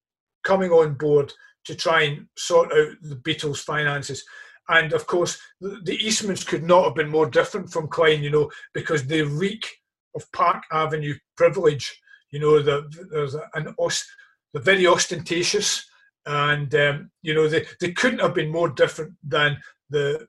coming 0.42 0.70
on 0.70 0.94
board 0.94 1.32
to 1.64 1.74
try 1.74 2.02
and 2.02 2.26
sort 2.36 2.72
out 2.72 2.92
the 3.02 3.16
Beatles' 3.16 3.58
finances. 3.58 4.24
And 4.68 4.92
of 4.92 5.06
course, 5.06 5.38
the 5.60 5.98
Eastmans 5.98 6.46
could 6.46 6.62
not 6.62 6.84
have 6.84 6.94
been 6.94 7.08
more 7.08 7.28
different 7.28 7.70
from 7.70 7.88
Klein, 7.88 8.22
you 8.22 8.30
know, 8.30 8.50
because 8.72 9.04
they 9.04 9.22
reek 9.22 9.66
of 10.14 10.30
Park 10.32 10.62
Avenue 10.72 11.14
privilege. 11.36 12.00
You 12.30 12.40
know, 12.40 12.62
the, 12.62 12.90
there's 13.10 13.34
an 13.54 13.74
os, 13.78 14.06
they're 14.52 14.62
very 14.62 14.86
ostentatious, 14.86 15.86
and 16.26 16.74
um, 16.74 17.10
you 17.22 17.34
know 17.34 17.48
they, 17.48 17.66
they 17.80 17.92
couldn't 17.92 18.20
have 18.20 18.34
been 18.34 18.50
more 18.50 18.68
different 18.70 19.12
than 19.22 19.58
the 19.90 20.26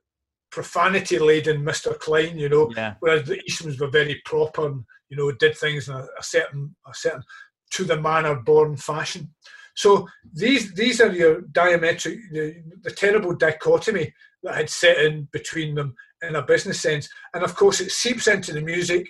profanity 0.51 1.19
laden 1.19 1.63
Mr. 1.63 1.97
Klein. 1.99 2.37
You 2.37 2.49
know, 2.49 2.71
Yeah. 2.75 2.95
whereas 2.99 3.27
the 3.27 3.41
Eastmans 3.49 3.79
were 3.79 3.89
very 3.89 4.21
proper 4.25 4.65
and 4.67 4.83
you 5.09 5.17
know 5.17 5.31
did 5.31 5.57
things 5.57 5.87
in 5.87 5.95
a, 5.95 6.07
a 6.19 6.23
certain 6.23 6.75
a 6.89 6.93
certain 6.93 7.23
to 7.71 7.83
the 7.83 7.99
manner 7.99 8.35
born 8.35 8.77
fashion. 8.77 9.33
So 9.75 10.07
these 10.33 10.73
these 10.73 11.01
are 11.01 11.11
your 11.11 11.41
diametric 11.41 12.19
the, 12.31 12.63
the 12.83 12.91
terrible 12.91 13.35
dichotomy 13.35 14.13
that 14.43 14.55
had 14.55 14.69
set 14.69 14.97
in 14.99 15.27
between 15.31 15.75
them 15.75 15.95
in 16.21 16.35
a 16.35 16.41
business 16.41 16.81
sense, 16.81 17.09
and 17.33 17.43
of 17.43 17.55
course 17.55 17.81
it 17.81 17.91
seeps 17.91 18.27
into 18.27 18.53
the 18.53 18.61
music, 18.61 19.07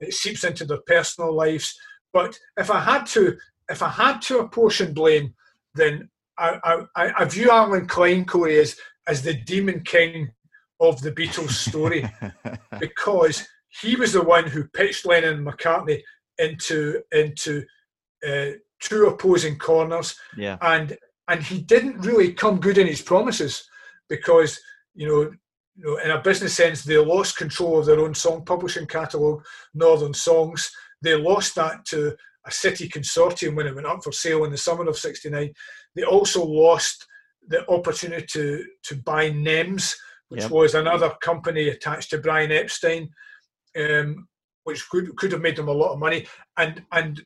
it 0.00 0.12
seeps 0.12 0.44
into 0.44 0.64
their 0.64 0.80
personal 0.86 1.32
lives. 1.32 1.78
But 2.12 2.38
if 2.56 2.70
I 2.70 2.80
had 2.80 3.06
to 3.06 3.36
if 3.70 3.82
I 3.82 3.88
had 3.88 4.20
to 4.22 4.38
apportion 4.38 4.92
blame, 4.94 5.34
then 5.74 6.08
I 6.38 6.84
I, 6.96 7.12
I 7.18 7.24
view 7.24 7.50
Allen 7.50 7.86
Klein 7.86 8.24
Corey 8.24 8.58
as 8.58 8.76
as 9.06 9.22
the 9.22 9.34
demon 9.34 9.80
king 9.80 10.30
of 10.80 11.00
the 11.00 11.12
Beatles 11.12 11.50
story 11.50 12.08
because 12.80 13.46
he 13.80 13.96
was 13.96 14.12
the 14.12 14.22
one 14.22 14.46
who 14.46 14.64
pitched 14.68 15.06
Lennon 15.06 15.38
and 15.38 15.46
McCartney 15.46 16.02
into 16.38 17.02
into 17.12 17.64
uh, 18.26 18.50
two 18.80 19.06
opposing 19.06 19.58
corners, 19.58 20.14
yeah. 20.36 20.56
and 20.62 20.96
and 21.28 21.42
he 21.42 21.60
didn't 21.60 22.00
really 22.00 22.32
come 22.32 22.60
good 22.60 22.78
in 22.78 22.86
his 22.86 23.02
promises 23.02 23.64
because 24.08 24.58
you 24.94 25.08
know. 25.08 25.30
You 25.80 25.84
know, 25.84 25.98
in 25.98 26.10
a 26.10 26.20
business 26.20 26.54
sense, 26.54 26.82
they 26.82 26.98
lost 26.98 27.36
control 27.36 27.78
of 27.78 27.86
their 27.86 28.00
own 28.00 28.12
song 28.12 28.44
publishing 28.44 28.84
catalogue, 28.88 29.44
Northern 29.74 30.12
Songs. 30.12 30.68
They 31.02 31.14
lost 31.14 31.54
that 31.54 31.84
to 31.90 32.16
a 32.48 32.50
city 32.50 32.88
consortium 32.88 33.54
when 33.54 33.66
it 33.66 33.74
went 33.74 33.86
up 33.86 34.02
for 34.02 34.12
sale 34.12 34.44
in 34.44 34.50
the 34.50 34.56
summer 34.56 34.88
of 34.88 34.98
'69. 34.98 35.52
They 35.94 36.02
also 36.02 36.44
lost 36.44 37.06
the 37.46 37.68
opportunity 37.70 38.26
to 38.32 38.64
to 38.84 38.96
buy 38.96 39.30
NEMS, 39.30 39.94
which 40.28 40.42
Yep. 40.42 40.50
was 40.50 40.74
another 40.74 41.10
company 41.20 41.68
attached 41.68 42.10
to 42.10 42.18
Brian 42.18 42.50
Epstein, 42.52 43.10
um, 43.76 44.28
which 44.64 44.88
could 44.88 45.14
could 45.16 45.32
have 45.32 45.42
made 45.42 45.56
them 45.56 45.68
a 45.68 45.80
lot 45.82 45.92
of 45.92 45.98
money. 45.98 46.26
And 46.56 46.84
and 46.92 47.22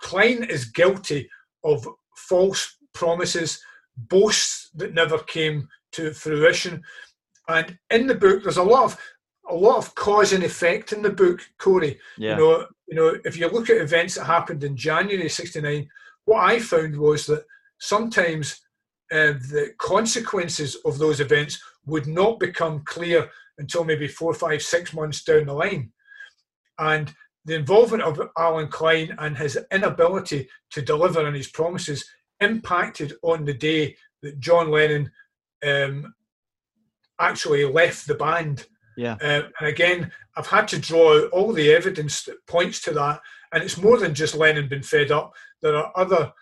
Klein 0.00 0.42
is 0.44 0.64
guilty 0.80 1.28
of 1.64 1.86
false 2.16 2.76
promises, 2.94 3.60
boasts 3.96 4.70
that 4.74 4.94
never 4.94 5.18
came 5.18 5.68
to 5.92 6.12
fruition. 6.12 6.82
And 7.48 7.78
in 7.90 8.06
the 8.06 8.14
book, 8.14 8.42
there's 8.42 8.56
a 8.56 8.62
lot 8.62 8.84
of 8.84 8.98
a 9.52 9.54
lot 9.54 9.78
of 9.78 9.94
cause 9.94 10.32
and 10.32 10.44
effect 10.44 10.92
in 10.92 11.02
the 11.02 11.10
book, 11.10 11.40
Corey. 11.58 11.98
Yeah. 12.18 12.36
You 12.36 12.36
know, 12.36 12.66
you 12.88 12.96
know, 12.96 13.16
if 13.24 13.36
you 13.36 13.48
look 13.48 13.70
at 13.70 13.76
events 13.76 14.16
that 14.16 14.24
happened 14.24 14.64
in 14.64 14.76
January 14.76 15.28
'69, 15.28 15.88
what 16.24 16.44
I 16.44 16.58
found 16.58 16.96
was 16.96 17.26
that 17.26 17.44
sometimes 17.78 18.60
uh, 19.12 19.34
the 19.50 19.72
consequences 19.78 20.76
of 20.84 20.98
those 20.98 21.20
events 21.20 21.62
would 21.86 22.06
not 22.06 22.40
become 22.40 22.82
clear 22.84 23.28
until 23.58 23.84
maybe 23.84 24.08
four, 24.08 24.32
five, 24.32 24.62
six 24.62 24.94
months 24.94 25.22
down 25.24 25.46
the 25.46 25.52
line. 25.52 25.92
And 26.78 27.12
the 27.44 27.54
involvement 27.54 28.02
of 28.02 28.20
Allen 28.38 28.68
Klein 28.68 29.14
and 29.18 29.36
his 29.36 29.58
inability 29.70 30.48
to 30.70 30.82
deliver 30.82 31.26
on 31.26 31.34
his 31.34 31.48
promises 31.48 32.04
impacted 32.40 33.14
on 33.22 33.44
the 33.44 33.54
day 33.54 33.96
that 34.22 34.40
John 34.40 34.70
Lennon 34.70 35.10
um, 35.64 36.14
actually 37.20 37.64
left 37.64 38.06
the 38.06 38.14
band. 38.14 38.66
Yeah. 38.96 39.16
Uh, 39.22 39.42
and 39.60 39.68
again, 39.68 40.12
I've 40.36 40.46
had 40.46 40.68
to 40.68 40.78
draw 40.78 41.18
out 41.18 41.30
all 41.30 41.52
the 41.52 41.72
evidence 41.72 42.22
that 42.24 42.44
points 42.46 42.80
to 42.82 42.92
that. 42.92 43.20
And 43.52 43.62
it's 43.62 43.78
more 43.78 43.98
than 43.98 44.14
just 44.14 44.34
Lennon 44.34 44.68
being 44.68 44.82
fed 44.82 45.10
up. 45.10 45.34
There 45.60 45.76
are 45.76 45.92
other 45.96 46.32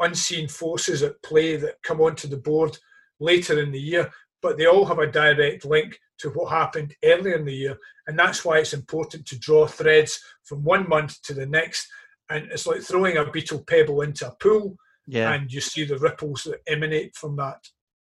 unseen 0.00 0.48
forces 0.48 1.02
at 1.02 1.22
play 1.22 1.56
that 1.56 1.82
come 1.82 2.00
onto 2.00 2.28
the 2.28 2.36
board 2.36 2.76
later 3.18 3.60
in 3.60 3.70
the 3.72 3.80
year, 3.80 4.10
but 4.40 4.56
they 4.56 4.66
all 4.66 4.84
have 4.86 4.98
a 4.98 5.10
direct 5.10 5.64
link 5.64 5.98
to 6.18 6.30
what 6.30 6.50
happened 6.50 6.94
earlier 7.04 7.34
in 7.36 7.44
the 7.44 7.54
year. 7.54 7.78
And 8.06 8.18
that's 8.18 8.44
why 8.44 8.58
it's 8.58 8.72
important 8.72 9.26
to 9.26 9.38
draw 9.38 9.66
threads 9.66 10.20
from 10.44 10.62
one 10.64 10.88
month 10.88 11.20
to 11.22 11.34
the 11.34 11.46
next. 11.46 11.86
And 12.30 12.46
it's 12.52 12.66
like 12.66 12.80
throwing 12.82 13.16
a 13.16 13.24
Beatle 13.24 13.66
pebble 13.66 14.02
into 14.02 14.26
a 14.28 14.34
pool, 14.36 14.76
Yeah. 15.06 15.32
and 15.32 15.52
you 15.52 15.60
see 15.60 15.84
the 15.84 15.98
ripples 15.98 16.44
that 16.44 16.60
emanate 16.66 17.14
from 17.16 17.36
that. 17.36 17.58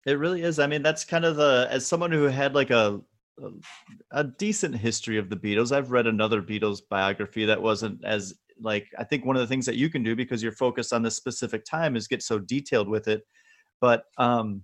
It 0.05 0.19
really 0.19 0.41
is. 0.43 0.59
I 0.59 0.67
mean, 0.67 0.83
that's 0.83 1.03
kind 1.05 1.25
of 1.25 1.35
the 1.35 1.67
as 1.69 1.85
someone 1.85 2.11
who 2.11 2.23
had 2.23 2.53
like 2.53 2.69
a 2.69 3.01
a, 4.11 4.23
decent 4.23 4.75
history 4.75 5.17
of 5.17 5.29
the 5.29 5.35
Beatles. 5.35 5.71
I've 5.71 5.91
read 5.91 6.07
another 6.07 6.41
Beatles 6.41 6.81
biography 6.89 7.45
that 7.45 7.61
wasn't 7.61 8.03
as 8.03 8.33
like 8.59 8.87
I 8.97 9.03
think 9.03 9.25
one 9.25 9.35
of 9.35 9.41
the 9.41 9.47
things 9.47 9.65
that 9.67 9.75
you 9.75 9.89
can 9.89 10.03
do 10.03 10.15
because 10.15 10.41
you're 10.41 10.51
focused 10.51 10.93
on 10.93 11.03
this 11.03 11.15
specific 11.15 11.63
time 11.65 11.95
is 11.95 12.07
get 12.07 12.23
so 12.23 12.39
detailed 12.39 12.87
with 12.87 13.07
it. 13.07 13.23
But 13.79 14.05
um, 14.17 14.63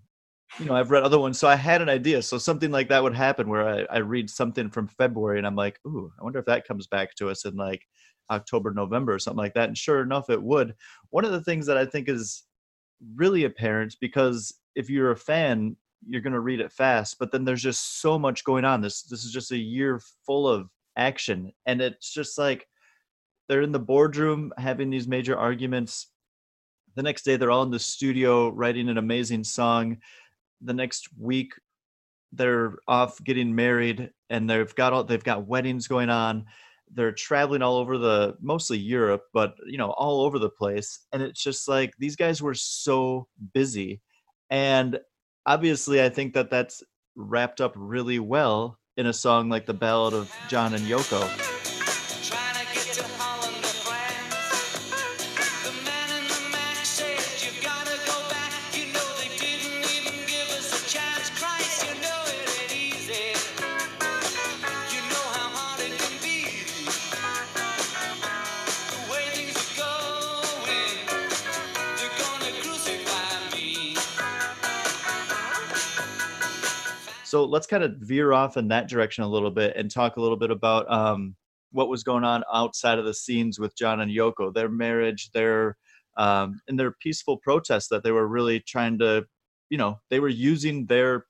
you 0.60 0.66
know, 0.66 0.76
I've 0.76 0.92
read 0.92 1.04
other 1.04 1.20
ones, 1.20 1.40
so 1.40 1.48
I 1.48 1.56
had 1.56 1.82
an 1.82 1.90
idea. 1.90 2.22
So 2.22 2.38
something 2.38 2.72
like 2.72 2.90
that 2.90 3.04
would 3.04 3.16
happen 3.16 3.50
where 3.50 3.68
I, 3.68 3.96
I 3.96 3.98
read 4.00 4.30
something 4.30 4.70
from 4.70 4.88
February 4.88 5.38
and 5.38 5.48
I'm 5.48 5.56
like, 5.56 5.80
ooh, 5.86 6.12
I 6.20 6.24
wonder 6.24 6.40
if 6.40 6.46
that 6.46 6.68
comes 6.68 6.88
back 6.88 7.16
to 7.16 7.30
us 7.30 7.46
in 7.46 7.56
like 7.56 7.82
October, 8.30 8.72
November, 8.74 9.14
or 9.14 9.20
something 9.20 9.38
like 9.38 9.54
that. 9.56 9.68
And 9.68 9.78
sure 9.78 10.02
enough, 10.02 10.30
it 10.30 10.42
would. 10.42 10.76
One 11.10 11.26
of 11.26 11.32
the 11.32 11.44
things 11.44 11.66
that 11.68 11.78
I 11.78 11.86
think 11.86 12.10
is 12.10 12.44
really 13.16 13.44
apparent 13.44 13.96
because 14.00 14.54
if 14.76 14.90
you're 14.90 15.12
a 15.12 15.18
fan, 15.18 15.76
you're 16.08 16.22
going 16.22 16.34
to 16.34 16.40
read 16.40 16.60
it 16.60 16.72
fast, 16.72 17.18
but 17.20 17.32
then 17.32 17.46
there's 17.46 17.62
just 17.62 18.02
so 18.02 18.18
much 18.18 18.44
going 18.44 18.66
on. 18.66 18.82
This 18.82 19.04
this 19.04 19.24
is 19.24 19.32
just 19.32 19.52
a 19.52 19.58
year 19.58 20.02
full 20.26 20.48
of 20.48 20.70
action 20.96 21.52
and 21.66 21.82
it's 21.82 22.14
just 22.14 22.38
like 22.38 22.68
they're 23.50 23.64
in 23.64 23.72
the 23.72 23.80
boardroom 23.80 24.54
having 24.58 24.90
these 24.90 25.08
major 25.08 25.38
arguments. 25.38 26.08
The 26.96 27.04
next 27.04 27.24
day 27.24 27.36
they're 27.36 27.52
all 27.52 27.64
in 27.64 27.72
the 27.72 27.80
studio 27.80 28.50
writing 28.50 28.90
an 28.90 28.98
amazing 28.98 29.44
song. 29.44 29.98
The 30.62 30.74
next 30.74 31.10
week 31.20 31.54
they're 32.32 32.74
off 32.88 33.24
getting 33.24 33.54
married 33.56 34.12
and 34.30 34.50
they've 34.50 34.74
got 34.76 34.94
all 34.94 35.04
they've 35.04 35.24
got 35.24 35.48
weddings 35.48 35.88
going 35.88 36.10
on 36.10 36.46
they're 36.96 37.12
traveling 37.12 37.62
all 37.62 37.78
over 37.78 37.98
the 37.98 38.36
mostly 38.42 38.78
Europe, 38.78 39.24
but 39.34 39.56
you 39.66 39.78
know, 39.78 39.92
all 39.92 40.22
over 40.22 40.40
the 40.40 40.50
place. 40.50 41.00
And 41.12 41.22
it's 41.22 41.42
just 41.42 41.68
like 41.68 41.94
these 41.98 42.16
guys 42.16 42.42
were 42.42 42.54
so 42.54 43.28
busy. 43.54 44.02
And 44.50 45.00
obviously, 45.46 46.04
I 46.04 46.10
think 46.10 46.34
that 46.34 46.50
that's 46.50 46.84
wrapped 47.16 47.62
up 47.62 47.74
really 47.76 48.20
well 48.20 48.78
in 48.98 49.06
a 49.08 49.14
song 49.14 49.50
like 49.50 49.66
the 49.66 49.74
Ballad 49.74 50.14
of 50.14 50.34
John 50.50 50.74
and 50.74 50.86
Yoko. 50.86 51.63
So 77.34 77.46
let's 77.46 77.66
kind 77.66 77.84
of 77.84 77.96
veer 77.96 78.32
off 78.32 78.58
in 78.58 78.68
that 78.68 78.88
direction 78.88 79.24
a 79.24 79.28
little 79.28 79.50
bit 79.50 79.76
and 79.76 79.90
talk 79.90 80.18
a 80.18 80.22
little 80.22 80.38
bit 80.38 80.52
about 80.52 80.86
um, 80.92 81.36
what 81.72 81.90
was 81.90 82.04
going 82.04 82.24
on 82.24 82.44
outside 82.54 83.00
of 83.00 83.06
the 83.06 83.14
scenes 83.16 83.58
with 83.58 83.76
John 83.76 84.02
and 84.02 84.12
Yoko, 84.12 84.54
their 84.54 84.70
marriage, 84.70 85.32
their 85.32 85.76
um, 86.16 86.62
and 86.68 86.80
their 86.80 86.92
peaceful 86.92 87.38
protests 87.38 87.88
that 87.88 88.04
they 88.04 88.12
were 88.12 88.28
really 88.28 88.60
trying 88.60 89.00
to, 89.00 89.26
you 89.72 89.80
know, 89.80 90.00
they 90.12 90.20
were 90.20 90.30
using 90.30 90.86
their 90.86 91.26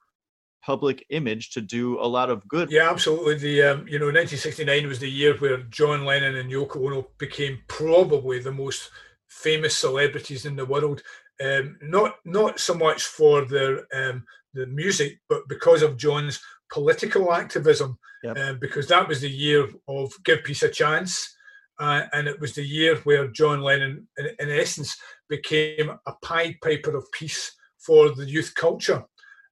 public 0.62 1.06
image 1.10 1.52
to 1.52 1.62
do 1.62 1.98
a 2.02 2.06
lot 2.06 2.30
of 2.30 2.46
good. 2.50 2.70
Yeah, 2.70 2.90
absolutely. 2.90 3.38
The 3.38 3.64
um, 3.64 3.88
you 3.88 3.98
know, 3.98 4.08
1969 4.08 4.86
was 4.90 5.00
the 5.00 5.10
year 5.10 5.38
where 5.38 5.60
John 5.70 6.04
Lennon 6.04 6.36
and 6.36 6.52
Yoko 6.52 6.86
Ono 6.86 7.08
became 7.18 7.60
probably 7.70 8.40
the 8.40 8.52
most 8.52 8.90
famous 9.30 9.78
celebrities 9.78 10.46
in 10.46 10.58
the 10.58 10.66
world. 10.66 11.02
Um, 11.42 11.78
not 11.82 12.16
not 12.26 12.60
so 12.60 12.74
much 12.74 13.04
for 13.04 13.46
their 13.46 13.88
um, 13.96 14.26
the 14.54 14.68
music, 14.68 15.20
but 15.30 15.48
because 15.48 15.82
of 15.82 15.98
John's 15.98 16.40
political 16.72 17.32
activism. 17.34 17.98
Yep. 18.24 18.38
Um, 18.38 18.58
because 18.60 18.88
that 18.88 19.08
was 19.08 19.20
the 19.20 19.30
year 19.30 19.68
of 19.88 20.14
Give 20.24 20.44
Peace 20.44 20.64
a 20.64 20.70
Chance, 20.70 21.36
uh, 21.80 22.04
and 22.14 22.28
it 22.28 22.40
was 22.40 22.54
the 22.54 22.64
year 22.64 22.96
where 23.04 23.28
John 23.28 23.62
Lennon, 23.62 24.08
in, 24.18 24.30
in 24.40 24.50
essence, 24.50 24.98
became 25.28 25.90
a 25.90 26.14
Pied 26.24 26.56
Piper 26.64 26.96
of 26.96 27.12
peace 27.12 27.54
for 27.80 28.16
the 28.16 28.26
youth 28.26 28.54
culture, 28.56 29.04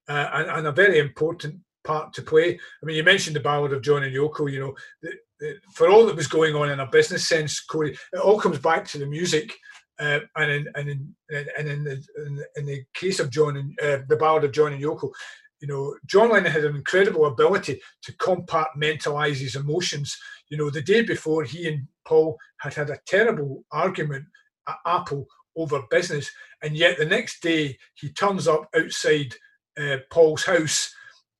uh, 0.08 0.28
and, 0.32 0.50
and 0.50 0.66
a 0.66 0.72
very 0.72 0.98
important 0.98 1.56
part 1.84 2.14
to 2.14 2.22
play. 2.22 2.54
I 2.54 2.86
mean, 2.86 2.96
you 2.96 3.02
mentioned 3.02 3.36
the 3.36 3.40
ballad 3.40 3.74
of 3.74 3.82
John 3.82 4.04
and 4.04 4.14
Yoko. 4.14 4.50
You 4.50 4.60
know, 4.60 4.74
the, 5.02 5.12
the, 5.38 5.56
for 5.74 5.90
all 5.90 6.06
that 6.06 6.16
was 6.16 6.26
going 6.26 6.54
on 6.54 6.70
in 6.70 6.80
a 6.80 6.86
business 6.86 7.28
sense, 7.28 7.60
Corey, 7.60 7.96
it 8.12 8.20
all 8.20 8.40
comes 8.40 8.58
back 8.58 8.86
to 8.88 8.98
the 8.98 9.06
music. 9.06 9.54
Uh, 10.02 10.18
and 10.36 10.50
in 10.50 10.66
and 10.74 10.88
in 10.90 11.14
and 11.30 11.68
in 11.68 11.84
the 11.84 12.04
in 12.26 12.34
the, 12.34 12.46
in 12.56 12.66
the 12.66 12.84
case 12.92 13.20
of 13.20 13.30
John 13.30 13.56
and 13.56 13.78
uh, 13.80 13.98
the 14.08 14.16
ballad 14.16 14.42
of 14.42 14.50
John 14.50 14.72
and 14.72 14.82
Yoko, 14.82 15.12
you 15.60 15.68
know, 15.68 15.94
John 16.06 16.30
Lennon 16.32 16.50
had 16.50 16.64
an 16.64 16.74
incredible 16.74 17.26
ability 17.26 17.80
to 18.02 18.12
compartmentalize 18.14 19.36
his 19.36 19.54
emotions. 19.54 20.18
You 20.48 20.58
know, 20.58 20.70
the 20.70 20.82
day 20.82 21.02
before, 21.02 21.44
he 21.44 21.68
and 21.68 21.86
Paul 22.04 22.36
had 22.58 22.74
had 22.74 22.90
a 22.90 22.98
terrible 23.06 23.64
argument 23.70 24.24
at 24.68 24.76
Apple 24.84 25.26
over 25.56 25.82
business, 25.88 26.28
and 26.62 26.76
yet 26.76 26.98
the 26.98 27.06
next 27.06 27.40
day 27.40 27.78
he 27.94 28.08
turns 28.10 28.48
up 28.48 28.68
outside 28.74 29.34
uh, 29.80 29.98
Paul's 30.10 30.44
house 30.44 30.92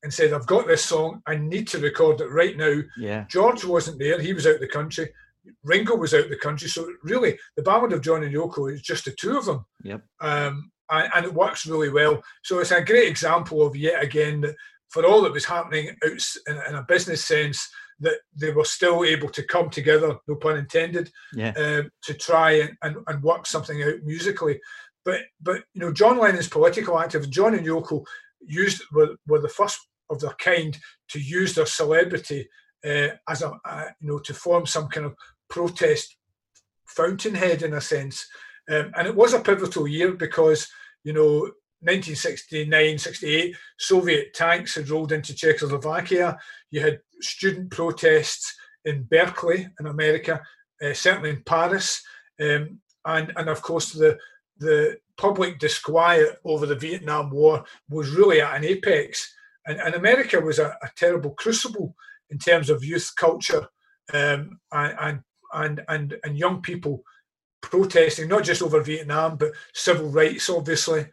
and 0.04 0.14
said, 0.14 0.32
"I've 0.32 0.46
got 0.46 0.68
this 0.68 0.84
song. 0.84 1.20
I 1.26 1.34
need 1.34 1.66
to 1.68 1.78
record 1.78 2.20
it 2.20 2.30
right 2.30 2.56
now." 2.56 2.80
Yeah. 2.96 3.24
George 3.28 3.64
wasn't 3.64 3.98
there; 3.98 4.20
he 4.20 4.32
was 4.32 4.46
out 4.46 4.60
the 4.60 4.68
country. 4.68 5.12
Ringo 5.64 5.96
was 5.96 6.14
out 6.14 6.24
of 6.24 6.30
the 6.30 6.36
country, 6.36 6.68
so 6.68 6.88
really, 7.02 7.38
the 7.56 7.62
ballad 7.62 7.92
of 7.92 8.00
John 8.02 8.22
and 8.22 8.34
Yoko 8.34 8.72
is 8.72 8.82
just 8.82 9.04
the 9.04 9.12
two 9.12 9.36
of 9.36 9.44
them 9.44 9.64
Yep. 9.84 10.02
um, 10.20 10.70
and, 10.90 11.10
and 11.14 11.24
it 11.24 11.34
works 11.34 11.66
really 11.66 11.88
well. 11.90 12.22
So 12.44 12.58
it's 12.60 12.70
a 12.70 12.82
great 12.82 13.08
example 13.08 13.66
of 13.66 13.74
yet 13.76 14.02
again 14.02 14.40
that 14.42 14.54
for 14.88 15.04
all 15.06 15.22
that 15.22 15.32
was 15.32 15.44
happening 15.46 15.88
in, 16.04 16.18
in 16.68 16.74
a 16.74 16.84
business 16.86 17.24
sense, 17.24 17.66
that 18.00 18.18
they 18.36 18.50
were 18.50 18.64
still 18.64 19.04
able 19.04 19.28
to 19.30 19.42
come 19.46 19.70
together, 19.70 20.16
no 20.28 20.34
pun 20.36 20.56
intended, 20.58 21.10
Yeah. 21.34 21.52
um, 21.56 21.90
to 22.04 22.14
try 22.14 22.52
and, 22.52 22.76
and, 22.82 22.96
and 23.06 23.22
work 23.22 23.46
something 23.46 23.82
out 23.82 24.02
musically. 24.04 24.60
But 25.04 25.20
but 25.40 25.62
you 25.74 25.80
know, 25.80 25.92
John 25.92 26.18
Lennon's 26.18 26.48
political 26.48 26.98
active, 26.98 27.30
John 27.30 27.54
and 27.54 27.66
Yoko 27.66 28.04
used 28.40 28.82
were, 28.92 29.16
were 29.26 29.40
the 29.40 29.48
first 29.48 29.80
of 30.10 30.20
their 30.20 30.34
kind 30.38 30.76
to 31.10 31.20
use 31.20 31.54
their 31.54 31.66
celebrity 31.66 32.48
uh, 32.84 33.08
as 33.28 33.42
a, 33.42 33.52
a 33.64 33.84
you 34.00 34.08
know 34.08 34.18
to 34.18 34.34
form 34.34 34.66
some 34.66 34.88
kind 34.88 35.06
of 35.06 35.14
protest 35.48 36.16
fountainhead 36.86 37.62
in 37.62 37.74
a 37.74 37.80
sense. 37.80 38.26
Um, 38.70 38.92
and 38.96 39.06
it 39.06 39.14
was 39.14 39.34
a 39.34 39.40
pivotal 39.40 39.88
year 39.88 40.12
because, 40.12 40.68
you 41.04 41.12
know, 41.12 41.50
1969, 41.80 42.98
68, 42.98 43.56
Soviet 43.78 44.34
tanks 44.34 44.76
had 44.76 44.88
rolled 44.88 45.12
into 45.12 45.34
Czechoslovakia. 45.34 46.38
You 46.70 46.80
had 46.80 47.00
student 47.20 47.70
protests 47.70 48.54
in 48.84 49.02
Berkeley 49.04 49.68
in 49.80 49.86
America, 49.86 50.40
uh, 50.82 50.94
certainly 50.94 51.30
in 51.30 51.42
Paris. 51.44 52.02
Um, 52.40 52.78
and, 53.04 53.32
and 53.36 53.48
of 53.48 53.62
course, 53.62 53.92
the, 53.92 54.16
the 54.58 54.98
public 55.16 55.58
disquiet 55.58 56.38
over 56.44 56.66
the 56.66 56.76
Vietnam 56.76 57.30
War 57.30 57.64
was 57.90 58.10
really 58.10 58.40
at 58.40 58.56
an 58.56 58.64
apex. 58.64 59.34
And, 59.66 59.80
and 59.80 59.94
America 59.94 60.40
was 60.40 60.60
a, 60.60 60.76
a 60.82 60.90
terrible 60.96 61.30
crucible 61.30 61.96
in 62.32 62.38
terms 62.38 62.70
of 62.70 62.84
youth 62.84 63.12
culture 63.16 63.66
um, 64.12 64.58
and, 64.72 65.22
and 65.54 65.80
and 65.90 66.16
and 66.24 66.38
young 66.38 66.62
people 66.62 67.02
protesting 67.60 68.28
not 68.28 68.42
just 68.42 68.62
over 68.62 68.80
Vietnam 68.80 69.36
but 69.36 69.52
civil 69.74 70.08
rights, 70.08 70.50
obviously. 70.50 71.06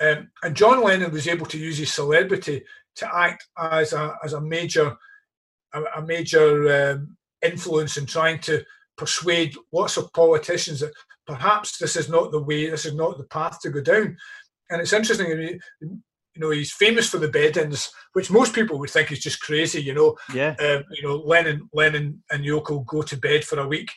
Um, 0.00 0.30
and 0.42 0.56
John 0.56 0.82
Lennon 0.82 1.12
was 1.12 1.28
able 1.28 1.46
to 1.46 1.58
use 1.58 1.78
his 1.78 1.92
celebrity 1.92 2.64
to 2.96 3.14
act 3.14 3.46
as 3.58 3.92
a 3.92 4.16
as 4.24 4.32
a 4.32 4.40
major 4.40 4.96
a, 5.74 5.82
a 5.96 6.02
major 6.02 6.92
um, 6.92 7.16
influence 7.42 7.96
in 7.96 8.06
trying 8.06 8.40
to 8.40 8.64
persuade 8.96 9.54
lots 9.72 9.96
of 9.96 10.12
politicians 10.12 10.80
that 10.80 10.92
perhaps 11.26 11.78
this 11.78 11.96
is 11.96 12.08
not 12.08 12.30
the 12.30 12.42
way, 12.42 12.68
this 12.68 12.86
is 12.86 12.94
not 12.94 13.18
the 13.18 13.24
path 13.24 13.60
to 13.60 13.70
go 13.70 13.80
down. 13.80 14.16
And 14.70 14.80
it's 14.80 14.92
interesting, 14.92 15.60
you 16.34 16.40
know, 16.40 16.50
he's 16.50 16.72
famous 16.72 17.08
for 17.08 17.18
the 17.18 17.28
bed-ins, 17.28 17.90
which 18.14 18.30
most 18.30 18.54
people 18.54 18.78
would 18.78 18.90
think 18.90 19.12
is 19.12 19.20
just 19.20 19.40
crazy. 19.40 19.82
You 19.82 19.94
know, 19.94 20.16
Yeah. 20.34 20.54
um, 20.60 20.84
you 20.90 21.02
know, 21.06 21.16
Lennon, 21.16 21.68
Lennon 21.72 22.22
and 22.30 22.44
Yoko 22.44 22.86
go 22.86 23.02
to 23.02 23.16
bed 23.16 23.44
for 23.44 23.58
a 23.60 23.66
week 23.68 23.90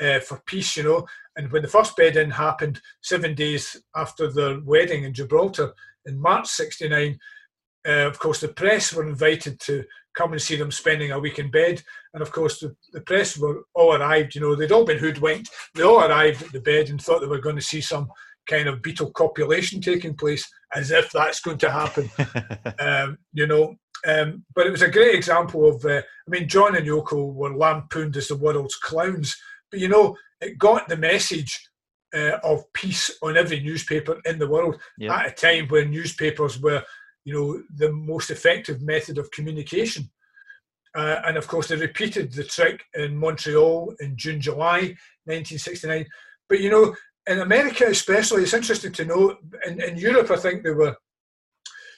uh, 0.00 0.20
for 0.20 0.42
peace, 0.46 0.76
you 0.76 0.84
know. 0.84 1.06
And 1.36 1.50
when 1.52 1.62
the 1.62 1.68
first 1.68 1.96
bed 1.96 2.16
in 2.16 2.30
happened, 2.30 2.80
seven 3.02 3.34
days 3.34 3.76
after 3.94 4.30
their 4.32 4.60
wedding 4.60 5.04
in 5.04 5.14
Gibraltar 5.14 5.72
in 6.06 6.20
March 6.20 6.46
'69, 6.46 7.18
uh, 7.86 7.90
of 8.06 8.18
course, 8.18 8.40
the 8.40 8.48
press 8.48 8.92
were 8.92 9.06
invited 9.08 9.58
to 9.60 9.84
come 10.14 10.32
and 10.32 10.40
see 10.42 10.56
them 10.56 10.70
spending 10.70 11.10
a 11.10 11.18
week 11.18 11.38
in 11.38 11.50
bed. 11.50 11.82
And 12.14 12.22
of 12.22 12.30
course, 12.30 12.60
the, 12.60 12.76
the 12.92 13.00
press 13.00 13.36
were 13.38 13.62
all 13.74 13.94
arrived, 13.94 14.34
you 14.34 14.40
know, 14.40 14.54
they'd 14.54 14.72
all 14.72 14.84
been 14.84 14.98
hoodwinked. 14.98 15.48
They 15.74 15.82
all 15.82 16.00
arrived 16.04 16.42
at 16.42 16.52
the 16.52 16.60
bed 16.60 16.90
and 16.90 17.00
thought 17.00 17.20
they 17.20 17.26
were 17.26 17.40
going 17.40 17.56
to 17.56 17.62
see 17.62 17.80
some 17.80 18.08
kind 18.48 18.68
of 18.68 18.80
Beatle 18.82 19.12
copulation 19.12 19.80
taking 19.80 20.14
place, 20.14 20.48
as 20.74 20.90
if 20.90 21.10
that's 21.10 21.40
going 21.40 21.58
to 21.58 21.70
happen 21.70 22.10
um, 22.78 23.18
you 23.32 23.46
know. 23.46 23.76
Um, 24.06 24.44
but 24.54 24.66
it 24.66 24.70
was 24.72 24.82
a 24.82 24.90
great 24.90 25.14
example 25.14 25.68
of, 25.68 25.84
uh, 25.84 25.98
I 26.02 26.30
mean, 26.30 26.48
John 26.48 26.74
and 26.76 26.84
Yoko 26.86 27.32
were 27.32 27.54
lampooned 27.56 28.16
as 28.16 28.28
the 28.28 28.36
world's 28.36 28.74
clowns, 28.74 29.36
but 29.70 29.78
you 29.78 29.88
know, 29.88 30.16
it 30.40 30.58
got 30.58 30.88
the 30.88 30.96
message 30.96 31.68
uh, 32.14 32.38
of 32.42 32.64
peace 32.72 33.10
on 33.22 33.36
every 33.36 33.60
newspaper 33.60 34.20
in 34.24 34.38
the 34.40 34.48
world 34.48 34.80
Yeah. 34.98 35.14
at 35.14 35.28
a 35.28 35.30
time 35.30 35.68
when 35.68 35.90
newspapers 35.92 36.58
were, 36.60 36.82
you 37.24 37.32
know, 37.32 37.62
the 37.76 37.92
most 37.92 38.30
effective 38.30 38.82
method 38.82 39.18
of 39.18 39.30
communication. 39.30 40.10
Uh, 40.94 41.20
and 41.24 41.36
of 41.36 41.46
course, 41.46 41.68
they 41.68 41.76
repeated 41.76 42.32
the 42.32 42.44
trick 42.44 42.84
in 42.94 43.16
Montreal 43.16 43.94
in 44.00 44.16
June, 44.16 44.40
July 44.40 44.96
1969. 45.24 46.06
But 46.48 46.60
you 46.60 46.70
know, 46.70 46.94
in 47.28 47.40
America 47.40 47.84
especially, 47.86 48.42
it's 48.42 48.54
interesting 48.54 48.92
to 48.92 49.04
know. 49.04 49.36
In, 49.66 49.80
in 49.80 49.96
Europe, 49.96 50.30
I 50.30 50.36
think 50.36 50.62
they 50.62 50.70
were 50.72 50.96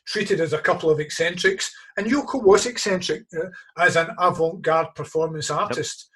treated 0.06 0.40
as 0.40 0.52
a 0.52 0.60
couple 0.60 0.90
of 0.90 1.00
eccentrics, 1.00 1.72
and 1.96 2.06
Yoko 2.06 2.42
was 2.42 2.66
eccentric 2.66 3.24
uh, 3.36 3.46
as 3.78 3.96
an 3.96 4.08
avant-garde 4.18 4.94
performance 4.94 5.50
artist. 5.50 6.10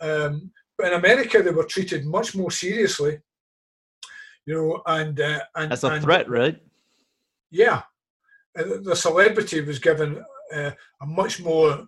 Um, 0.00 0.52
but 0.78 0.88
in 0.88 0.94
America, 0.94 1.42
they 1.42 1.50
were 1.50 1.64
treated 1.64 2.06
much 2.06 2.34
more 2.36 2.50
seriously, 2.50 3.18
you 4.46 4.54
know, 4.54 4.82
and 4.86 5.20
uh, 5.20 5.40
and 5.56 5.72
As 5.72 5.84
a 5.84 5.88
and- 5.88 6.02
threat, 6.04 6.28
right? 6.28 6.60
yeah, 7.50 7.82
Uh, 8.58 8.78
the 8.82 8.96
celebrity 8.96 9.60
was 9.60 9.78
given 9.78 10.24
uh, 10.54 10.70
a 11.00 11.06
much 11.06 11.40
more 11.40 11.86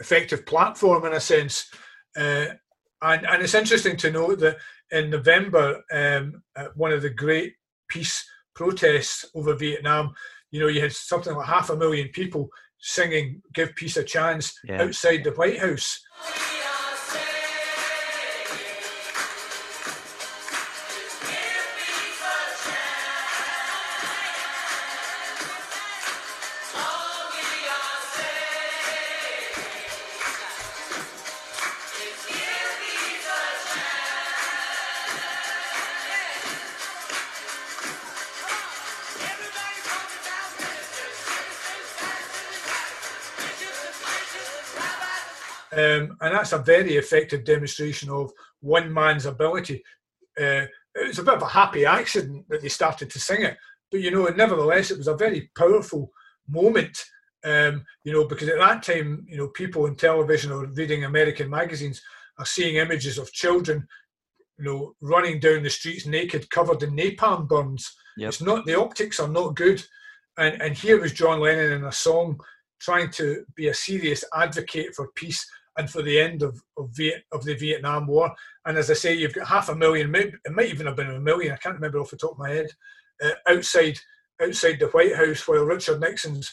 effective 0.00 0.44
platform 0.46 1.04
in 1.06 1.12
a 1.14 1.20
sense. 1.20 1.70
Uh, 2.16 2.46
and, 3.02 3.26
and 3.26 3.42
it's 3.42 3.54
interesting 3.54 3.96
to 3.98 4.10
note 4.10 4.38
that 4.40 4.56
in 4.94 5.10
November, 5.10 5.82
um, 5.92 6.42
at 6.56 6.76
one 6.76 6.92
of 6.92 7.02
the 7.02 7.10
great 7.10 7.54
peace 7.88 8.24
protests 8.54 9.24
over 9.34 9.54
Vietnam, 9.54 10.14
you 10.50 10.60
know, 10.60 10.68
you 10.68 10.80
had 10.80 10.92
something 10.92 11.34
like 11.34 11.46
half 11.46 11.70
a 11.70 11.76
million 11.76 12.08
people 12.08 12.48
singing 12.78 13.42
"Give 13.52 13.74
Peace 13.74 13.96
a 13.96 14.04
Chance" 14.04 14.58
Yeah. 14.64 14.82
outside 14.82 15.24
the 15.24 15.32
White 15.32 15.58
House. 15.58 16.00
Um, 45.74 46.16
and 46.20 46.34
that's 46.34 46.52
a 46.52 46.58
very 46.58 46.96
effective 46.96 47.44
demonstration 47.44 48.08
of 48.10 48.32
one 48.60 48.92
man's 48.92 49.26
ability. 49.26 49.82
Uh, 50.38 50.66
it 50.94 51.08
was 51.08 51.18
a 51.18 51.24
bit 51.24 51.34
of 51.34 51.42
a 51.42 51.48
happy 51.48 51.84
accident 51.84 52.46
that 52.48 52.62
they 52.62 52.68
started 52.68 53.10
to 53.10 53.18
sing 53.18 53.42
it, 53.42 53.56
but 53.90 54.00
you 54.00 54.10
know, 54.10 54.26
nevertheless, 54.26 54.90
it 54.90 54.98
was 54.98 55.08
a 55.08 55.16
very 55.16 55.50
powerful 55.56 56.12
moment. 56.48 57.04
Um, 57.44 57.84
you 58.04 58.12
know, 58.12 58.26
because 58.26 58.48
at 58.48 58.58
that 58.58 58.82
time, 58.82 59.26
you 59.28 59.36
know, 59.36 59.48
people 59.48 59.84
on 59.84 59.96
television 59.96 60.50
or 60.50 60.66
reading 60.66 61.04
American 61.04 61.50
magazines 61.50 62.00
are 62.38 62.46
seeing 62.46 62.76
images 62.76 63.18
of 63.18 63.32
children, 63.32 63.86
you 64.58 64.64
know, 64.64 64.94
running 65.00 65.40
down 65.40 65.62
the 65.62 65.70
streets 65.70 66.06
naked, 66.06 66.48
covered 66.50 66.82
in 66.82 66.96
napalm 66.96 67.48
burns. 67.48 67.94
Yep. 68.16 68.28
It's 68.28 68.40
not 68.40 68.64
the 68.64 68.80
optics 68.80 69.20
are 69.20 69.28
not 69.28 69.56
good, 69.56 69.84
and 70.38 70.62
and 70.62 70.76
here 70.76 71.00
was 71.00 71.12
John 71.12 71.40
Lennon 71.40 71.72
in 71.72 71.84
a 71.84 71.92
song 71.92 72.38
trying 72.80 73.10
to 73.10 73.44
be 73.56 73.68
a 73.68 73.74
serious 73.74 74.24
advocate 74.34 74.94
for 74.94 75.08
peace 75.14 75.46
and 75.76 75.90
for 75.90 76.02
the 76.02 76.18
end 76.18 76.42
of 76.42 76.60
of, 76.76 76.90
Viet, 76.94 77.24
of 77.32 77.44
the 77.44 77.54
Vietnam 77.54 78.06
War. 78.06 78.32
And 78.66 78.78
as 78.78 78.90
I 78.90 78.94
say, 78.94 79.14
you've 79.14 79.34
got 79.34 79.48
half 79.48 79.68
a 79.68 79.74
million, 79.74 80.14
it 80.14 80.34
might 80.50 80.68
even 80.68 80.86
have 80.86 80.96
been 80.96 81.10
a 81.10 81.20
million. 81.20 81.52
I 81.52 81.56
can't 81.56 81.74
remember 81.74 81.98
off 81.98 82.10
the 82.10 82.16
top 82.16 82.32
of 82.32 82.38
my 82.38 82.50
head. 82.50 82.70
Uh, 83.22 83.30
outside 83.48 83.98
outside 84.42 84.78
the 84.80 84.88
White 84.88 85.14
House, 85.14 85.46
while 85.46 85.62
Richard 85.62 86.00
Nixon's, 86.00 86.52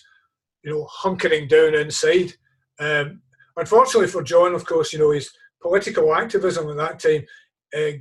you 0.64 0.72
know, 0.72 0.88
hunkering 1.04 1.50
down 1.50 1.74
inside. 1.74 2.34
Um, 2.80 3.22
unfortunately 3.58 4.08
for 4.08 4.24
John, 4.24 4.54
of 4.54 4.66
course, 4.66 4.94
you 4.94 5.00
know 5.00 5.12
his 5.12 5.32
political 5.62 6.14
activism 6.14 6.70
at 6.70 6.78
that 6.78 7.00
time 7.00 7.26
uh, 7.76 7.98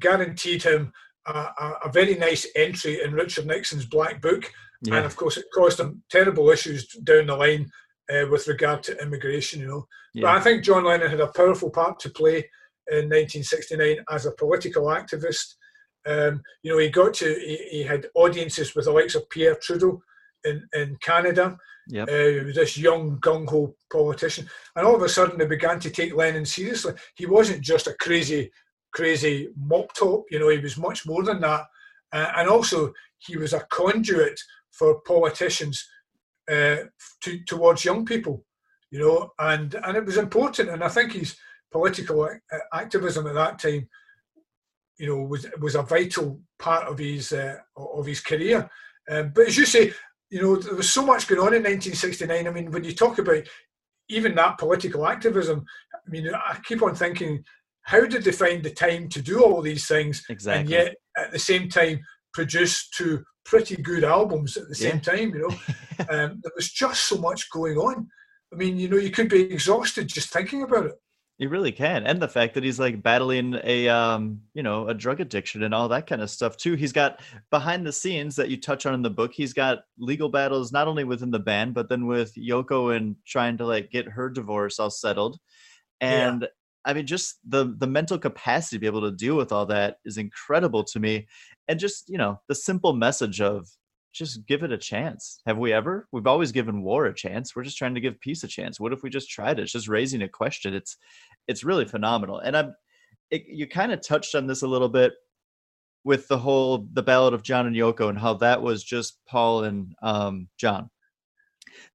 guaranteed 0.00 0.62
him 0.62 0.92
a, 1.26 1.32
a, 1.32 1.72
a 1.84 1.92
very 1.92 2.14
nice 2.16 2.46
entry 2.56 3.02
in 3.02 3.12
Richard 3.12 3.46
Nixon's 3.46 3.86
Black 3.86 4.20
Book, 4.20 4.50
and 4.86 5.06
of 5.06 5.14
course, 5.14 5.36
it 5.36 5.46
caused 5.54 5.78
him 5.78 6.02
terrible 6.10 6.50
issues 6.50 6.88
down 7.04 7.26
the 7.26 7.36
line 7.36 7.70
uh, 8.12 8.26
with 8.28 8.46
regard 8.48 8.82
to 8.84 9.00
immigration. 9.02 9.60
You 9.60 9.66
know, 9.68 9.88
but 10.14 10.26
I 10.26 10.40
think 10.40 10.64
John 10.64 10.84
Lennon 10.84 11.10
had 11.10 11.20
a 11.20 11.28
powerful 11.28 11.70
part 11.70 11.98
to 12.00 12.10
play 12.10 12.36
in 12.90 13.08
1969 13.08 14.04
as 14.10 14.26
a 14.26 14.32
political 14.32 14.84
activist. 14.86 15.54
Um, 16.06 16.42
you 16.62 16.72
know, 16.72 16.78
he 16.78 16.88
got 16.88 17.14
to 17.14 17.34
he, 17.34 17.56
he 17.70 17.82
had 17.82 18.06
audiences 18.14 18.74
with 18.74 18.86
the 18.86 18.92
likes 18.92 19.14
of 19.14 19.28
Pierre 19.30 19.56
Trudeau. 19.56 20.02
in, 20.44 20.66
in 20.74 20.96
Canada. 21.00 21.56
Yep. 21.88 22.08
Uh, 22.08 22.52
this 22.54 22.78
young 22.78 23.18
gung 23.18 23.48
ho 23.48 23.74
politician, 23.92 24.48
and 24.76 24.86
all 24.86 24.94
of 24.94 25.02
a 25.02 25.08
sudden 25.08 25.38
they 25.38 25.46
began 25.46 25.80
to 25.80 25.90
take 25.90 26.14
Lennon 26.14 26.46
seriously. 26.46 26.94
He 27.16 27.26
wasn't 27.26 27.60
just 27.60 27.88
a 27.88 27.94
crazy, 27.94 28.52
crazy 28.92 29.48
mop 29.56 29.92
top. 29.94 30.24
You 30.30 30.38
know, 30.38 30.48
he 30.48 30.58
was 30.58 30.78
much 30.78 31.04
more 31.06 31.24
than 31.24 31.40
that. 31.40 31.66
Uh, 32.12 32.30
and 32.36 32.48
also, 32.48 32.92
he 33.18 33.36
was 33.36 33.52
a 33.52 33.66
conduit 33.70 34.38
for 34.70 35.00
politicians 35.00 35.84
uh, 36.50 36.76
to, 37.22 37.44
towards 37.44 37.84
young 37.84 38.04
people. 38.04 38.44
You 38.90 38.98
know, 39.00 39.30
and 39.38 39.74
and 39.74 39.96
it 39.96 40.04
was 40.04 40.18
important. 40.18 40.68
And 40.68 40.84
I 40.84 40.88
think 40.88 41.12
his 41.12 41.36
political 41.70 42.28
activism 42.74 43.26
at 43.26 43.34
that 43.34 43.58
time, 43.58 43.88
you 44.98 45.06
know, 45.06 45.22
was 45.22 45.46
was 45.60 45.74
a 45.74 45.82
vital 45.82 46.40
part 46.58 46.86
of 46.86 46.98
his 46.98 47.32
uh, 47.32 47.56
of 47.76 48.06
his 48.06 48.20
career. 48.20 48.68
Um, 49.10 49.32
but 49.34 49.48
as 49.48 49.56
you 49.56 49.64
say, 49.66 49.92
you 50.30 50.42
know, 50.42 50.56
there 50.56 50.74
was 50.74 50.90
so 50.90 51.04
much 51.04 51.26
going 51.26 51.40
on 51.40 51.54
in 51.54 51.62
1969. 51.62 52.46
I 52.46 52.50
mean, 52.50 52.70
when 52.70 52.84
you 52.84 52.94
talk 52.94 53.18
about 53.18 53.44
even 54.08 54.34
that 54.34 54.58
political 54.58 55.06
activism, 55.06 55.64
I 55.94 56.10
mean, 56.10 56.28
I 56.34 56.58
keep 56.62 56.82
on 56.82 56.94
thinking, 56.94 57.42
how 57.82 58.04
did 58.06 58.24
they 58.24 58.32
find 58.32 58.62
the 58.62 58.70
time 58.70 59.08
to 59.08 59.22
do 59.22 59.42
all 59.42 59.62
these 59.62 59.86
things, 59.86 60.24
Exactly. 60.28 60.60
and 60.60 60.68
yet 60.70 60.94
at 61.16 61.32
the 61.32 61.38
same 61.38 61.68
time 61.68 62.00
produce 62.34 62.88
two 62.90 63.24
pretty 63.44 63.76
good 63.76 64.04
albums 64.04 64.56
at 64.56 64.68
the 64.68 64.74
same 64.74 64.96
Yeah. 64.96 65.00
time? 65.00 65.34
You 65.34 65.48
know, 65.48 65.56
um, 66.10 66.40
there 66.42 66.52
was 66.56 66.70
just 66.70 67.04
so 67.08 67.16
much 67.16 67.50
going 67.50 67.76
on. 67.76 68.08
I 68.52 68.56
mean, 68.56 68.76
you 68.78 68.88
know, 68.88 68.98
you 68.98 69.10
could 69.10 69.28
be 69.28 69.42
exhausted 69.42 70.08
just 70.08 70.30
thinking 70.32 70.62
about 70.62 70.86
it. 70.86 70.92
You 71.38 71.48
really 71.48 71.72
can. 71.72 72.06
And 72.06 72.20
the 72.20 72.28
fact 72.28 72.54
that 72.54 72.62
he's 72.62 72.78
like 72.78 73.02
battling 73.02 73.58
a 73.64 73.88
um, 73.88 74.42
you 74.54 74.62
know, 74.62 74.86
a 74.86 74.94
drug 74.94 75.20
addiction 75.20 75.62
and 75.64 75.74
all 75.74 75.88
that 75.88 76.06
kind 76.06 76.22
of 76.22 76.30
stuff 76.30 76.56
too. 76.56 76.74
He's 76.74 76.92
got 76.92 77.20
behind 77.50 77.84
the 77.86 77.92
scenes 77.92 78.36
that 78.36 78.48
you 78.48 78.60
touch 78.60 78.86
on 78.86 78.94
in 78.94 79.02
the 79.02 79.10
book, 79.10 79.32
he's 79.32 79.52
got 79.52 79.80
legal 79.98 80.28
battles 80.28 80.70
not 80.70 80.86
only 80.86 81.02
within 81.04 81.30
the 81.30 81.40
band, 81.40 81.74
but 81.74 81.88
then 81.88 82.06
with 82.06 82.34
Yoko 82.36 82.94
and 82.94 83.16
trying 83.26 83.56
to 83.58 83.66
like 83.66 83.90
get 83.90 84.06
her 84.06 84.28
divorce 84.30 84.78
all 84.78 84.90
settled. 84.90 85.38
Yeah. 86.00 86.28
And 86.28 86.48
I 86.84 86.92
mean 86.92 87.06
just 87.06 87.38
the 87.48 87.74
the 87.78 87.86
mental 87.88 88.18
capacity 88.18 88.76
to 88.76 88.80
be 88.80 88.86
able 88.86 89.00
to 89.00 89.16
deal 89.16 89.36
with 89.36 89.50
all 89.50 89.66
that 89.66 89.96
is 90.04 90.18
incredible 90.18 90.84
to 90.84 91.00
me. 91.00 91.26
And 91.68 91.78
just, 91.78 92.08
you 92.08 92.18
know, 92.18 92.40
the 92.48 92.54
simple 92.54 92.92
message 92.92 93.40
of 93.40 93.68
just 94.12 94.46
give 94.46 94.62
it 94.62 94.72
a 94.72 94.78
chance. 94.78 95.40
Have 95.46 95.58
we 95.58 95.72
ever? 95.72 96.06
We've 96.12 96.26
always 96.26 96.52
given 96.52 96.82
war 96.82 97.06
a 97.06 97.14
chance. 97.14 97.56
We're 97.56 97.64
just 97.64 97.78
trying 97.78 97.94
to 97.94 98.00
give 98.00 98.20
peace 98.20 98.44
a 98.44 98.48
chance. 98.48 98.78
What 98.78 98.92
if 98.92 99.02
we 99.02 99.10
just 99.10 99.30
tried 99.30 99.58
it? 99.58 99.62
It's 99.62 99.72
just 99.72 99.88
raising 99.88 100.22
a 100.22 100.28
question. 100.28 100.74
It's 100.74 100.96
it's 101.48 101.64
really 101.64 101.86
phenomenal. 101.86 102.38
And 102.38 102.56
I'm 102.56 102.74
it, 103.30 103.44
you 103.48 103.66
kind 103.66 103.92
of 103.92 104.06
touched 104.06 104.34
on 104.34 104.46
this 104.46 104.62
a 104.62 104.68
little 104.68 104.88
bit 104.88 105.14
with 106.04 106.28
the 106.28 106.38
whole 106.38 106.86
the 106.92 107.02
ballad 107.02 107.32
of 107.32 107.42
John 107.42 107.66
and 107.66 107.76
Yoko 107.76 108.10
and 108.10 108.18
how 108.18 108.34
that 108.34 108.60
was 108.60 108.84
just 108.84 109.18
Paul 109.26 109.64
and 109.64 109.94
um, 110.02 110.48
John. 110.58 110.90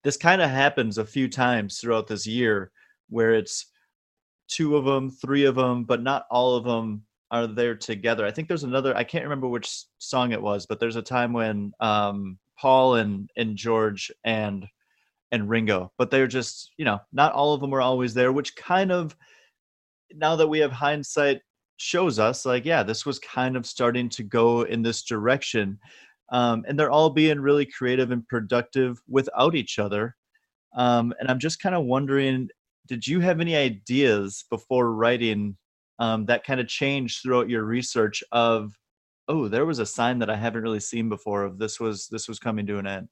This 0.03 0.17
kind 0.17 0.41
of 0.41 0.49
happens 0.49 0.97
a 0.97 1.05
few 1.05 1.27
times 1.27 1.79
throughout 1.79 2.07
this 2.07 2.25
year 2.25 2.71
where 3.09 3.35
it's 3.35 3.67
two 4.47 4.75
of 4.75 4.85
them, 4.85 5.11
three 5.11 5.45
of 5.45 5.55
them, 5.55 5.83
but 5.83 6.01
not 6.01 6.25
all 6.31 6.55
of 6.55 6.63
them 6.63 7.03
are 7.31 7.47
there 7.47 7.75
together. 7.75 8.25
I 8.25 8.31
think 8.31 8.47
there's 8.47 8.63
another. 8.63 8.95
I 8.95 9.03
can't 9.03 9.25
remember 9.25 9.47
which 9.47 9.85
song 9.99 10.31
it 10.31 10.41
was, 10.41 10.65
but 10.65 10.79
there's 10.79 10.95
a 10.95 11.01
time 11.01 11.33
when 11.33 11.73
um, 11.79 12.37
Paul 12.57 12.95
and 12.95 13.29
and 13.35 13.55
George 13.55 14.11
and 14.23 14.65
and 15.31 15.49
Ringo, 15.49 15.91
but 15.97 16.09
they're 16.09 16.27
just 16.27 16.71
you 16.77 16.85
know 16.85 16.99
not 17.11 17.33
all 17.33 17.53
of 17.53 17.61
them 17.61 17.73
are 17.73 17.81
always 17.81 18.13
there, 18.13 18.31
which 18.31 18.55
kind 18.55 18.91
of 18.91 19.15
now 20.13 20.35
that 20.35 20.47
we 20.47 20.59
have 20.59 20.71
hindsight 20.71 21.41
shows 21.77 22.17
us 22.17 22.45
like 22.45 22.65
yeah 22.65 22.81
this 22.83 23.05
was 23.05 23.19
kind 23.19 23.55
of 23.55 23.65
starting 23.65 24.09
to 24.09 24.23
go 24.23 24.63
in 24.63 24.81
this 24.81 25.03
direction 25.03 25.77
um, 26.31 26.65
and 26.67 26.77
they're 26.77 26.91
all 26.91 27.09
being 27.09 27.39
really 27.39 27.65
creative 27.65 28.11
and 28.11 28.27
productive 28.27 28.99
without 29.07 29.55
each 29.55 29.77
other 29.77 30.15
um, 30.75 31.13
and 31.19 31.29
i'm 31.29 31.39
just 31.39 31.61
kind 31.61 31.75
of 31.75 31.85
wondering 31.85 32.49
did 32.87 33.05
you 33.05 33.19
have 33.19 33.39
any 33.39 33.55
ideas 33.55 34.45
before 34.49 34.93
writing 34.93 35.55
um, 35.99 36.25
that 36.25 36.43
kind 36.43 36.59
of 36.59 36.67
changed 36.67 37.21
throughout 37.21 37.49
your 37.49 37.63
research 37.63 38.23
of 38.31 38.77
oh 39.27 39.47
there 39.47 39.65
was 39.65 39.79
a 39.79 39.85
sign 39.85 40.19
that 40.19 40.29
i 40.29 40.35
haven't 40.35 40.63
really 40.63 40.79
seen 40.79 41.09
before 41.09 41.43
of 41.43 41.57
this 41.57 41.79
was 41.79 42.07
this 42.07 42.27
was 42.27 42.39
coming 42.39 42.65
to 42.65 42.77
an 42.77 42.87
end 42.87 43.07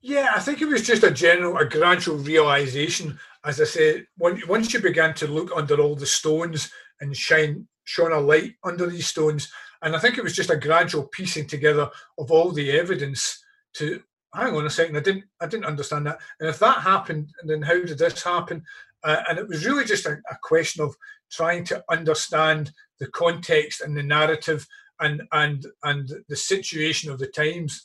Yeah, 0.00 0.32
I 0.34 0.40
think 0.40 0.60
it 0.60 0.66
was 0.66 0.84
just 0.84 1.04
a 1.04 1.12
general, 1.12 1.56
a 1.58 1.64
gradual 1.64 2.16
realization. 2.16 3.18
As 3.44 3.60
I 3.60 3.64
say, 3.64 4.04
once 4.18 4.74
you 4.74 4.80
began 4.80 5.14
to 5.14 5.28
look 5.28 5.50
under 5.54 5.80
all 5.80 5.94
the 5.94 6.06
stones 6.06 6.72
and 7.00 7.16
shine, 7.16 7.68
shone 7.84 8.12
a 8.12 8.18
light 8.18 8.54
under 8.64 8.86
these 8.86 9.06
stones, 9.06 9.48
and 9.82 9.94
I 9.94 10.00
think 10.00 10.18
it 10.18 10.24
was 10.24 10.34
just 10.34 10.50
a 10.50 10.56
gradual 10.56 11.04
piecing 11.06 11.46
together 11.46 11.88
of 12.18 12.32
all 12.32 12.50
the 12.50 12.72
evidence 12.72 13.44
to 13.74 14.02
hang 14.34 14.56
on 14.56 14.66
a 14.66 14.70
second, 14.70 14.96
I 14.96 15.00
didn't, 15.00 15.24
I 15.40 15.46
didn't 15.46 15.66
understand 15.66 16.06
that. 16.06 16.18
And 16.40 16.48
if 16.48 16.58
that 16.58 16.78
happened, 16.78 17.30
and 17.40 17.50
then 17.50 17.62
how 17.62 17.74
did 17.74 17.98
this 17.98 18.22
happen? 18.22 18.64
Uh, 19.04 19.22
and 19.28 19.38
it 19.38 19.48
was 19.48 19.66
really 19.66 19.84
just 19.84 20.06
a, 20.06 20.12
a 20.30 20.36
question 20.42 20.82
of 20.82 20.96
trying 21.32 21.64
to 21.64 21.82
understand 21.90 22.70
the 23.00 23.08
context 23.08 23.80
and 23.80 23.96
the 23.96 24.02
narrative 24.02 24.66
and 25.00 25.22
and 25.32 25.66
and 25.82 26.12
the 26.28 26.36
situation 26.36 27.10
of 27.10 27.18
the 27.18 27.26
times. 27.26 27.84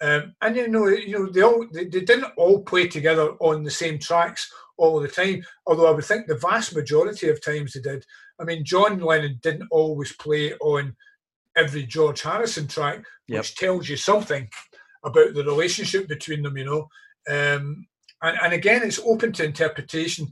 Um, 0.00 0.34
and 0.42 0.54
you 0.56 0.68
know, 0.68 0.86
you 0.88 1.12
know, 1.18 1.26
they 1.30 1.42
all 1.42 1.66
they, 1.72 1.84
they 1.84 2.00
didn't 2.02 2.32
all 2.36 2.62
play 2.62 2.86
together 2.86 3.30
on 3.40 3.64
the 3.64 3.70
same 3.70 3.98
tracks 3.98 4.52
all 4.76 5.00
the 5.00 5.08
time. 5.08 5.42
Although 5.66 5.88
I 5.88 5.92
would 5.92 6.04
think 6.04 6.26
the 6.26 6.36
vast 6.36 6.74
majority 6.74 7.28
of 7.30 7.42
times 7.42 7.72
they 7.72 7.80
did. 7.80 8.04
I 8.40 8.44
mean, 8.44 8.64
John 8.64 9.00
Lennon 9.00 9.40
didn't 9.42 9.66
always 9.72 10.12
play 10.12 10.52
on 10.54 10.94
every 11.56 11.84
George 11.84 12.22
Harrison 12.22 12.68
track, 12.68 13.04
Yep. 13.26 13.40
which 13.40 13.56
tells 13.56 13.88
you 13.88 13.96
something 13.96 14.48
about 15.04 15.34
the 15.34 15.44
relationship 15.44 16.06
between 16.08 16.42
them. 16.42 16.56
You 16.56 16.64
know, 16.64 16.88
um, 17.28 17.86
and 18.22 18.38
and 18.42 18.52
again, 18.52 18.82
it's 18.84 19.00
open 19.00 19.32
to 19.32 19.44
interpretation. 19.44 20.28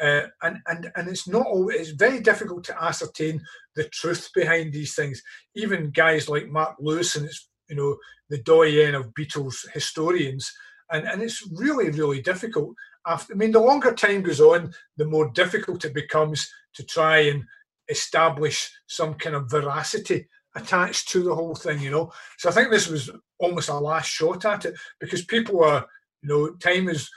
Uh, 0.00 0.26
and 0.42 0.58
and 0.66 0.92
and 0.94 1.08
it's 1.08 1.26
not 1.26 1.46
always 1.46 1.80
it's 1.80 1.90
very 1.90 2.20
difficult 2.20 2.62
to 2.64 2.82
ascertain 2.82 3.40
the 3.76 3.84
truth 3.84 4.28
behind 4.34 4.72
these 4.72 4.94
things. 4.94 5.22
Even 5.54 5.90
guys 5.90 6.28
like 6.28 6.48
Mark 6.48 6.76
Lewisohn 6.78 7.24
it's 7.24 7.48
you 7.68 7.76
know 7.76 7.96
the 8.28 8.42
doyen 8.42 8.94
of 8.94 9.14
Beatles 9.14 9.56
historians, 9.72 10.52
and 10.90 11.06
and 11.06 11.22
it's 11.22 11.48
really 11.52 11.90
really 11.90 12.20
difficult. 12.20 12.74
After 13.06 13.32
I 13.32 13.36
mean, 13.36 13.52
the 13.52 13.60
longer 13.60 13.92
time 13.92 14.22
goes 14.22 14.40
on, 14.40 14.72
the 14.96 15.06
more 15.06 15.30
difficult 15.30 15.84
it 15.84 15.94
becomes 15.94 16.48
to 16.74 16.84
try 16.84 17.18
and 17.18 17.44
establish 17.88 18.70
some 18.88 19.14
kind 19.14 19.36
of 19.36 19.50
veracity 19.50 20.28
attached 20.56 21.08
to 21.10 21.22
the 21.22 21.34
whole 21.34 21.54
thing. 21.54 21.80
You 21.80 21.90
know, 21.90 22.12
so 22.38 22.50
I 22.50 22.52
think 22.52 22.70
this 22.70 22.88
was 22.88 23.10
almost 23.38 23.68
a 23.68 23.74
last 23.74 24.10
shot 24.10 24.44
at 24.44 24.64
it 24.64 24.74
because 25.00 25.24
people 25.24 25.64
are 25.64 25.86
you 26.22 26.28
know 26.28 26.50
time 26.56 26.88
is 26.88 27.08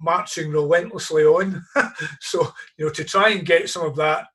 marching 0.00 0.50
relentlessly 0.50 1.24
on. 1.24 1.64
so 2.20 2.52
you 2.78 2.86
know 2.86 2.92
to 2.92 3.04
try 3.04 3.30
and 3.30 3.46
get 3.46 3.68
some 3.70 3.86
of 3.86 3.96
that 3.96 4.26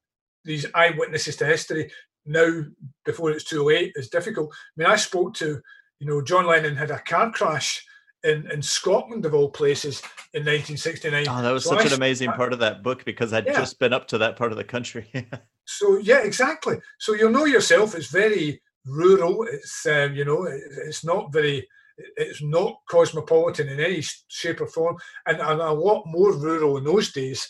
these 0.45 0.65
eyewitnesses 0.73 1.35
to 1.37 1.45
history 1.45 1.91
now 2.25 2.63
before 3.05 3.31
it's 3.31 3.43
too 3.43 3.63
late 3.63 3.91
is 3.95 4.09
difficult. 4.09 4.51
I 4.53 4.81
mean, 4.83 4.89
I 4.91 4.95
spoke 4.95 5.33
to 5.35 5.61
you 5.99 6.07
know 6.07 6.21
John 6.21 6.45
Lennon 6.45 6.75
had 6.75 6.91
a 6.91 6.99
car 6.99 7.31
crash 7.31 7.83
in 8.23 8.49
in 8.51 8.61
Scotland 8.61 9.25
of 9.25 9.33
all 9.33 9.49
places 9.49 10.01
in 10.33 10.41
1969. 10.43 11.25
oh 11.29 11.41
that 11.41 11.51
was 11.51 11.63
So 11.63 11.71
such 11.71 11.85
I 11.85 11.87
an 11.87 11.93
amazing 11.93 12.29
I- 12.29 12.35
part 12.35 12.53
of 12.53 12.59
that 12.59 12.83
book 12.83 13.05
because 13.05 13.31
i'd 13.31 13.45
Yeah. 13.45 13.53
just 13.59 13.79
been 13.79 13.93
up 13.93 14.07
to 14.09 14.17
that 14.17 14.35
part 14.35 14.51
of 14.51 14.57
the 14.57 14.63
country 14.63 15.09
So 15.69 15.97
yeah, 15.97 16.19
exactly. 16.23 16.77
So 16.97 17.13
you'll 17.13 17.29
know 17.31 17.43
yourself. 17.45 17.93
It's 17.93 18.07
very 18.09 18.61
rural. 18.85 19.43
It's 19.51 19.85
um, 19.85 20.15
you 20.15 20.23
know, 20.23 20.45
it, 20.45 20.61
it's 20.87 21.03
not 21.03 21.33
very. 21.33 21.67
It's 22.15 22.41
not 22.43 22.77
cosmopolitan 22.89 23.69
in 23.69 23.79
any 23.79 24.03
shape 24.27 24.61
or 24.61 24.67
form, 24.67 24.97
and, 25.25 25.39
and 25.39 25.61
a 25.61 25.71
lot 25.71 26.03
more 26.05 26.31
rural 26.33 26.77
in 26.77 26.83
those 26.83 27.11
days. 27.11 27.49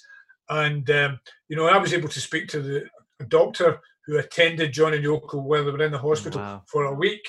And 0.50 0.90
um, 0.90 1.20
you 1.50 1.58
know, 1.58 1.68
I 1.68 1.78
was 1.78 1.94
able 1.94 2.10
to 2.10 2.22
speak 2.22 2.48
to 2.50 2.62
the 2.62 3.26
doctor 3.28 3.80
who 4.06 4.18
attended 4.18 4.72
John 4.72 4.94
and 4.94 5.04
Yoko 5.04 5.44
while 5.44 5.66
they 5.66 5.72
were 5.72 5.84
in 5.84 5.92
the 5.92 5.98
hospital 5.98 6.40
Wow. 6.40 6.64
for 6.68 6.86
a 6.86 6.94
week, 6.94 7.26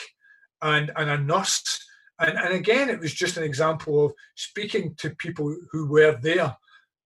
and 0.63 0.91
and 0.97 1.11
a 1.11 1.19
nurse. 1.19 1.85
And 2.21 2.39
and 2.39 2.55
again, 2.55 2.89
it 2.91 3.01
was 3.01 3.15
just 3.15 3.37
an 3.37 3.45
example 3.45 4.07
of 4.07 4.13
speaking 4.37 4.95
to 4.99 5.11
people 5.11 5.57
who 5.71 5.87
were 5.89 6.19
there 6.23 6.57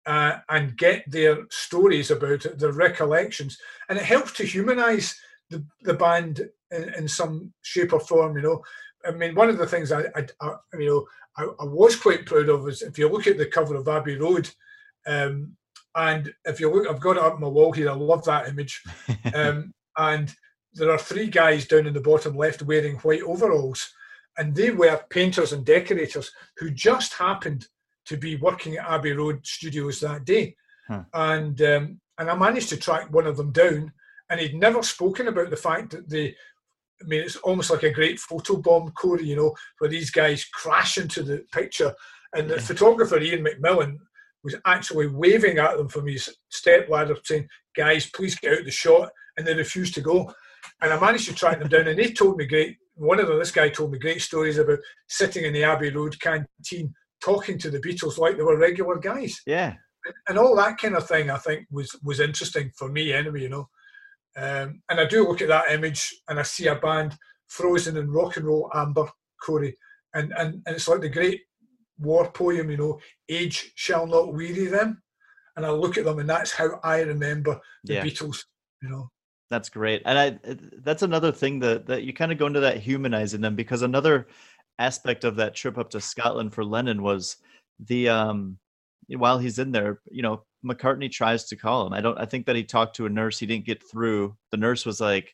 uh, 0.05 0.37
and 0.49 0.77
get 0.77 1.03
their 1.11 1.45
stories 1.51 2.09
about 2.09 2.45
it, 2.45 2.57
their 2.57 2.71
recollections, 2.71 3.57
and 3.89 3.99
it 3.99 4.05
helps 4.05 4.33
to 4.33 4.43
humanize 4.43 5.15
the, 5.51 5.63
the 5.81 5.93
band 5.93 6.47
in, 6.71 6.93
in 6.95 7.07
some 7.07 7.53
shape 7.61 7.93
or 7.93 7.99
form. 7.99 8.35
You 8.37 8.41
know, 8.43 8.63
I 9.05 9.11
mean, 9.11 9.35
one 9.35 9.49
of 9.49 9.57
the 9.57 9.67
things 9.67 9.91
I, 9.91 10.01
I, 10.15 10.25
I 10.41 10.55
you 10.77 10.87
know, 10.87 11.07
I, 11.37 11.43
I 11.61 11.65
was 11.65 11.95
quite 11.95 12.25
proud 12.25 12.49
of 12.49 12.67
is 12.67 12.81
if 12.81 12.97
you 12.97 13.09
look 13.09 13.27
at 13.27 13.37
the 13.37 13.45
cover 13.45 13.75
of 13.75 13.87
Abbey 13.87 14.17
Road, 14.17 14.49
um, 15.07 15.55
and 15.95 16.33
if 16.45 16.59
you 16.59 16.71
look, 16.71 16.87
I've 16.87 16.99
got 17.01 17.17
it 17.17 17.23
up 17.23 17.33
on 17.35 17.41
my 17.41 17.47
wall 17.47 17.71
here. 17.71 17.89
I 17.89 17.93
love 17.93 18.23
that 18.25 18.47
image, 18.47 18.83
um, 19.33 19.73
and 19.97 20.33
there 20.73 20.91
are 20.91 20.99
three 20.99 21.27
guys 21.27 21.65
down 21.65 21.87
in 21.87 21.93
the 21.93 22.01
bottom 22.01 22.35
left 22.35 22.61
wearing 22.61 22.95
white 22.97 23.23
overalls, 23.23 23.91
and 24.37 24.55
they 24.55 24.71
were 24.71 24.99
painters 25.09 25.53
and 25.53 25.65
decorators 25.65 26.31
who 26.57 26.69
just 26.69 27.13
happened 27.13 27.67
to 28.05 28.17
be 28.17 28.35
working 28.37 28.77
at 28.77 28.89
Abbey 28.89 29.13
Road 29.13 29.45
Studios 29.45 29.99
that 30.01 30.25
day, 30.25 30.55
Huh. 30.87 31.03
and 31.13 31.61
um, 31.61 32.01
and 32.17 32.29
I 32.29 32.35
managed 32.35 32.69
to 32.69 32.77
track 32.77 33.13
one 33.13 33.27
of 33.27 33.37
them 33.37 33.51
down, 33.51 33.93
and 34.29 34.39
he'd 34.39 34.55
never 34.55 34.81
spoken 34.83 35.27
about 35.27 35.49
the 35.51 35.57
fact 35.57 35.91
that 35.91 36.09
they 36.09 36.35
I 37.01 37.05
mean, 37.07 37.21
it's 37.21 37.35
almost 37.37 37.69
like 37.71 37.83
a 37.83 37.91
great 37.91 38.19
photo 38.19 38.57
bomb, 38.57 38.91
Corey, 38.91 39.23
you 39.25 39.35
know, 39.35 39.55
where 39.79 39.89
these 39.89 40.11
guys 40.11 40.45
crash 40.45 40.97
into 40.97 41.23
the 41.23 41.45
picture. 41.51 41.93
And 42.35 42.49
the 42.49 42.55
Yeah. 42.55 42.61
photographer, 42.61 43.17
Iain 43.19 43.41
Macmillan, 43.43 43.99
was 44.43 44.55
actually 44.65 45.07
waving 45.07 45.57
at 45.57 45.77
them 45.77 45.89
from 45.89 46.07
his 46.07 46.29
step 46.49 46.89
ladder, 46.89 47.15
saying, 47.23 47.47
Guys, 47.75 48.09
please 48.09 48.35
get 48.35 48.53
out 48.53 48.59
of 48.59 48.65
the 48.65 48.71
shot. 48.71 49.09
And 49.37 49.45
they 49.47 49.53
refused 49.53 49.93
to 49.95 50.01
go. 50.01 50.33
And 50.81 50.91
I 50.91 50.99
managed 50.99 51.27
to 51.29 51.35
track 51.35 51.59
them 51.59 51.69
down. 51.69 51.87
And 51.87 51.97
they 51.97 52.11
told 52.11 52.37
me 52.37 52.45
great, 52.45 52.77
one 52.95 53.19
of 53.19 53.27
them, 53.27 53.39
this 53.39 53.51
guy 53.51 53.69
told 53.69 53.91
me 53.91 53.99
great 53.99 54.21
stories 54.21 54.57
about 54.57 54.79
sitting 55.07 55.45
in 55.45 55.53
the 55.53 55.63
Abbey 55.63 55.89
Road 55.91 56.19
canteen 56.19 56.93
talking 57.21 57.57
to 57.59 57.69
the 57.69 57.79
Beatles 57.79 58.17
like 58.17 58.35
they 58.37 58.43
were 58.43 58.57
regular 58.57 58.97
guys 58.97 59.41
Yeah. 59.45 59.75
and 60.27 60.37
all 60.37 60.55
that 60.55 60.77
kind 60.77 60.95
of 60.95 61.07
thing, 61.07 61.29
I 61.29 61.37
think 61.37 61.67
was 61.71 61.95
was 62.03 62.19
interesting 62.19 62.71
for 62.77 62.89
me 62.89 63.13
anyway, 63.13 63.41
you 63.41 63.49
know. 63.49 63.69
Um, 64.37 64.81
and 64.89 64.99
I 64.99 65.05
do 65.05 65.27
look 65.27 65.41
at 65.41 65.47
that 65.49 65.71
image 65.71 66.13
and 66.29 66.39
I 66.39 66.43
see 66.43 66.67
a 66.67 66.75
band 66.75 67.17
frozen 67.47 67.97
in 67.97 68.11
rock 68.11 68.37
and 68.37 68.45
roll 68.45 68.69
amber, 68.73 69.09
Corey, 69.43 69.75
and 70.13 70.31
and, 70.37 70.61
and 70.65 70.75
it's 70.75 70.87
like 70.87 71.01
the 71.01 71.09
great 71.09 71.41
war 71.97 72.31
poem, 72.31 72.69
you 72.69 72.77
know, 72.77 72.99
age 73.27 73.71
shall 73.75 74.07
not 74.07 74.33
weary 74.33 74.67
them. 74.67 75.01
And 75.55 75.65
I 75.65 75.71
look 75.71 75.97
at 75.97 76.05
them 76.05 76.19
and 76.19 76.29
that's 76.29 76.51
how 76.51 76.79
I 76.83 77.01
remember 77.01 77.59
the 77.83 77.95
Yeah. 77.95 78.05
Beatles, 78.05 78.45
you 78.81 78.89
know. 78.89 79.09
That's 79.49 79.69
great, 79.69 80.03
and 80.05 80.17
I 80.19 80.39
that's 80.83 81.01
another 81.01 81.31
thing 81.31 81.59
that 81.61 81.87
that 81.87 82.03
you 82.03 82.13
kind 82.13 82.31
of 82.31 82.37
go 82.37 82.45
into 82.45 82.59
that 82.59 82.77
humanizing 82.77 83.41
them 83.41 83.55
because 83.55 83.81
another 83.81 84.27
aspect 84.77 85.23
of 85.23 85.35
that 85.37 85.55
trip 85.55 85.77
up 85.77 85.89
to 85.89 85.99
Scotland 85.99 86.53
for 86.53 86.63
Lennon 86.63 87.01
was 87.01 87.37
the 87.79 88.09
um 88.09 88.59
while 89.07 89.39
he's 89.39 89.59
in 89.59 89.71
there, 89.71 89.99
you 90.11 90.21
know, 90.21 90.43
McCartney 90.65 91.11
tries 91.11 91.45
to 91.45 91.55
call 91.55 91.87
him. 91.87 91.93
I 91.93 92.01
don't 92.01 92.17
I 92.17 92.25
think 92.25 92.45
that 92.45 92.55
he 92.55 92.63
talked 92.63 92.95
to 92.97 93.05
a 93.05 93.09
nurse, 93.09 93.39
he 93.39 93.45
didn't 93.45 93.65
get 93.65 93.83
through. 93.89 94.35
The 94.51 94.57
nurse 94.57 94.85
was 94.85 94.99
like 94.99 95.33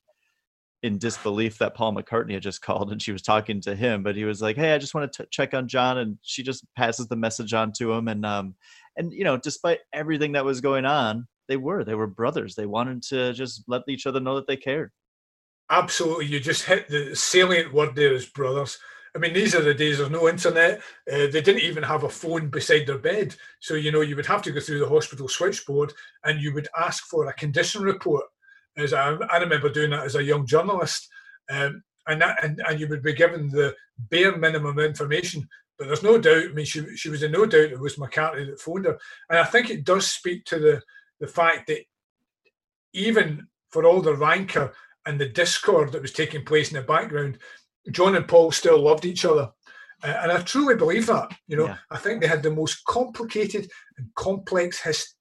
in 0.84 1.00
disbelief 1.00 1.58
that 1.58 1.74
Paul 1.74 1.96
McCartney 1.96 2.34
had 2.34 2.44
just 2.44 2.62
called 2.62 2.92
and 2.92 3.02
she 3.02 3.12
was 3.12 3.22
talking 3.22 3.62
to 3.62 3.76
him, 3.76 4.04
but 4.04 4.16
he 4.16 4.24
was 4.24 4.42
like, 4.42 4.56
"Hey, 4.56 4.74
I 4.74 4.78
just 4.78 4.94
want 4.94 5.12
to 5.12 5.28
check 5.32 5.54
on 5.54 5.68
John," 5.68 5.98
and 5.98 6.18
she 6.22 6.44
just 6.44 6.66
passes 6.76 7.08
the 7.08 7.16
message 7.16 7.54
on 7.54 7.72
to 7.78 7.92
him, 7.94 8.08
and 8.08 8.26
um, 8.26 8.56
and 8.98 9.12
you 9.12 9.24
know, 9.24 9.38
despite 9.38 9.80
everything 9.94 10.34
that 10.34 10.46
was 10.46 10.62
going 10.62 10.86
on, 10.86 11.28
they 11.48 11.58
were 11.58 11.84
they 11.84 11.96
were 11.96 12.08
brothers. 12.08 12.56
They 12.56 12.66
wanted 12.66 13.04
to 13.04 13.34
just 13.34 13.64
let 13.68 13.84
each 13.88 14.06
other 14.06 14.20
know 14.20 14.36
that 14.36 14.48
they 14.48 14.58
cared. 14.58 14.92
Absolutely, 15.70 16.28
you 16.28 16.40
just 16.40 16.66
hit 16.66 16.88
the 16.88 17.16
salient 17.16 17.74
word 17.74 17.96
there 17.96 18.14
is 18.14 18.26
brothers. 18.26 18.78
I 19.16 19.18
mean, 19.18 19.34
these 19.34 19.56
are 19.56 19.62
the 19.62 19.74
days 19.74 19.98
there's 19.98 20.10
no 20.10 20.28
internet. 20.28 20.82
Uh, 21.12 21.28
they 21.32 21.42
didn't 21.42 21.62
even 21.62 21.84
have 21.84 22.04
a 22.04 22.10
phone 22.10 22.50
beside 22.50 22.86
their 22.86 22.98
bed. 22.98 23.36
So, 23.62 23.76
you 23.76 23.92
know, 23.92 24.02
you 24.02 24.16
would 24.16 24.26
have 24.26 24.42
to 24.44 24.52
go 24.52 24.60
through 24.60 24.80
the 24.80 24.90
hospital 24.90 25.30
switchboard 25.30 25.94
and 26.26 26.42
you 26.42 26.54
would 26.54 26.68
ask 26.78 27.06
for 27.06 27.28
a 27.28 27.34
condition 27.34 27.82
report. 27.82 28.26
As 28.78 28.92
I, 28.92 29.14
I 29.32 29.38
remember 29.38 29.70
doing 29.70 29.92
that 29.92 30.04
as 30.04 30.16
a 30.16 30.24
young 30.24 30.46
journalist. 30.46 31.08
Um, 31.50 31.82
and, 32.08 32.22
that, 32.22 32.44
and 32.44 32.62
and 32.68 32.80
you 32.80 32.88
would 32.90 33.04
be 33.04 33.14
given 33.14 33.48
the 33.48 33.74
bare 33.98 34.38
minimum 34.38 34.80
information. 34.80 35.48
But 35.78 35.88
there's 35.88 36.04
no 36.04 36.18
doubt, 36.18 36.44
I 36.50 36.54
mean, 36.54 36.66
she, 36.66 36.96
she 36.96 37.10
was 37.10 37.24
in 37.24 37.32
no 37.32 37.46
doubt 37.46 37.72
it 37.72 37.80
was 37.80 37.96
McCartney 37.96 38.46
that 38.48 38.60
phoned 38.60 38.86
her. 38.86 38.98
And 39.30 39.40
I 39.40 39.44
think 39.44 39.70
it 39.70 39.84
does 39.86 40.12
speak 40.12 40.46
to 40.46 40.60
the, 40.60 40.82
the 41.20 41.28
fact 41.28 41.68
that 41.68 41.82
even 42.94 43.48
for 43.70 43.86
all 43.86 44.02
the 44.02 44.16
rancor 44.16 44.74
and 45.06 45.20
the 45.20 45.30
discord 45.30 45.92
that 45.92 46.02
was 46.02 46.12
taking 46.12 46.46
place 46.46 46.70
in 46.72 46.78
the 46.78 46.82
background, 46.82 47.40
John 47.92 48.16
and 48.16 48.28
Paul 48.28 48.52
still 48.52 48.80
loved 48.80 49.06
each 49.06 49.26
other. 49.26 49.50
And 50.04 50.32
I 50.32 50.42
truly 50.42 50.76
believe 50.76 51.08
that. 51.08 51.32
You 51.48 51.58
know, 51.58 51.68
Yeah. 51.68 51.78
I 51.90 51.98
think 51.98 52.22
they 52.22 52.28
had 52.28 52.44
the 52.44 52.52
most 52.52 52.84
complicated 52.86 53.70
and 53.98 54.08
complex 54.16 54.80
his, 54.82 55.16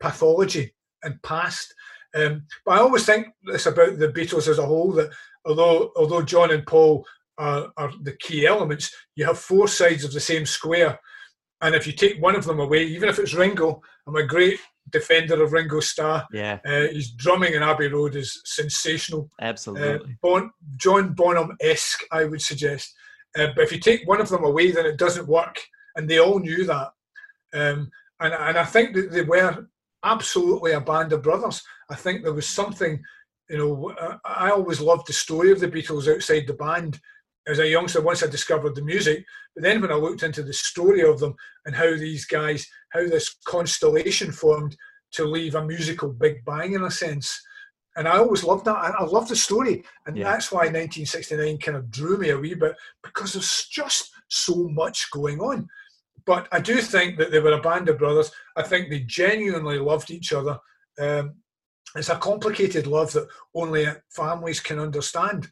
pathology 0.00 0.74
and 1.02 1.22
past. 1.22 1.72
Um, 2.14 2.46
but 2.64 2.72
I 2.72 2.78
always 2.78 3.04
think 3.04 3.28
this 3.44 3.66
about 3.66 3.98
the 3.98 4.08
Beatles 4.08 4.48
as 4.48 4.58
a 4.58 4.66
whole 4.66 4.92
that 4.92 5.10
although 5.44 5.92
although 5.96 6.22
John 6.22 6.50
and 6.50 6.66
Paul 6.66 7.04
are, 7.38 7.70
are 7.76 7.92
the 8.02 8.16
key 8.16 8.46
elements, 8.46 8.94
you 9.14 9.24
have 9.26 9.38
four 9.38 9.68
sides 9.68 10.04
of 10.04 10.12
the 10.12 10.20
same 10.20 10.46
square. 10.46 10.98
And 11.60 11.74
if 11.74 11.86
you 11.86 11.92
take 11.92 12.20
one 12.20 12.36
of 12.36 12.44
them 12.44 12.60
away, 12.60 12.84
even 12.84 13.08
if 13.08 13.18
it's 13.18 13.34
Ringo, 13.34 13.82
I'm 14.06 14.16
a 14.16 14.26
great 14.26 14.58
defender 14.90 15.42
of 15.42 15.52
Ringo 15.52 15.80
Starr. 15.80 16.26
Yeah, 16.32 16.58
Uh, 16.64 16.88
his 16.88 17.10
drumming 17.12 17.54
in 17.54 17.62
Abbey 17.62 17.88
Road 17.88 18.14
is 18.16 18.40
sensational. 18.44 19.30
Uh, 19.40 19.44
absolutely. 19.46 20.16
bon, 20.22 20.50
John 20.76 21.12
Bonham 21.14 21.56
esque, 21.60 22.02
I 22.12 22.24
would 22.24 22.42
suggest. 22.42 22.94
Uh, 23.36 23.48
but 23.54 23.64
if 23.64 23.72
you 23.72 23.78
take 23.80 24.06
one 24.08 24.20
of 24.20 24.28
them 24.28 24.44
away, 24.44 24.70
then 24.70 24.86
it 24.86 24.96
doesn't 24.96 25.28
work, 25.28 25.60
and 25.96 26.08
they 26.08 26.18
all 26.18 26.38
knew 26.38 26.64
that. 26.64 26.88
Um, 27.54 27.90
and 28.20 28.32
and 28.32 28.56
I 28.58 28.64
think 28.64 28.94
that 28.94 29.10
they 29.12 29.22
were 29.22 29.66
absolutely 30.04 30.72
a 30.72 30.80
band 30.80 31.12
of 31.12 31.22
brothers. 31.22 31.62
I 31.90 31.94
think 31.96 32.22
there 32.22 32.32
was 32.32 32.48
something, 32.48 33.02
you 33.50 33.58
know. 33.58 33.90
uh, 34.00 34.16
I 34.24 34.50
always 34.50 34.80
loved 34.80 35.06
the 35.06 35.12
story 35.12 35.50
of 35.52 35.60
the 35.60 35.68
Beatles 35.68 36.12
outside 36.12 36.46
the 36.46 36.54
band. 36.54 36.98
As 37.48 37.60
a 37.60 37.68
youngster, 37.68 38.00
once 38.00 38.24
I 38.24 38.26
discovered 38.26 38.74
the 38.74 38.82
music, 38.82 39.24
but 39.54 39.62
then 39.62 39.80
when 39.80 39.92
I 39.92 39.94
looked 39.94 40.24
into 40.24 40.42
the 40.42 40.52
story 40.52 41.02
of 41.02 41.20
them 41.20 41.34
and 41.64 41.76
how 41.76 41.90
these 41.96 42.24
guys, 42.26 42.66
how 42.96 43.08
this 43.08 43.36
constellation 43.44 44.32
formed 44.32 44.76
to 45.12 45.24
leave 45.24 45.54
a 45.54 45.64
musical 45.64 46.08
big 46.12 46.44
bang 46.44 46.74
in 46.74 46.84
a 46.84 46.90
sense, 46.90 47.40
and 47.96 48.06
I 48.06 48.18
always 48.18 48.44
loved 48.44 48.64
that. 48.66 48.76
I, 48.76 49.04
love 49.04 49.28
the 49.28 49.36
story, 49.36 49.84
and 50.06 50.16
Yeah. 50.16 50.24
that's 50.24 50.52
why 50.52 50.68
1969 50.68 51.58
kind 51.58 51.76
of 51.76 51.90
drew 51.90 52.18
me 52.18 52.30
a 52.30 52.38
wee 52.38 52.54
bit 52.54 52.76
because 53.02 53.32
there's 53.32 53.66
just 53.66 54.10
so 54.28 54.68
much 54.68 55.10
going 55.10 55.40
on. 55.40 55.68
But 56.26 56.48
I 56.52 56.60
do 56.60 56.80
think 56.82 57.18
that 57.18 57.30
they 57.30 57.40
were 57.40 57.52
a 57.52 57.60
band 57.60 57.88
of 57.88 57.98
brothers. 57.98 58.30
I 58.56 58.62
think 58.62 58.90
they 58.90 59.00
genuinely 59.00 59.78
loved 59.78 60.10
each 60.10 60.32
other. 60.32 60.58
Um, 60.98 61.36
it's 61.94 62.10
a 62.10 62.16
complicated 62.16 62.86
love 62.86 63.12
that 63.12 63.28
only 63.54 63.86
families 64.10 64.60
can 64.60 64.78
understand, 64.78 65.50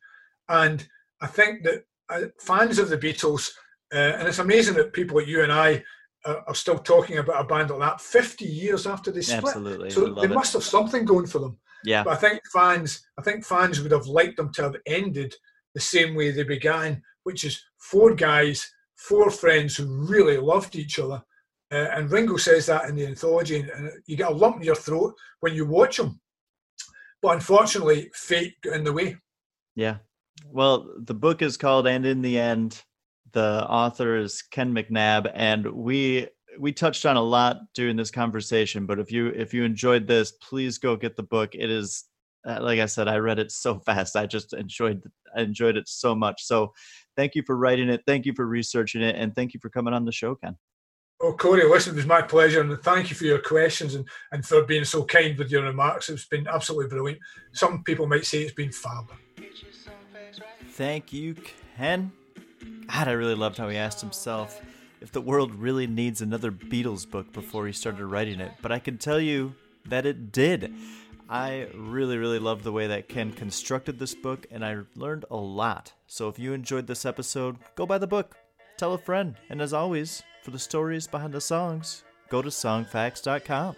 and 0.48 0.86
I 1.20 1.26
think 1.28 1.64
that 1.64 1.84
uh, 2.10 2.26
fans 2.40 2.78
of 2.78 2.90
the 2.90 2.98
Beatles, 2.98 3.50
uh, 3.94 3.96
and 4.18 4.28
it's 4.28 4.40
amazing 4.40 4.74
that 4.74 4.92
people 4.92 5.16
like 5.16 5.26
you 5.26 5.42
and 5.42 5.52
I 5.52 5.82
are, 6.24 6.44
are 6.46 6.54
still 6.54 6.78
talking 6.78 7.18
about 7.18 7.44
a 7.44 7.46
band 7.46 7.70
like 7.70 7.78
that 7.80 8.00
50 8.00 8.44
years 8.44 8.86
after 8.86 9.10
they 9.10 9.20
split. 9.20 9.44
Absolutely. 9.44 9.90
So 9.90 10.14
they 10.14 10.24
it. 10.24 10.30
must 10.30 10.52
have 10.52 10.64
something 10.64 11.04
going 11.04 11.26
for 11.26 11.38
them. 11.38 11.58
Yeah, 11.84 12.02
But 12.02 12.14
I 12.14 12.16
think 12.16 12.40
fans, 12.52 13.06
I 13.18 13.22
think 13.22 13.44
fans 13.44 13.80
would 13.80 13.92
have 13.92 14.06
liked 14.06 14.38
them 14.38 14.52
to 14.54 14.62
have 14.62 14.76
ended 14.86 15.34
the 15.74 15.80
same 15.80 16.14
way 16.14 16.30
they 16.30 16.42
began, 16.42 17.02
which 17.24 17.44
is 17.44 17.62
four 17.78 18.14
guys, 18.14 18.66
four 18.96 19.30
friends 19.30 19.76
who 19.76 20.06
really 20.06 20.38
loved 20.38 20.76
each 20.76 20.98
other. 20.98 21.22
Uh, 21.70 21.88
and 21.92 22.10
Ringo 22.10 22.36
says 22.36 22.66
that 22.66 22.88
in 22.88 22.94
the 22.94 23.06
anthology, 23.06 23.60
and 23.60 23.90
you 24.06 24.16
get 24.16 24.30
a 24.30 24.34
lump 24.34 24.56
in 24.56 24.62
your 24.62 24.74
throat 24.76 25.14
when 25.40 25.54
you 25.54 25.66
watch 25.66 25.96
them. 25.98 26.20
But 27.20 27.34
unfortunately, 27.34 28.10
fate 28.14 28.54
got 28.62 28.76
in 28.76 28.84
the 28.84 28.92
way. 28.92 29.16
yeah. 29.74 29.96
Well, 30.50 30.92
the 30.98 31.14
book 31.14 31.42
is 31.42 31.56
called 31.56 31.86
"And 31.86 32.04
in 32.04 32.22
the 32.22 32.38
End." 32.38 32.82
The 33.34 33.66
author 33.68 34.16
is 34.16 34.42
Ken 34.42 34.72
McNab, 34.72 35.30
and 35.34 35.66
we 35.66 36.28
we 36.58 36.72
touched 36.72 37.04
on 37.04 37.16
a 37.16 37.22
lot 37.22 37.58
during 37.74 37.96
this 37.96 38.12
conversation. 38.12 38.86
But 38.86 39.00
if 39.00 39.10
you 39.10 39.26
if 39.28 39.52
you 39.52 39.64
enjoyed 39.64 40.06
this, 40.06 40.32
please 40.32 40.78
go 40.78 40.96
get 40.96 41.16
the 41.16 41.24
book. 41.24 41.54
It 41.54 41.68
is 41.68 42.04
uh, 42.46 42.58
like 42.60 42.78
I 42.78 42.86
said, 42.86 43.08
I 43.08 43.16
read 43.16 43.38
it 43.38 43.50
so 43.50 43.78
fast. 43.86 44.16
I 44.16 44.26
just 44.26 44.52
enjoyed 44.54 45.02
I 45.36 45.42
enjoyed 45.42 45.76
it 45.76 45.88
so 45.88 46.14
much. 46.14 46.44
So, 46.44 46.72
thank 47.16 47.34
you 47.34 47.42
for 47.44 47.56
writing 47.56 47.88
it. 47.88 48.02
Thank 48.06 48.24
you 48.24 48.34
for 48.34 48.46
researching 48.46 49.02
it, 49.02 49.16
and 49.16 49.34
thank 49.34 49.52
you 49.52 49.60
for 49.60 49.68
coming 49.68 49.94
on 49.94 50.04
the 50.04 50.12
show, 50.12 50.36
Ken. 50.36 50.56
Oh, 51.20 51.32
Corey, 51.32 51.68
listen, 51.68 51.94
it 51.94 51.96
was 51.96 52.06
my 52.06 52.22
pleasure, 52.22 52.60
and 52.60 52.78
thank 52.82 53.08
you 53.08 53.16
for 53.16 53.24
your 53.24 53.38
questions 53.38 53.94
and, 53.94 54.06
and 54.30 54.44
for 54.44 54.62
being 54.62 54.84
so 54.84 55.04
kind 55.04 55.36
with 55.38 55.50
your 55.50 55.62
remarks. 55.62 56.08
It's 56.08 56.26
been 56.26 56.46
absolutely 56.46 56.88
brilliant. 56.88 57.20
Some 57.52 57.82
people 57.82 58.06
might 58.06 58.26
say 58.26 58.42
it's 58.42 58.52
been 58.52 58.72
fab. 58.72 59.10
Thank 60.70 61.12
you, 61.12 61.34
Ken. 61.76 62.12
God, 62.86 63.08
I 63.08 63.12
really 63.12 63.34
loved 63.34 63.58
how 63.58 63.68
he 63.68 63.76
asked 63.76 64.00
himself 64.00 64.60
if 65.00 65.12
the 65.12 65.20
world 65.20 65.54
really 65.54 65.86
needs 65.86 66.22
another 66.22 66.50
Beatles 66.50 67.08
book 67.08 67.32
before 67.32 67.66
he 67.66 67.72
started 67.72 68.06
writing 68.06 68.40
it, 68.40 68.52
but 68.62 68.72
I 68.72 68.78
can 68.78 68.98
tell 68.98 69.20
you 69.20 69.54
that 69.86 70.06
it 70.06 70.32
did. 70.32 70.74
I 71.28 71.68
really, 71.74 72.16
really 72.16 72.38
loved 72.38 72.64
the 72.64 72.72
way 72.72 72.86
that 72.86 73.08
Ken 73.08 73.32
constructed 73.32 73.98
this 73.98 74.14
book, 74.14 74.46
and 74.50 74.64
I 74.64 74.78
learned 74.94 75.24
a 75.30 75.36
lot. 75.36 75.92
So 76.06 76.28
if 76.28 76.38
you 76.38 76.52
enjoyed 76.52 76.86
this 76.86 77.04
episode, 77.04 77.56
go 77.74 77.86
buy 77.86 77.98
the 77.98 78.06
book, 78.06 78.36
tell 78.76 78.94
a 78.94 78.98
friend, 78.98 79.36
and 79.48 79.60
as 79.60 79.72
always, 79.72 80.22
for 80.42 80.50
the 80.50 80.58
stories 80.58 81.06
behind 81.06 81.32
the 81.32 81.40
songs, 81.40 82.04
go 82.28 82.42
to 82.42 82.48
songfacts.com. 82.48 83.76